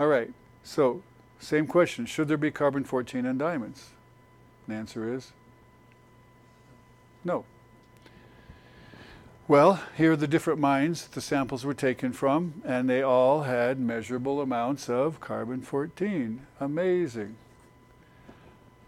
All 0.00 0.08
right. 0.08 0.32
So, 0.70 1.02
same 1.40 1.66
question. 1.66 2.06
Should 2.06 2.28
there 2.28 2.36
be 2.36 2.52
carbon 2.52 2.84
14 2.84 3.26
in 3.26 3.38
diamonds? 3.38 3.90
The 4.68 4.74
answer 4.74 5.12
is 5.12 5.32
no. 7.24 7.44
Well, 9.48 9.82
here 9.96 10.12
are 10.12 10.16
the 10.16 10.28
different 10.28 10.60
mines 10.60 11.08
the 11.08 11.20
samples 11.20 11.64
were 11.64 11.74
taken 11.74 12.12
from, 12.12 12.62
and 12.64 12.88
they 12.88 13.02
all 13.02 13.42
had 13.42 13.80
measurable 13.80 14.40
amounts 14.40 14.88
of 14.88 15.20
carbon 15.20 15.60
14. 15.60 16.46
Amazing. 16.60 17.34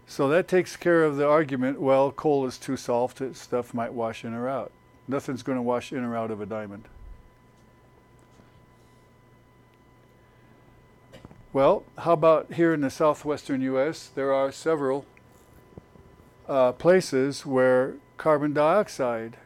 So 0.07 0.29
that 0.29 0.47
takes 0.47 0.77
care 0.77 1.03
of 1.03 1.17
the 1.17 1.27
argument 1.27 1.81
well, 1.81 2.13
coal 2.13 2.45
is 2.45 2.57
too 2.57 2.77
soft, 2.77 3.21
stuff 3.35 3.73
might 3.73 3.91
wash 3.91 4.23
in 4.23 4.33
or 4.33 4.47
out. 4.47 4.71
Nothing's 5.05 5.43
going 5.43 5.57
to 5.57 5.61
wash 5.61 5.91
in 5.91 6.05
or 6.05 6.15
out 6.15 6.31
of 6.31 6.39
a 6.39 6.45
diamond. 6.45 6.85
Well, 11.53 11.83
how 11.99 12.13
about 12.13 12.53
here 12.53 12.73
in 12.73 12.81
the 12.81 12.89
southwestern 12.89 13.61
U.S.? 13.61 14.07
There 14.07 14.33
are 14.33 14.51
several 14.51 15.05
uh, 16.49 16.71
places 16.71 17.45
where 17.45 17.93
carbon 18.17 18.53
dioxide 18.53 19.37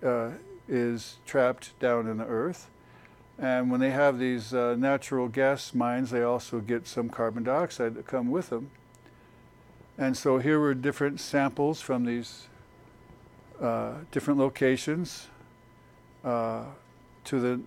uh, 0.00 0.30
is 0.68 1.16
trapped 1.26 1.76
down 1.80 2.06
in 2.06 2.18
the 2.18 2.26
earth. 2.26 2.70
And 3.40 3.72
when 3.72 3.80
they 3.80 3.90
have 3.90 4.20
these 4.20 4.54
uh, 4.54 4.76
natural 4.78 5.26
gas 5.26 5.74
mines, 5.74 6.10
they 6.12 6.22
also 6.22 6.60
get 6.60 6.86
some 6.86 7.08
carbon 7.08 7.42
dioxide 7.42 7.96
that 7.96 8.06
come 8.06 8.30
with 8.30 8.50
them. 8.50 8.70
And 9.98 10.16
so 10.16 10.38
here 10.38 10.60
were 10.60 10.74
different 10.74 11.18
samples 11.18 11.80
from 11.80 12.04
these 12.04 12.46
uh, 13.60 13.94
different 14.12 14.38
locations 14.38 15.26
uh, 16.24 16.66
to 17.24 17.40
the 17.40 17.60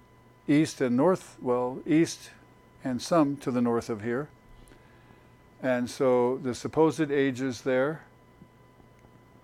east 0.47 0.79
and 0.79 0.95
north, 0.95 1.35
well, 1.41 1.79
east 1.85 2.29
and 2.83 3.01
some 3.01 3.37
to 3.37 3.51
the 3.51 3.61
north 3.61 3.89
of 3.89 4.01
here. 4.01 4.29
And 5.61 5.89
so 5.89 6.37
the 6.37 6.55
supposed 6.55 7.11
ages 7.11 7.61
there, 7.61 8.01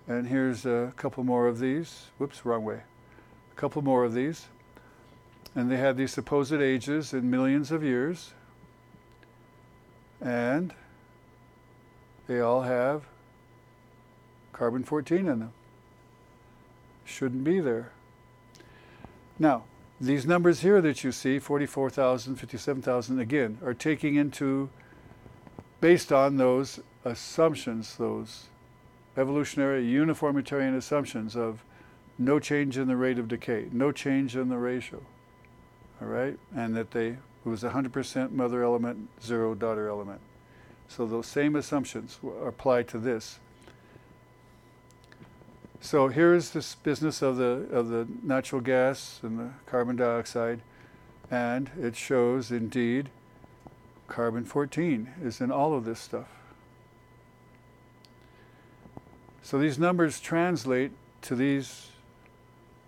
and 0.07 0.27
here's 0.27 0.65
a 0.65 0.93
couple 0.95 1.23
more 1.23 1.47
of 1.47 1.59
these. 1.59 2.07
Whoops, 2.17 2.45
wrong 2.45 2.63
way. 2.63 2.81
A 3.51 3.55
couple 3.55 3.81
more 3.81 4.03
of 4.03 4.13
these. 4.13 4.47
And 5.53 5.69
they 5.69 5.77
have 5.77 5.97
these 5.97 6.13
supposed 6.13 6.53
ages 6.53 7.13
in 7.13 7.29
millions 7.29 7.71
of 7.71 7.83
years. 7.83 8.33
And 10.21 10.73
they 12.27 12.39
all 12.39 12.61
have 12.61 13.03
carbon 14.53 14.83
14 14.83 15.19
in 15.19 15.25
them. 15.25 15.53
Shouldn't 17.05 17.43
be 17.43 17.59
there. 17.59 17.91
Now, 19.39 19.63
these 19.99 20.25
numbers 20.25 20.61
here 20.61 20.81
that 20.81 21.03
you 21.03 21.11
see 21.11 21.39
44,000, 21.39 22.35
57,000 22.35 23.19
again 23.19 23.57
are 23.63 23.73
taking 23.73 24.15
into 24.15 24.69
based 25.81 26.11
on 26.11 26.37
those 26.37 26.79
assumptions, 27.03 27.95
those 27.97 28.45
evolutionary 29.15 29.85
uniformitarian 29.85 30.75
assumptions 30.75 31.35
of 31.35 31.63
no 32.19 32.39
change 32.39 32.77
in 32.77 32.87
the 32.87 32.95
rate 32.95 33.19
of 33.19 33.27
decay, 33.27 33.67
no 33.71 33.91
change 33.91 34.35
in 34.35 34.49
the 34.49 34.57
ratio. 34.57 35.01
All 36.01 36.07
right? 36.07 36.37
And 36.55 36.75
that 36.75 36.91
they 36.91 37.17
it 37.47 37.49
was 37.49 37.63
100% 37.63 38.31
mother 38.31 38.61
element, 38.61 39.07
zero 39.23 39.55
daughter 39.55 39.87
element. 39.87 40.19
So 40.89 41.05
those 41.05 41.27
same 41.27 41.55
assumptions 41.55 42.19
apply 42.45 42.83
to 42.83 42.97
this. 42.97 43.39
So 45.80 46.07
here's 46.09 46.51
this 46.51 46.75
business 46.75 47.21
of 47.21 47.38
the 47.38 47.67
of 47.71 47.89
the 47.89 48.07
natural 48.23 48.61
gas 48.61 49.19
and 49.23 49.39
the 49.39 49.49
carbon 49.65 49.95
dioxide, 49.95 50.61
and 51.30 51.69
it 51.80 51.95
shows 51.95 52.51
indeed 52.51 53.09
carbon 54.07 54.43
14 54.45 55.13
is 55.21 55.41
in 55.41 55.51
all 55.51 55.73
of 55.73 55.86
this 55.86 55.99
stuff. 55.99 56.28
So 59.41 59.57
these 59.57 59.80
numbers 59.80 60.19
translate 60.19 60.91
to 61.21 61.36
these, 61.36 61.91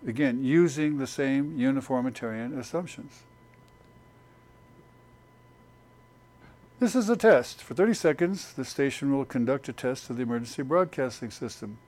again, 0.06 0.44
using 0.44 0.98
the 0.98 1.06
same 1.06 1.58
uniformitarian 1.58 2.58
assumptions. 2.58 3.22
This 6.78 6.94
is 6.94 7.08
a 7.08 7.16
test. 7.16 7.62
For 7.62 7.74
30 7.74 7.94
seconds, 7.94 8.52
the 8.54 8.64
station 8.64 9.14
will 9.14 9.24
conduct 9.24 9.68
a 9.68 9.72
test 9.72 10.10
of 10.10 10.16
the 10.16 10.22
emergency 10.22 10.62
broadcasting 10.62 11.30
system. 11.30 11.78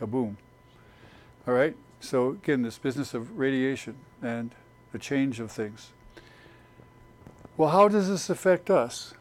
Kaboom. 0.00 0.36
All 1.46 1.54
right? 1.54 1.76
So, 2.00 2.30
again, 2.30 2.62
this 2.62 2.78
business 2.78 3.12
of 3.12 3.38
radiation 3.38 3.96
and 4.22 4.54
the 4.92 4.98
change 4.98 5.38
of 5.38 5.50
things. 5.50 5.90
Well, 7.56 7.70
how 7.70 7.88
does 7.88 8.08
this 8.08 8.30
affect 8.30 8.70
us? 8.70 9.12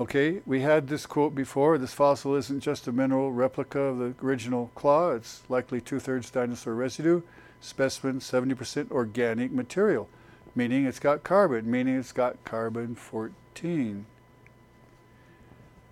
Okay, 0.00 0.42
we 0.46 0.60
had 0.60 0.86
this 0.86 1.06
quote 1.06 1.34
before 1.34 1.76
this 1.76 1.92
fossil 1.92 2.36
isn't 2.36 2.60
just 2.60 2.86
a 2.86 2.92
mineral 2.92 3.32
replica 3.32 3.80
of 3.80 3.98
the 3.98 4.14
original 4.24 4.70
claw, 4.76 5.10
it's 5.10 5.42
likely 5.48 5.80
two 5.80 5.98
thirds 5.98 6.30
dinosaur 6.30 6.74
residue, 6.74 7.22
specimen 7.60 8.20
70% 8.20 8.92
organic 8.92 9.50
material, 9.50 10.08
meaning 10.54 10.84
it's 10.84 11.00
got 11.00 11.24
carbon, 11.24 11.68
meaning 11.68 11.98
it's 11.98 12.12
got 12.12 12.44
carbon 12.44 12.94
14. 12.94 14.06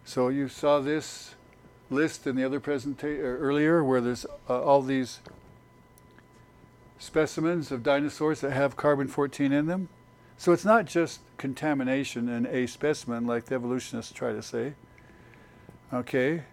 So 0.07 0.29
you 0.29 0.47
saw 0.47 0.79
this 0.79 1.35
list 1.91 2.29
in 2.29 2.37
the 2.37 2.45
other 2.45 2.61
presentation 2.61 3.21
earlier 3.21 3.83
where 3.83 4.01
there's 4.01 4.25
uh, 4.49 4.63
all 4.63 4.81
these 4.81 5.19
specimens 6.97 7.73
of 7.73 7.83
dinosaurs 7.83 8.41
that 8.43 8.53
have 8.53 8.77
carbon 8.77 9.09
14 9.09 9.53
in 9.53 9.67
them. 9.67 9.89
So 10.39 10.53
it's 10.53 10.65
not 10.65 10.85
just 10.85 11.23
contamination 11.39 12.29
in 12.29 12.47
a 12.47 12.69
specimen 12.69 13.27
like 13.27 13.47
the 13.47 13.57
evolutionists 13.57 14.13
try 14.13 14.33
to 14.33 14.43
say. 14.43 14.75
Okay, 15.93 16.45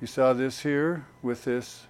you 0.00 0.08
saw 0.08 0.32
this 0.32 0.62
here 0.62 1.06
with 1.22 1.44
this 1.44 1.86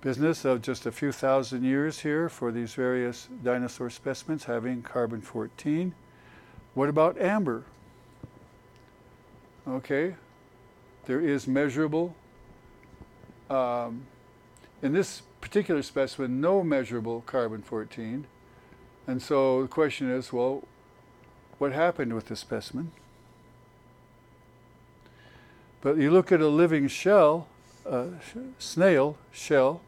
business 0.00 0.44
of 0.44 0.62
just 0.62 0.84
a 0.86 0.92
few 0.92 1.12
thousand 1.12 1.62
years 1.62 2.00
here 2.00 2.28
for 2.28 2.50
these 2.50 2.74
various 2.74 3.28
dinosaur 3.44 3.88
specimens 3.88 4.44
having 4.44 4.82
carbon 4.82 5.20
14. 5.20 5.94
What 6.74 6.88
about 6.88 7.20
amber? 7.20 7.66
Okay, 9.68 10.14
there 11.06 11.20
is 11.20 11.48
measurable. 11.48 12.14
Um, 13.50 14.06
in 14.80 14.92
this 14.92 15.22
particular 15.40 15.82
specimen, 15.82 16.40
no 16.40 16.62
measurable 16.62 17.22
carbon 17.26 17.62
14. 17.62 18.26
And 19.08 19.20
so 19.20 19.62
the 19.62 19.68
question 19.68 20.08
is 20.10 20.32
well, 20.32 20.62
what 21.58 21.72
happened 21.72 22.12
with 22.14 22.26
the 22.26 22.36
specimen? 22.36 22.92
But 25.80 25.96
you 25.96 26.10
look 26.10 26.30
at 26.30 26.40
a 26.40 26.48
living 26.48 26.86
shell, 26.86 27.48
a 27.84 28.10
snail 28.58 29.18
shell, 29.32 29.80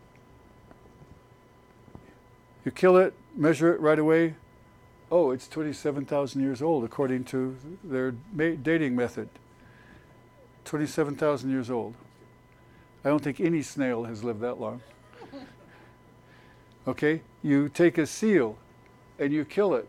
You 2.64 2.72
kill 2.72 2.96
it, 2.98 3.14
measure 3.34 3.72
it 3.72 3.80
right 3.80 3.98
away. 3.98 4.34
Oh, 5.10 5.30
it's 5.30 5.48
27,000 5.48 6.42
years 6.42 6.60
old 6.60 6.84
according 6.84 7.24
to 7.24 7.56
their 7.82 8.10
dating 8.36 8.94
method. 8.94 9.28
27,000 10.68 11.50
years 11.50 11.70
old. 11.70 11.94
I 13.02 13.08
don't 13.08 13.22
think 13.22 13.40
any 13.40 13.62
snail 13.62 14.04
has 14.04 14.22
lived 14.22 14.40
that 14.42 14.60
long. 14.60 14.82
Okay? 16.86 17.20
You 17.42 17.68
take 17.68 17.98
a 17.98 18.06
seal 18.06 18.56
and 19.18 19.30
you 19.30 19.44
kill 19.44 19.74
it. 19.74 19.86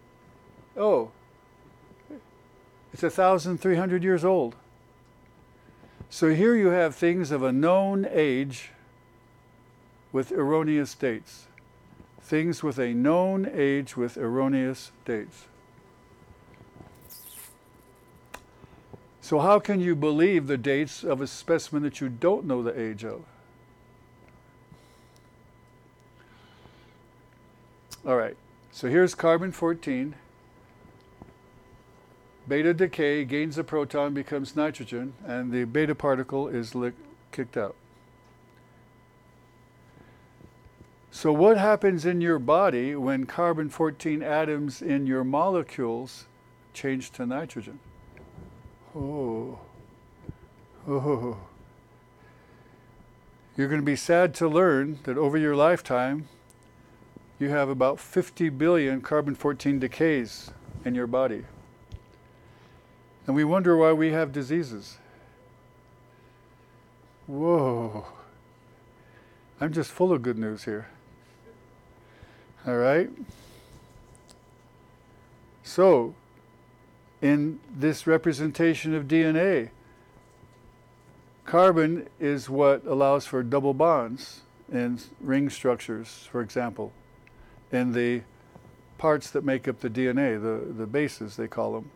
Oh, 0.75 1.11
it's 2.91 3.03
1,300 3.03 4.03
years 4.03 4.25
old. 4.25 4.55
So 6.09 6.34
here 6.34 6.55
you 6.55 6.67
have 6.67 6.95
things 6.95 7.32
of 7.32 7.41
a 7.41 7.53
known 7.53 8.05
age 8.09 8.71
with 10.11 10.34
erroneous 10.34 10.93
dates. 10.93 11.47
Things 12.21 12.63
with 12.63 12.77
a 12.80 12.93
known 12.93 13.49
age 13.53 13.95
with 13.95 14.17
erroneous 14.17 14.91
dates. 15.05 15.45
So, 19.30 19.38
how 19.38 19.59
can 19.59 19.80
you 19.80 19.95
believe 19.95 20.47
the 20.47 20.57
dates 20.57 21.03
of 21.03 21.21
a 21.21 21.27
specimen 21.27 21.84
that 21.84 22.01
you 22.01 22.09
don't 22.09 22.45
know 22.45 22.63
the 22.63 22.82
age 22.82 23.05
of? 23.05 23.21
All 28.03 28.17
right, 28.17 28.36
so 28.71 28.89
here's 28.89 29.13
carbon 29.13 29.51
14. 29.51 30.15
Beta 32.47 32.73
decay 32.73 33.23
gains 33.23 33.59
a 33.59 33.63
proton, 33.63 34.15
becomes 34.15 34.55
nitrogen, 34.55 35.13
and 35.23 35.51
the 35.51 35.65
beta 35.65 35.93
particle 35.93 36.47
is 36.47 36.73
kicked 37.32 37.55
out. 37.55 37.75
So, 41.11 41.32
what 41.32 41.59
happens 41.59 42.03
in 42.03 42.19
your 42.19 42.39
body 42.39 42.95
when 42.95 43.27
carbon 43.27 43.69
14 43.69 44.23
atoms 44.23 44.82
in 44.82 45.05
your 45.05 45.23
molecules 45.23 46.25
change 46.73 47.11
to 47.11 47.27
nitrogen? 47.27 47.80
Oh, 48.95 49.59
oh. 50.87 51.37
You're 53.55 53.67
going 53.67 53.81
to 53.81 53.85
be 53.85 53.95
sad 53.95 54.33
to 54.35 54.47
learn 54.47 54.99
that 55.03 55.17
over 55.17 55.37
your 55.37 55.55
lifetime, 55.55 56.27
you 57.39 57.49
have 57.49 57.69
about 57.69 57.99
50 57.99 58.49
billion 58.49 59.01
carbon 59.01 59.35
14 59.35 59.79
decays 59.79 60.51
in 60.83 60.95
your 60.95 61.07
body. 61.07 61.45
And 63.27 63.35
we 63.35 63.43
wonder 63.43 63.77
why 63.77 63.93
we 63.93 64.11
have 64.11 64.31
diseases. 64.31 64.97
Whoa. 67.27 68.07
I'm 69.61 69.71
just 69.71 69.91
full 69.91 70.11
of 70.11 70.21
good 70.21 70.37
news 70.37 70.63
here. 70.63 70.87
All 72.65 72.77
right? 72.77 73.09
So, 75.63 76.15
in 77.22 77.59
this 77.76 78.07
representation 78.07 78.93
of 78.95 79.07
DNA, 79.07 79.70
carbon 81.45 82.07
is 82.20 82.49
what 82.49 82.86
allows 82.86 83.26
for 83.26 83.43
double 83.43 83.74
bonds 83.74 84.41
in 84.72 84.99
ring 85.20 85.49
structures, 85.49 86.28
for 86.32 86.41
example, 86.41 86.93
in 87.72 87.93
the 87.93 88.22
parts 88.97 89.32
that 89.32 89.43
make 89.43 89.67
up 89.67 89.80
the 89.80 89.89
DNA, 89.89 90.41
the, 90.41 90.74
the 90.74 90.86
bases, 90.86 91.36
they 91.36 91.47
call 91.47 91.74
them. 91.74 91.91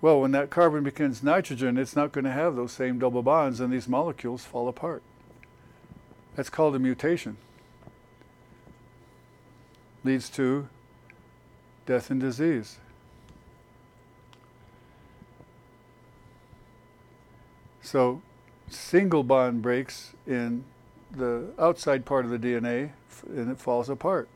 Well, 0.00 0.20
when 0.20 0.30
that 0.32 0.50
carbon 0.50 0.82
becomes 0.82 1.22
nitrogen, 1.22 1.76
it's 1.76 1.94
not 1.94 2.12
going 2.12 2.24
to 2.24 2.30
have 2.30 2.56
those 2.56 2.72
same 2.72 2.98
double 2.98 3.22
bonds, 3.22 3.60
and 3.60 3.72
these 3.72 3.88
molecules 3.88 4.44
fall 4.44 4.68
apart. 4.68 5.02
That's 6.36 6.48
called 6.48 6.74
a 6.74 6.78
mutation. 6.78 7.36
Leads 10.02 10.30
to 10.30 10.68
death 11.84 12.10
and 12.10 12.20
disease. 12.20 12.78
So, 17.90 18.22
single 18.68 19.24
bond 19.24 19.62
breaks 19.62 20.12
in 20.24 20.62
the 21.10 21.50
outside 21.58 22.04
part 22.04 22.24
of 22.24 22.30
the 22.30 22.38
DNA 22.38 22.92
and 23.26 23.50
it 23.50 23.58
falls 23.58 23.88
apart. 23.90 24.28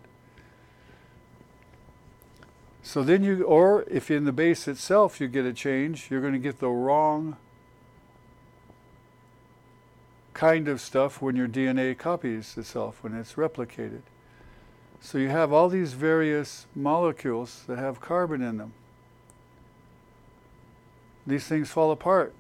So 2.83 3.05
then 3.05 3.23
you, 3.23 3.45
or 3.45 3.85
if 3.89 4.11
in 4.11 4.25
the 4.25 4.33
base 4.33 4.67
itself 4.67 5.21
you 5.21 5.29
get 5.29 5.45
a 5.45 5.53
change, 5.53 6.11
you're 6.11 6.21
going 6.21 6.33
to 6.33 6.41
get 6.41 6.59
the 6.59 6.69
wrong 6.69 7.37
kind 10.33 10.67
of 10.67 10.81
stuff 10.81 11.23
when 11.23 11.37
your 11.37 11.47
DNA 11.47 11.97
copies 11.97 12.59
itself, 12.59 13.05
when 13.05 13.15
it's 13.15 13.35
replicated. 13.35 14.03
So 15.01 15.17
you 15.17 15.29
have 15.29 15.53
all 15.53 15.69
these 15.69 15.93
various 15.93 16.67
molecules 16.75 17.63
that 17.69 17.79
have 17.79 18.01
carbon 18.01 18.43
in 18.43 18.57
them. 18.57 18.73
These 21.25 21.47
things 21.47 21.71
fall 21.71 21.93
apart. 21.93 22.35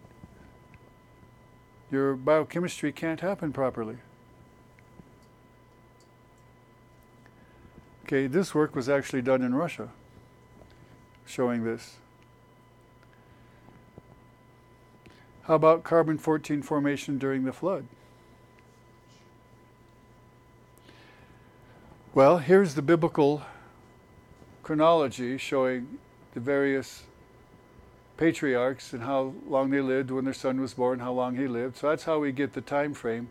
Your 1.90 2.14
biochemistry 2.14 2.92
can't 2.92 3.20
happen 3.20 3.52
properly. 3.52 3.98
Okay, 8.04 8.26
this 8.26 8.54
work 8.54 8.74
was 8.74 8.88
actually 8.88 9.22
done 9.22 9.42
in 9.42 9.54
Russia 9.54 9.88
showing 11.26 11.64
this. 11.64 11.96
How 15.44 15.54
about 15.54 15.84
carbon 15.84 16.18
14 16.18 16.62
formation 16.62 17.18
during 17.18 17.44
the 17.44 17.52
flood? 17.52 17.86
Well, 22.14 22.38
here's 22.38 22.74
the 22.74 22.82
biblical 22.82 23.42
chronology 24.62 25.36
showing 25.36 25.98
the 26.32 26.40
various 26.40 27.04
patriarchs 28.16 28.92
and 28.92 29.02
how 29.02 29.34
long 29.46 29.70
they 29.70 29.80
lived 29.80 30.10
when 30.10 30.24
their 30.24 30.34
son 30.34 30.60
was 30.60 30.74
born, 30.74 31.00
how 31.00 31.12
long 31.12 31.36
he 31.36 31.46
lived. 31.46 31.76
So 31.76 31.88
that's 31.88 32.04
how 32.04 32.18
we 32.18 32.32
get 32.32 32.52
the 32.52 32.60
time 32.60 32.94
frame 32.94 33.28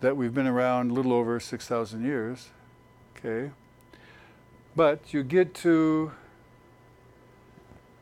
that 0.00 0.16
we've 0.16 0.34
been 0.34 0.46
around 0.46 0.90
a 0.90 0.94
little 0.94 1.12
over 1.12 1.38
6,000 1.40 2.04
years. 2.04 2.50
Okay. 3.16 3.50
But 4.74 5.14
you 5.14 5.22
get 5.22 5.54
to 5.56 6.12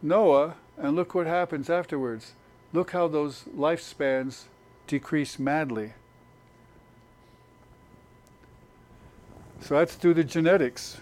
Noah, 0.02 0.56
and 0.76 0.96
look 0.96 1.14
what 1.14 1.26
happens 1.26 1.70
afterwards. 1.70 2.32
Look 2.72 2.90
how 2.90 3.06
those 3.08 3.44
lifespans 3.56 4.44
decrease 4.86 5.38
madly. 5.38 5.92
So 9.60 9.76
that's 9.78 9.96
due 9.96 10.12
to 10.12 10.24
genetics. 10.24 10.98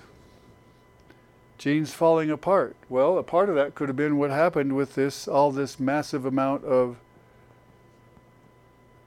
Genes 1.62 1.94
falling 1.94 2.28
apart. 2.28 2.74
Well, 2.88 3.16
a 3.18 3.22
part 3.22 3.48
of 3.48 3.54
that 3.54 3.76
could 3.76 3.88
have 3.88 3.94
been 3.94 4.18
what 4.18 4.32
happened 4.32 4.74
with 4.74 4.96
this 4.96 5.28
all 5.28 5.52
this 5.52 5.78
massive 5.78 6.26
amount 6.26 6.64
of 6.64 6.96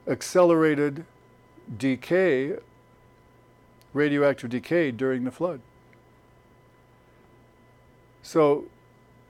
accelerated 0.07 1.03
decay, 1.77 2.53
radioactive 3.91 4.51
decay 4.51 4.91
during 4.91 5.25
the 5.25 5.31
flood. 5.31 5.59
So 8.23 8.67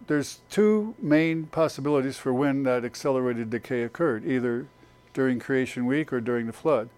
there's 0.06 0.42
two 0.52 0.94
main 1.00 1.48
possibilities 1.48 2.18
for 2.18 2.32
when 2.32 2.62
that 2.62 2.86
accelerated 2.86 3.50
decay 3.50 3.82
occurred, 3.82 4.24
either 4.24 4.68
during 5.16 5.40
creation 5.40 5.88
week 5.88 6.14
or 6.14 6.22
during 6.22 6.46
the 6.46 6.54
flood. 6.54 6.90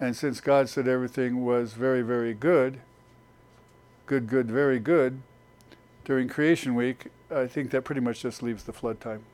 And 0.00 0.16
since 0.16 0.40
God 0.40 0.70
said 0.70 0.88
everything 0.88 1.44
was 1.44 1.74
very, 1.74 2.00
very 2.00 2.32
good, 2.32 2.80
good, 4.06 4.28
good, 4.28 4.50
very 4.50 4.78
good, 4.78 5.20
during 6.04 6.28
creation 6.28 6.74
week, 6.74 7.08
I 7.30 7.46
think 7.46 7.70
that 7.72 7.82
pretty 7.82 8.00
much 8.00 8.22
just 8.22 8.42
leaves 8.42 8.64
the 8.64 8.72
flood 8.72 9.00
time. 9.00 9.24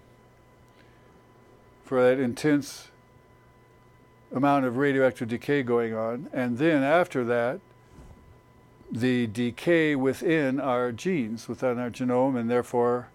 For 1.85 2.03
that 2.03 2.19
intense 2.19 2.89
amount 4.35 4.65
of 4.65 4.79
radioactive 4.79 5.29
decay 5.29 5.63
going 5.63 5.95
on. 5.95 6.29
And 6.33 6.59
then 6.59 6.83
after 6.83 7.25
that, 7.25 7.61
the 8.91 9.27
decay 9.27 9.95
within 9.95 10.61
our 10.61 10.93
genes, 10.93 11.49
within 11.49 11.79
our 11.79 11.91
genome, 11.91 12.39
and 12.39 12.51
therefore 12.51 13.09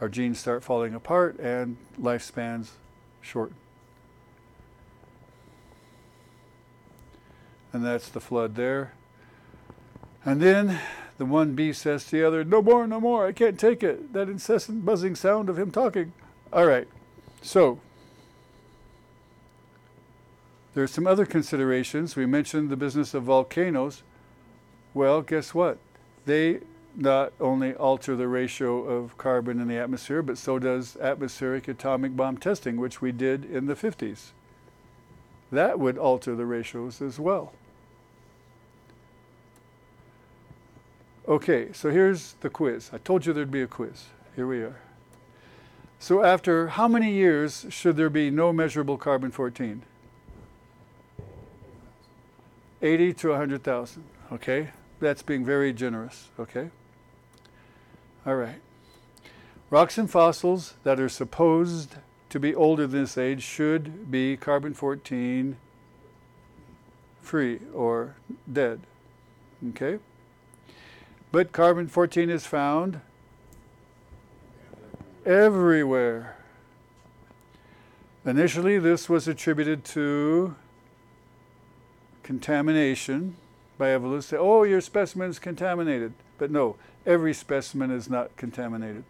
our 0.00 0.08
genes 0.08 0.38
start 0.38 0.64
falling 0.64 0.94
apart 0.94 1.38
and 1.38 1.76
lifespans 2.00 2.70
shorten. 3.20 3.56
And 7.72 7.84
that's 7.84 8.08
the 8.08 8.20
flood 8.20 8.54
there. 8.54 8.92
And 10.24 10.40
then 10.40 10.78
the 11.18 11.24
one 11.24 11.54
bee 11.54 11.72
says 11.72 12.04
to 12.06 12.10
the 12.12 12.26
other, 12.26 12.44
No 12.44 12.62
more, 12.62 12.86
no 12.86 13.00
more, 13.00 13.26
I 13.26 13.32
can't 13.32 13.58
take 13.58 13.82
it. 13.82 14.12
That 14.12 14.28
incessant 14.28 14.84
buzzing 14.84 15.14
sound 15.14 15.48
of 15.48 15.58
him 15.58 15.70
talking. 15.70 16.12
All 16.52 16.66
right, 16.66 16.86
so 17.40 17.80
there 20.74 20.84
are 20.84 20.88
some 20.88 21.06
other 21.06 21.26
considerations. 21.26 22.16
We 22.16 22.26
mentioned 22.26 22.70
the 22.70 22.76
business 22.76 23.14
of 23.14 23.24
volcanoes. 23.24 24.02
Well, 24.94 25.22
guess 25.22 25.54
what? 25.54 25.78
They 26.24 26.60
not 26.94 27.32
only 27.40 27.74
alter 27.74 28.14
the 28.16 28.28
ratio 28.28 28.82
of 28.82 29.16
carbon 29.16 29.60
in 29.60 29.68
the 29.68 29.78
atmosphere, 29.78 30.22
but 30.22 30.38
so 30.38 30.58
does 30.58 30.96
atmospheric 30.96 31.68
atomic 31.68 32.14
bomb 32.16 32.36
testing, 32.36 32.76
which 32.76 33.00
we 33.00 33.12
did 33.12 33.44
in 33.44 33.66
the 33.66 33.74
50s. 33.74 34.30
That 35.50 35.78
would 35.78 35.98
alter 35.98 36.34
the 36.34 36.46
ratios 36.46 37.00
as 37.00 37.18
well. 37.18 37.52
Okay, 41.32 41.72
so 41.72 41.88
here's 41.88 42.34
the 42.42 42.50
quiz. 42.50 42.90
I 42.92 42.98
told 42.98 43.24
you 43.24 43.32
there'd 43.32 43.50
be 43.50 43.62
a 43.62 43.66
quiz. 43.66 44.08
Here 44.36 44.46
we 44.46 44.58
are. 44.58 44.78
So 45.98 46.22
after 46.22 46.68
how 46.68 46.86
many 46.86 47.10
years 47.10 47.64
should 47.70 47.96
there 47.96 48.10
be 48.10 48.28
no 48.28 48.52
measurable 48.52 48.98
carbon 48.98 49.30
14? 49.30 49.80
80 52.82 53.12
to 53.14 53.28
100,000, 53.30 54.04
okay? 54.30 54.68
That's 55.00 55.22
being 55.22 55.42
very 55.42 55.72
generous, 55.72 56.28
okay? 56.38 56.68
All 58.26 58.36
right. 58.36 58.60
Rocks 59.70 59.96
and 59.96 60.10
fossils 60.10 60.74
that 60.84 61.00
are 61.00 61.08
supposed 61.08 61.94
to 62.28 62.38
be 62.38 62.54
older 62.54 62.86
than 62.86 63.00
this 63.00 63.16
age 63.16 63.42
should 63.42 64.10
be 64.10 64.36
carbon 64.36 64.74
14 64.74 65.56
free 67.22 67.60
or 67.72 68.16
dead, 68.52 68.80
okay? 69.70 69.98
But 71.32 71.50
carbon 71.50 71.88
14 71.88 72.28
is 72.28 72.46
found 72.46 73.00
everywhere. 75.24 76.36
Initially, 78.26 78.78
this 78.78 79.08
was 79.08 79.26
attributed 79.26 79.82
to 79.86 80.54
contamination 82.22 83.36
by 83.78 83.94
evolution. 83.94 84.38
Oh, 84.40 84.62
your 84.62 84.82
specimen 84.82 85.30
is 85.30 85.38
contaminated. 85.38 86.12
But 86.36 86.50
no, 86.50 86.76
every 87.06 87.32
specimen 87.32 87.90
is 87.90 88.10
not 88.10 88.36
contaminated. 88.36 89.04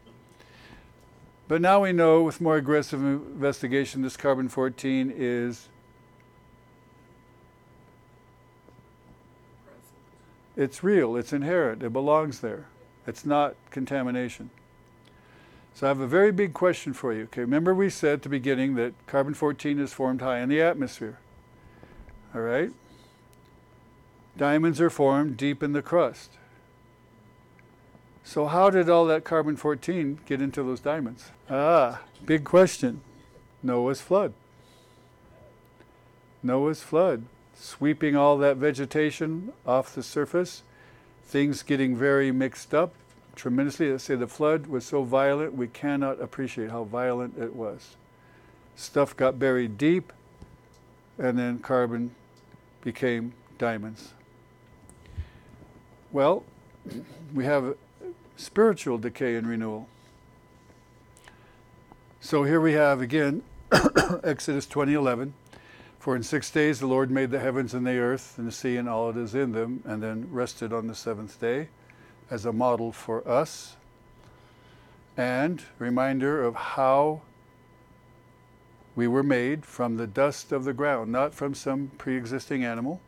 But 1.49 1.61
now 1.61 1.83
we 1.83 1.93
know 1.93 2.23
with 2.23 2.41
more 2.41 2.57
aggressive 2.57 3.03
investigation, 3.03 4.03
this 4.03 4.17
carbon 4.17 4.49
14 4.49 5.13
is. 5.15 5.69
It's 10.63 10.85
real, 10.85 11.17
it's 11.17 11.33
inherent, 11.33 11.83
it 11.83 11.93
belongs 11.93 12.39
there. 12.39 12.67
It's 13.05 13.27
not 13.27 13.57
contamination. 13.73 14.51
So 15.75 15.87
I 15.87 15.89
have 15.89 15.99
a 15.99 16.07
very 16.07 16.31
big 16.31 16.55
question 16.55 16.93
for 16.93 17.13
you. 17.13 17.25
Okay, 17.25 17.41
remember 17.41 17.75
we 17.75 17.91
said 17.91 18.15
at 18.15 18.23
the 18.23 18.29
beginning 18.29 18.77
that 18.77 18.95
carbon 19.09 19.35
14 19.35 19.81
is 19.81 19.93
formed 19.93 20.21
high 20.21 20.39
in 20.39 20.49
the 20.49 20.63
atmosphere. 20.63 21.19
All 22.33 22.43
right? 22.43 22.71
Diamonds 24.37 24.81
are 24.81 24.89
formed 24.89 25.37
deep 25.37 25.65
in 25.65 25.73
the 25.73 25.83
crust. 25.83 26.39
So, 28.23 28.47
how 28.47 28.71
did 28.71 28.89
all 28.89 29.05
that 29.07 29.25
carbon 29.25 29.57
14 29.57 30.21
get 30.27 30.41
into 30.41 30.63
those 30.63 30.79
diamonds? 30.79 31.31
Ah, 31.51 32.03
big 32.25 32.45
question. 32.45 33.01
Noah's 33.65 34.01
flood. 34.01 34.33
Noah's 36.41 36.83
flood, 36.83 37.25
sweeping 37.63 38.17
all 38.17 38.39
that 38.39 38.57
vegetation 38.57 39.53
off 39.65 39.95
the 39.95 40.03
surface, 40.03 40.65
things 41.25 41.63
getting 41.63 41.97
very 41.97 42.33
mixed 42.33 42.75
up 42.75 42.93
tremendously. 43.37 43.89
Let's 43.89 44.03
say 44.03 44.17
the 44.17 44.27
flood 44.27 44.67
was 44.67 44.85
so 44.85 45.05
violent, 45.05 45.55
we 45.55 45.69
cannot 45.69 46.21
appreciate 46.21 46.71
how 46.73 46.83
violent 46.83 47.39
it 47.39 47.55
was. 47.55 47.97
Stuff 48.75 49.17
got 49.17 49.39
buried 49.39 49.79
deep, 49.79 50.13
and 51.19 51.39
then 51.39 51.61
carbon 51.61 52.11
became 52.83 53.33
diamonds. 53.59 54.13
Well, 56.11 56.43
we 57.33 57.45
have 57.45 57.77
spiritual 58.35 58.99
decay 58.99 59.37
and 59.37 59.47
renewal. 59.47 59.89
So 62.21 62.43
here 62.43 62.61
we 62.61 62.73
have 62.73 63.01
again 63.01 63.43
Exodus 64.25 64.67
20:11. 64.67 65.33
For 66.03 66.17
in 66.17 66.25
six 66.25 66.51
days 66.51 66.81
the 66.81 66.89
Lord 66.89 67.13
made 67.13 67.31
the 67.31 67.39
heavens 67.39 67.75
and 67.75 67.87
the 67.87 67.97
earth 67.99 68.37
and 68.37 68.49
the 68.49 68.51
sea 68.51 68.77
and 68.77 68.89
all 68.89 69.13
that 69.13 69.21
is 69.21 69.37
in 69.37 69.53
them, 69.53 69.85
and 69.87 70.03
then 70.03 70.27
rested 70.33 70.73
on 70.73 70.89
the 70.89 70.97
seventh 70.97 71.39
day 71.41 71.69
as 72.29 72.45
a 72.45 72.53
model 72.53 72.91
for 72.91 73.23
us. 73.29 73.77
And 75.17 75.63
reminder 75.79 76.43
of 76.43 76.57
how 76.57 77.21
we 78.97 79.07
were 79.07 79.23
made 79.23 79.65
from 79.65 79.97
the 79.97 80.09
dust 80.09 80.51
of 80.51 80.65
the 80.65 80.73
ground, 80.73 81.13
not 81.13 81.35
from 81.35 81.55
some 81.55 81.93
pre 81.99 82.17
existing 82.17 82.65
animal. 82.65 83.01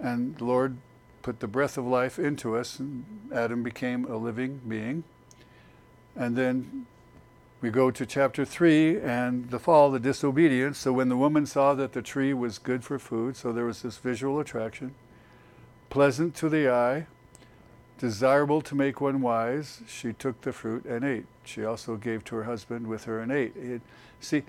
And 0.00 0.36
the 0.38 0.44
Lord 0.44 0.78
put 1.22 1.38
the 1.38 1.46
breath 1.46 1.78
of 1.78 1.86
life 1.86 2.18
into 2.18 2.56
us, 2.56 2.80
and 2.80 3.04
Adam 3.32 3.62
became 3.62 4.04
a 4.06 4.16
living 4.16 4.60
being. 4.66 5.04
And 6.16 6.34
then 6.34 6.86
we 7.62 7.70
go 7.70 7.90
to 7.90 8.04
chapter 8.04 8.44
3 8.44 9.00
and 9.00 9.48
the 9.50 9.58
fall, 9.58 9.90
the 9.90 9.98
disobedience. 9.98 10.78
So 10.78 10.92
when 10.92 11.08
the 11.08 11.16
woman 11.16 11.46
saw 11.46 11.72
that 11.74 11.92
the 11.92 12.02
tree 12.02 12.34
was 12.34 12.58
good 12.58 12.84
for 12.84 12.98
food, 12.98 13.36
so 13.36 13.52
there 13.52 13.64
was 13.64 13.80
this 13.80 13.96
visual 13.96 14.38
attraction, 14.40 14.94
pleasant 15.88 16.34
to 16.36 16.50
the 16.50 16.68
eye, 16.68 17.06
desirable 17.96 18.60
to 18.60 18.74
make 18.74 19.00
one 19.00 19.22
wise, 19.22 19.80
she 19.88 20.12
took 20.12 20.42
the 20.42 20.52
fruit 20.52 20.84
and 20.84 21.04
ate. 21.04 21.26
She 21.44 21.64
also 21.64 21.96
gave 21.96 22.24
to 22.24 22.36
her 22.36 22.44
husband 22.44 22.86
with 22.86 23.04
her 23.04 23.20
and 23.20 23.32
ate. 23.32 23.56
It, 23.56 23.80
see, 24.20 24.42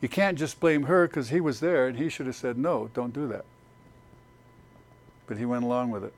you 0.00 0.08
can't 0.08 0.38
just 0.38 0.60
blame 0.60 0.84
her 0.84 1.08
because 1.08 1.30
he 1.30 1.40
was 1.40 1.58
there 1.58 1.88
and 1.88 1.98
he 1.98 2.08
should 2.08 2.26
have 2.26 2.36
said, 2.36 2.56
no, 2.56 2.90
don't 2.94 3.12
do 3.12 3.26
that 3.28 3.44
but 5.26 5.38
he 5.38 5.44
went 5.44 5.64
along 5.64 5.90
with 5.90 6.04
it. 6.04 6.14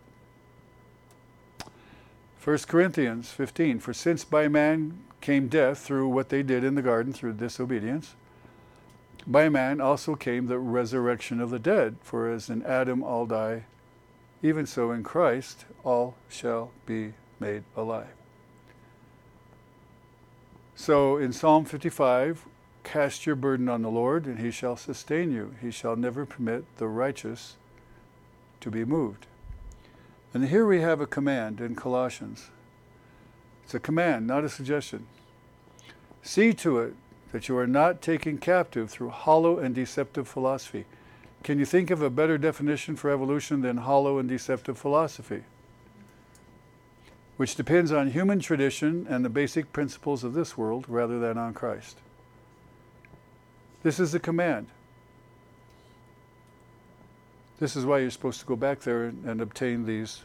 1 2.43 2.59
Corinthians 2.69 3.31
15 3.31 3.81
For 3.81 3.93
since 3.93 4.25
by 4.25 4.49
man 4.49 4.99
came 5.21 5.49
death 5.49 5.79
through 5.79 6.09
what 6.09 6.29
they 6.29 6.43
did 6.43 6.65
in 6.65 6.75
the 6.75 6.83
garden, 6.83 7.13
through 7.13 7.35
disobedience, 7.35 8.15
by 9.27 9.49
man 9.49 9.81
also 9.81 10.15
came 10.15 10.47
the 10.47 10.59
resurrection 10.59 11.41
of 11.41 11.51
the 11.51 11.59
dead. 11.59 11.97
For 12.03 12.31
as 12.31 12.49
in 12.49 12.63
Adam 12.63 13.03
all 13.03 13.27
die, 13.27 13.65
even 14.43 14.67
so 14.67 14.93
in 14.93 15.03
Christ 15.03 15.65
all 15.83 16.15
shall 16.29 16.71
be 16.85 17.15
made 17.41 17.65
alive. 17.77 18.15
So 20.77 21.17
in 21.17 21.33
Psalm 21.33 21.65
55, 21.65 22.45
cast 22.85 23.27
your 23.27 23.35
burden 23.35 23.69
on 23.69 23.83
the 23.83 23.91
Lord, 23.91 24.27
and 24.27 24.39
he 24.39 24.51
shall 24.51 24.77
sustain 24.77 25.33
you. 25.33 25.57
He 25.61 25.71
shall 25.71 25.97
never 25.97 26.25
permit 26.25 26.65
the 26.77 26.87
righteous 26.87 27.57
to 28.61 28.71
be 28.71 28.85
moved. 28.85 29.27
And 30.33 30.49
here 30.49 30.67
we 30.67 30.83
have 30.83 31.01
a 31.01 31.07
command 31.07 31.61
in 31.61 31.75
Colossians. 31.75 32.51
It's 33.67 33.75
a 33.75 33.81
command, 33.81 34.29
not 34.29 34.45
a 34.45 34.49
suggestion. 34.49 35.09
See 36.23 36.55
to 36.55 36.79
it 36.79 36.95
that 37.33 37.49
you 37.49 37.59
are 37.59 37.67
not 37.67 38.01
taken 38.01 38.39
captive 38.39 38.89
through 38.89 39.09
hollow 39.09 39.59
and 39.59 39.75
deceptive 39.75 40.29
philosophy. 40.29 40.85
Can 41.43 41.59
you 41.59 41.65
think 41.65 41.91
of 41.91 42.01
a 42.01 42.09
better 42.09 42.39
definition 42.39 42.95
for 42.95 43.11
evolution 43.11 43.63
than 43.63 43.79
hollow 43.79 44.19
and 44.19 44.29
deceptive 44.29 44.79
philosophy? 44.79 45.43
Which 47.39 47.57
depends 47.57 47.91
on 47.91 48.13
human 48.13 48.39
tradition 48.39 49.05
and 49.11 49.25
the 49.25 49.29
basic 49.29 49.73
principles 49.73 50.23
of 50.23 50.33
this 50.33 50.57
world 50.57 50.85
rather 50.87 51.19
than 51.19 51.37
on 51.37 51.53
Christ. 51.53 51.99
This 53.83 53.99
is 53.99 54.15
a 54.15 54.21
command. 54.21 54.69
This 57.59 57.75
is 57.75 57.85
why 57.85 57.99
you're 57.99 58.13
supposed 58.13 58.39
to 58.39 58.47
go 58.47 58.55
back 58.55 58.79
there 58.83 59.07
and, 59.07 59.25
and 59.25 59.41
obtain 59.41 59.87
these 59.87 60.23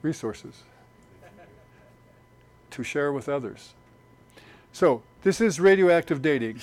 resources 0.00 0.62
to 2.78 2.84
share 2.84 3.12
with 3.12 3.28
others. 3.28 3.74
So, 4.72 5.02
this 5.24 5.40
is 5.40 5.58
radioactive 5.58 6.22
dating. 6.22 6.60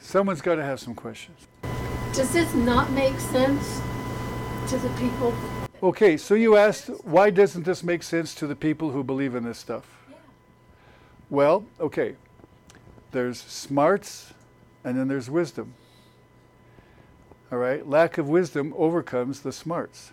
Someone's 0.00 0.40
got 0.40 0.54
to 0.54 0.64
have 0.64 0.80
some 0.80 0.94
questions. 0.94 1.46
Does 2.14 2.32
this 2.32 2.54
not 2.54 2.90
make 2.92 3.20
sense 3.20 3.82
to 4.70 4.78
the 4.78 4.88
people? 4.96 5.34
Okay, 5.82 6.16
so 6.16 6.34
you 6.34 6.56
asked, 6.56 6.86
why 7.04 7.28
doesn't 7.28 7.64
this 7.64 7.84
make 7.84 8.02
sense 8.02 8.34
to 8.36 8.46
the 8.46 8.56
people 8.56 8.92
who 8.92 9.04
believe 9.04 9.34
in 9.34 9.44
this 9.44 9.58
stuff? 9.58 9.84
Yeah. 10.08 10.16
Well, 11.28 11.66
okay, 11.78 12.16
there's 13.10 13.38
smarts 13.38 14.32
and 14.84 14.98
then 14.98 15.06
there's 15.08 15.28
wisdom. 15.28 15.74
All 17.52 17.58
right, 17.58 17.86
lack 17.86 18.16
of 18.16 18.26
wisdom 18.26 18.72
overcomes 18.74 19.40
the 19.40 19.52
smarts. 19.52 20.12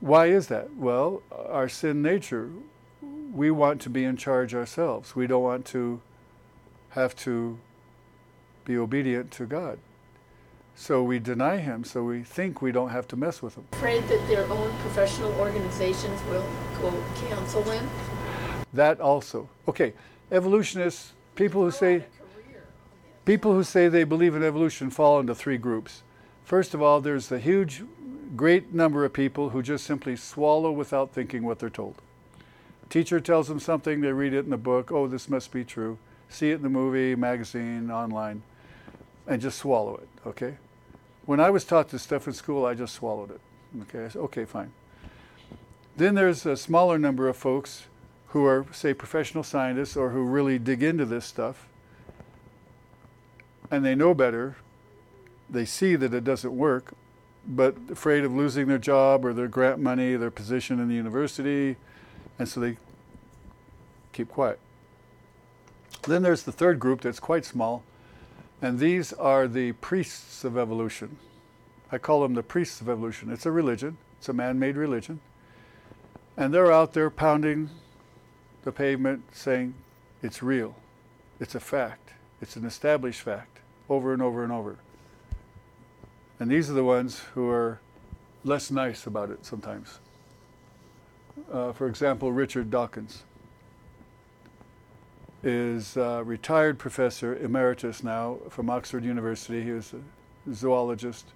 Why 0.00 0.28
is 0.28 0.46
that? 0.46 0.74
Well, 0.74 1.22
our 1.30 1.68
sin 1.68 2.00
nature, 2.00 2.48
we 3.32 3.50
want 3.50 3.80
to 3.82 3.90
be 3.90 4.04
in 4.04 4.16
charge 4.16 4.54
ourselves. 4.54 5.14
We 5.14 5.26
don't 5.26 5.42
want 5.42 5.64
to 5.66 6.00
have 6.90 7.14
to 7.16 7.58
be 8.64 8.76
obedient 8.76 9.30
to 9.32 9.46
God. 9.46 9.78
So 10.74 11.02
we 11.02 11.18
deny 11.18 11.58
Him, 11.58 11.84
so 11.84 12.02
we 12.02 12.22
think 12.22 12.62
we 12.62 12.72
don't 12.72 12.88
have 12.90 13.06
to 13.08 13.16
mess 13.16 13.42
with 13.42 13.56
Him. 13.56 13.64
Afraid 13.72 14.02
that 14.08 14.26
their 14.28 14.46
own 14.50 14.74
professional 14.78 15.32
organizations 15.34 16.20
will 16.24 16.46
go 16.80 17.04
cancel 17.28 17.62
them? 17.62 17.88
That 18.72 19.00
also. 19.00 19.48
Okay, 19.68 19.92
evolutionists, 20.32 21.12
people 21.34 21.62
who 21.62 21.70
say, 21.70 21.94
and 21.94 22.02
a 22.04 22.42
career. 22.42 22.62
People 23.24 23.52
who 23.52 23.62
say 23.62 23.88
they 23.88 24.04
believe 24.04 24.34
in 24.34 24.42
evolution 24.42 24.90
fall 24.90 25.20
into 25.20 25.34
three 25.34 25.58
groups. 25.58 26.02
First 26.44 26.74
of 26.74 26.82
all, 26.82 27.00
there's 27.00 27.30
a 27.30 27.38
huge, 27.38 27.84
great 28.34 28.72
number 28.72 29.04
of 29.04 29.12
people 29.12 29.50
who 29.50 29.62
just 29.62 29.84
simply 29.84 30.16
swallow 30.16 30.72
without 30.72 31.12
thinking 31.12 31.42
what 31.42 31.58
they're 31.58 31.70
told. 31.70 31.96
Teacher 32.90 33.20
tells 33.20 33.48
them 33.48 33.60
something, 33.60 34.00
they 34.00 34.12
read 34.12 34.34
it 34.34 34.44
in 34.44 34.50
the 34.50 34.58
book, 34.58 34.90
oh, 34.92 35.06
this 35.06 35.28
must 35.28 35.52
be 35.52 35.64
true. 35.64 35.96
See 36.28 36.50
it 36.50 36.56
in 36.56 36.62
the 36.62 36.68
movie, 36.68 37.14
magazine, 37.14 37.90
online, 37.90 38.42
and 39.26 39.40
just 39.40 39.58
swallow 39.58 39.96
it, 39.96 40.08
okay? 40.26 40.56
When 41.24 41.40
I 41.40 41.50
was 41.50 41.64
taught 41.64 41.88
this 41.88 42.02
stuff 42.02 42.26
in 42.26 42.32
school, 42.32 42.66
I 42.66 42.74
just 42.74 42.94
swallowed 42.94 43.30
it. 43.30 43.40
Okay, 43.82 44.04
I 44.04 44.08
said, 44.08 44.20
okay, 44.22 44.44
fine. 44.44 44.72
Then 45.96 46.14
there's 46.14 46.44
a 46.44 46.56
smaller 46.56 46.98
number 46.98 47.28
of 47.28 47.36
folks 47.36 47.84
who 48.28 48.44
are, 48.44 48.66
say, 48.72 48.92
professional 48.92 49.44
scientists 49.44 49.96
or 49.96 50.10
who 50.10 50.24
really 50.24 50.58
dig 50.58 50.82
into 50.82 51.04
this 51.04 51.24
stuff 51.24 51.68
and 53.70 53.84
they 53.84 53.94
know 53.94 54.14
better. 54.14 54.56
They 55.48 55.64
see 55.64 55.96
that 55.96 56.12
it 56.12 56.24
doesn't 56.24 56.56
work, 56.56 56.92
but 57.46 57.76
afraid 57.90 58.24
of 58.24 58.32
losing 58.32 58.66
their 58.66 58.78
job 58.78 59.24
or 59.24 59.32
their 59.32 59.48
grant 59.48 59.78
money, 59.78 60.16
their 60.16 60.30
position 60.30 60.80
in 60.80 60.88
the 60.88 60.94
university, 60.94 61.76
and 62.40 62.48
so 62.48 62.58
they 62.58 62.78
keep 64.14 64.30
quiet. 64.30 64.58
Then 66.08 66.22
there's 66.22 66.42
the 66.42 66.52
third 66.52 66.80
group 66.80 67.02
that's 67.02 67.20
quite 67.20 67.44
small, 67.44 67.82
and 68.62 68.78
these 68.78 69.12
are 69.12 69.46
the 69.46 69.72
priests 69.72 70.42
of 70.42 70.56
evolution. 70.56 71.18
I 71.92 71.98
call 71.98 72.22
them 72.22 72.32
the 72.32 72.42
priests 72.42 72.80
of 72.80 72.88
evolution. 72.88 73.30
It's 73.30 73.44
a 73.44 73.52
religion, 73.52 73.98
it's 74.18 74.30
a 74.30 74.32
man 74.32 74.58
made 74.58 74.78
religion. 74.78 75.20
And 76.38 76.54
they're 76.54 76.72
out 76.72 76.94
there 76.94 77.10
pounding 77.10 77.68
the 78.62 78.72
pavement 78.72 79.22
saying 79.36 79.74
it's 80.22 80.42
real, 80.42 80.74
it's 81.40 81.54
a 81.54 81.60
fact, 81.60 82.14
it's 82.40 82.56
an 82.56 82.64
established 82.64 83.20
fact, 83.20 83.58
over 83.90 84.14
and 84.14 84.22
over 84.22 84.42
and 84.42 84.52
over. 84.52 84.78
And 86.38 86.50
these 86.50 86.70
are 86.70 86.74
the 86.74 86.84
ones 86.84 87.20
who 87.34 87.50
are 87.50 87.80
less 88.44 88.70
nice 88.70 89.06
about 89.06 89.28
it 89.28 89.44
sometimes. 89.44 89.98
Uh, 91.50 91.72
for 91.72 91.86
example, 91.86 92.32
Richard 92.32 92.70
Dawkins 92.70 93.24
is 95.42 95.96
a 95.96 96.22
retired 96.24 96.78
professor 96.78 97.36
emeritus 97.36 98.02
now 98.02 98.38
from 98.50 98.68
Oxford 98.68 99.04
University. 99.04 99.62
He 99.62 99.72
was 99.72 99.94
a 99.94 100.54
zoologist. 100.54 101.26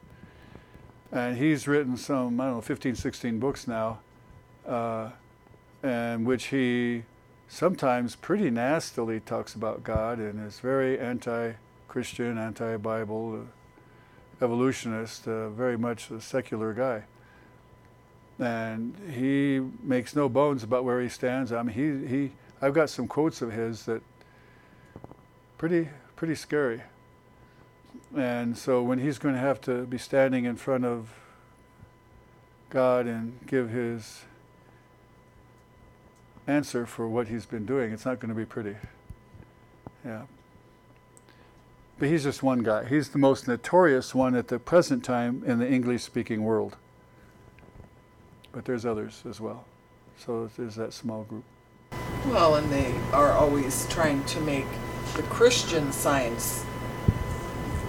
And 1.12 1.38
he's 1.38 1.68
written 1.68 1.96
some, 1.96 2.40
I 2.40 2.46
don't 2.46 2.54
know, 2.56 2.60
15, 2.60 2.96
16 2.96 3.38
books 3.38 3.68
now, 3.68 4.00
uh, 4.66 5.10
and 5.82 6.26
which 6.26 6.46
he 6.46 7.04
sometimes 7.48 8.16
pretty 8.16 8.50
nastily 8.50 9.20
talks 9.20 9.54
about 9.54 9.84
God 9.84 10.18
and 10.18 10.44
is 10.44 10.58
very 10.58 10.98
anti 10.98 11.52
Christian, 11.88 12.36
anti 12.36 12.76
Bible, 12.78 13.42
uh, 13.42 14.44
evolutionist, 14.44 15.28
uh, 15.28 15.50
very 15.50 15.78
much 15.78 16.10
a 16.10 16.20
secular 16.20 16.72
guy. 16.72 17.04
And 18.38 18.94
he 19.12 19.60
makes 19.82 20.16
no 20.16 20.28
bones 20.28 20.62
about 20.62 20.84
where 20.84 21.00
he 21.00 21.08
stands. 21.08 21.52
I 21.52 21.62
mean, 21.62 21.74
he, 21.74 22.08
he, 22.08 22.32
I've 22.60 22.74
got 22.74 22.90
some 22.90 23.06
quotes 23.06 23.42
of 23.42 23.52
his 23.52 23.84
that 23.86 24.02
pretty, 25.58 25.88
pretty 26.16 26.34
scary. 26.34 26.82
And 28.16 28.56
so 28.56 28.82
when 28.82 28.98
he's 28.98 29.18
going 29.18 29.34
to 29.34 29.40
have 29.40 29.60
to 29.62 29.84
be 29.86 29.98
standing 29.98 30.44
in 30.44 30.56
front 30.56 30.84
of 30.84 31.10
God 32.70 33.06
and 33.06 33.38
give 33.46 33.70
his 33.70 34.22
answer 36.46 36.86
for 36.86 37.08
what 37.08 37.28
he's 37.28 37.46
been 37.46 37.64
doing, 37.64 37.92
it's 37.92 38.04
not 38.04 38.20
going 38.20 38.28
to 38.28 38.34
be 38.34 38.44
pretty. 38.44 38.76
Yeah. 40.04 40.22
But 41.98 42.08
he's 42.08 42.24
just 42.24 42.42
one 42.42 42.62
guy. 42.62 42.84
He's 42.84 43.10
the 43.10 43.18
most 43.18 43.46
notorious 43.46 44.14
one 44.14 44.34
at 44.34 44.48
the 44.48 44.58
present 44.58 45.04
time 45.04 45.42
in 45.46 45.58
the 45.58 45.70
English 45.70 46.02
speaking 46.02 46.42
world. 46.42 46.76
But 48.54 48.64
there's 48.64 48.86
others 48.86 49.22
as 49.28 49.40
well. 49.40 49.64
So 50.16 50.48
there's 50.56 50.76
that 50.76 50.92
small 50.92 51.24
group. 51.24 51.44
Well, 52.26 52.54
and 52.54 52.70
they 52.72 52.94
are 53.12 53.32
always 53.32 53.86
trying 53.88 54.24
to 54.26 54.40
make 54.40 54.66
the 55.16 55.22
Christian 55.24 55.90
science, 55.92 56.64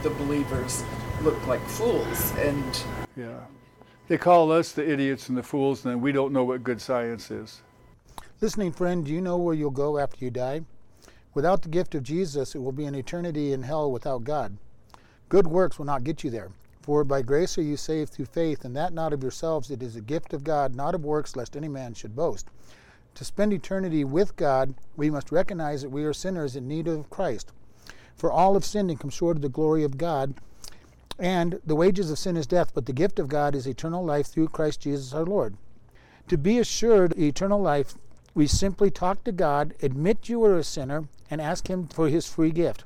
the 0.02 0.10
believers, 0.10 0.84
look 1.22 1.46
like 1.48 1.62
fools. 1.68 2.32
And 2.38 2.84
yeah, 3.16 3.40
they 4.08 4.18
call 4.18 4.52
us 4.52 4.72
the 4.72 4.90
idiots 4.90 5.30
and 5.30 5.38
the 5.38 5.44
fools, 5.44 5.86
and 5.86 6.02
we 6.02 6.12
don't 6.12 6.34
know 6.34 6.44
what 6.44 6.64
good 6.64 6.82
science 6.82 7.32
is. 7.32 7.62
Listening 8.42 8.72
friend, 8.72 9.06
do 9.06 9.14
you 9.14 9.22
know 9.22 9.38
where 9.38 9.56
you'll 9.56 9.72
go 9.72 9.98
after 9.98 10.26
you 10.26 10.32
die? 10.32 10.62
Without 11.34 11.62
the 11.62 11.70
gift 11.70 11.96
of 11.96 12.04
Jesus, 12.04 12.56
it 12.56 12.60
will 12.60 12.72
be 12.72 12.86
an 12.86 12.96
eternity 12.96 13.54
in 13.54 13.64
hell 13.64 13.92
without 13.92 14.24
God. 14.24 14.58
Good 15.30 15.48
works 15.48 15.78
will 15.78 15.86
not 15.86 16.04
get 16.04 16.24
you 16.24 16.30
there. 16.30 16.52
For 16.86 17.04
by 17.04 17.24
grace 17.24 17.58
are 17.58 17.64
you 17.64 17.78
saved 17.78 18.14
through 18.14 18.26
faith, 18.26 18.64
and 18.64 18.76
that 18.76 18.94
not 18.94 19.12
of 19.12 19.24
yourselves, 19.24 19.72
it 19.72 19.82
is 19.82 19.96
a 19.96 20.02
gift 20.02 20.34
of 20.34 20.44
God, 20.44 20.76
not 20.76 20.94
of 20.94 21.04
works, 21.04 21.36
lest 21.36 21.58
any 21.58 21.68
man 21.68 21.96
should 21.96 22.16
boast. 22.16 22.46
To 23.16 23.26
spend 23.26 23.54
eternity 23.54 24.04
with 24.04 24.36
God, 24.36 24.76
we 24.96 25.10
must 25.10 25.32
recognize 25.32 25.82
that 25.82 25.90
we 25.90 26.04
are 26.04 26.14
sinners 26.14 26.56
in 26.56 26.68
need 26.68 26.88
of 26.88 27.10
Christ. 27.10 27.52
For 28.16 28.32
all 28.32 28.54
have 28.54 28.64
sinned 28.64 28.92
and 28.92 29.00
come 29.00 29.10
short 29.10 29.36
of 29.36 29.42
the 29.42 29.50
glory 29.50 29.84
of 29.84 29.98
God, 29.98 30.36
and 31.18 31.60
the 31.66 31.76
wages 31.76 32.12
of 32.12 32.20
sin 32.20 32.38
is 32.38 32.46
death, 32.46 32.70
but 32.76 32.86
the 32.86 32.94
gift 32.94 33.18
of 33.18 33.30
God 33.30 33.56
is 33.56 33.66
eternal 33.66 34.06
life 34.06 34.28
through 34.28 34.50
Christ 34.50 34.82
Jesus 34.82 35.12
our 35.12 35.26
Lord. 35.26 35.58
To 36.28 36.38
be 36.38 36.60
assured 36.60 37.14
of 37.14 37.20
eternal 37.20 37.60
life, 37.60 37.96
we 38.36 38.46
simply 38.46 38.92
talk 38.92 39.24
to 39.24 39.32
God, 39.32 39.74
admit 39.82 40.30
you 40.30 40.44
are 40.44 40.60
a 40.60 40.64
sinner, 40.64 41.06
and 41.32 41.42
ask 41.42 41.68
Him 41.68 41.88
for 41.88 42.10
His 42.10 42.30
free 42.30 42.52
gift. 42.52 42.84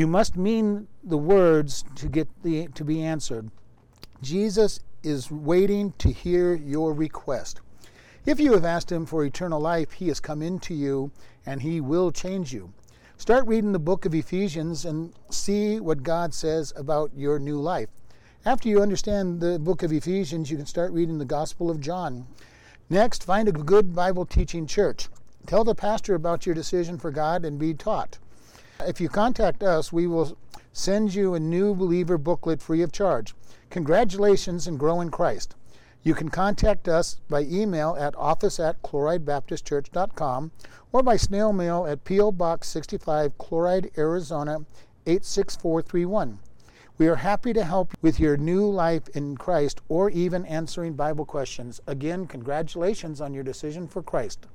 You 0.00 0.06
must 0.06 0.34
mean 0.34 0.88
the 1.04 1.18
words 1.18 1.84
to 1.96 2.08
get 2.08 2.26
the 2.42 2.68
to 2.68 2.84
be 2.86 3.02
answered. 3.02 3.50
Jesus 4.22 4.80
is 5.02 5.30
waiting 5.30 5.92
to 5.98 6.10
hear 6.10 6.54
your 6.54 6.94
request. 6.94 7.60
If 8.24 8.40
you 8.40 8.54
have 8.54 8.64
asked 8.64 8.90
him 8.90 9.04
for 9.04 9.26
eternal 9.26 9.60
life, 9.60 9.92
he 9.92 10.08
has 10.08 10.18
come 10.18 10.40
into 10.40 10.72
you 10.72 11.10
and 11.44 11.60
he 11.60 11.82
will 11.82 12.12
change 12.12 12.50
you. 12.50 12.72
Start 13.18 13.46
reading 13.46 13.72
the 13.72 13.78
book 13.78 14.06
of 14.06 14.14
Ephesians 14.14 14.86
and 14.86 15.12
see 15.28 15.78
what 15.80 16.02
God 16.02 16.32
says 16.32 16.72
about 16.76 17.10
your 17.14 17.38
new 17.38 17.60
life. 17.60 17.90
After 18.46 18.70
you 18.70 18.80
understand 18.80 19.38
the 19.38 19.58
book 19.58 19.82
of 19.82 19.92
Ephesians, 19.92 20.50
you 20.50 20.56
can 20.56 20.64
start 20.64 20.92
reading 20.92 21.18
the 21.18 21.26
Gospel 21.26 21.70
of 21.70 21.78
John. 21.78 22.26
Next, 22.88 23.22
find 23.22 23.48
a 23.48 23.52
good 23.52 23.94
Bible 23.94 24.24
teaching 24.24 24.66
church. 24.66 25.10
Tell 25.44 25.62
the 25.62 25.74
pastor 25.74 26.14
about 26.14 26.46
your 26.46 26.54
decision 26.54 26.96
for 26.96 27.10
God 27.10 27.44
and 27.44 27.58
be 27.58 27.74
taught. 27.74 28.18
If 28.86 29.00
you 29.00 29.08
contact 29.08 29.62
us, 29.62 29.92
we 29.92 30.06
will 30.06 30.36
send 30.72 31.14
you 31.14 31.34
a 31.34 31.40
new 31.40 31.74
believer 31.74 32.16
booklet 32.18 32.62
free 32.62 32.82
of 32.82 32.92
charge. 32.92 33.34
Congratulations 33.70 34.66
and 34.66 34.78
grow 34.78 35.00
in 35.00 35.10
Christ. 35.10 35.54
You 36.02 36.14
can 36.14 36.30
contact 36.30 36.88
us 36.88 37.16
by 37.28 37.42
email 37.42 37.94
at 37.98 38.16
office 38.16 38.58
at 38.58 38.82
chloridebaptistchurch.com 38.82 40.50
or 40.92 41.02
by 41.02 41.16
snail 41.16 41.52
mail 41.52 41.86
at 41.86 42.04
P.O. 42.04 42.32
Box 42.32 42.68
65, 42.68 43.36
Chloride, 43.36 43.90
Arizona 43.98 44.64
86431. 45.06 46.38
We 46.96 47.08
are 47.08 47.16
happy 47.16 47.52
to 47.52 47.64
help 47.64 47.94
with 48.02 48.18
your 48.18 48.36
new 48.36 48.68
life 48.68 49.08
in 49.14 49.36
Christ 49.36 49.80
or 49.88 50.10
even 50.10 50.44
answering 50.46 50.94
Bible 50.94 51.24
questions. 51.24 51.80
Again, 51.86 52.26
congratulations 52.26 53.20
on 53.20 53.34
your 53.34 53.44
decision 53.44 53.86
for 53.86 54.02
Christ. 54.02 54.46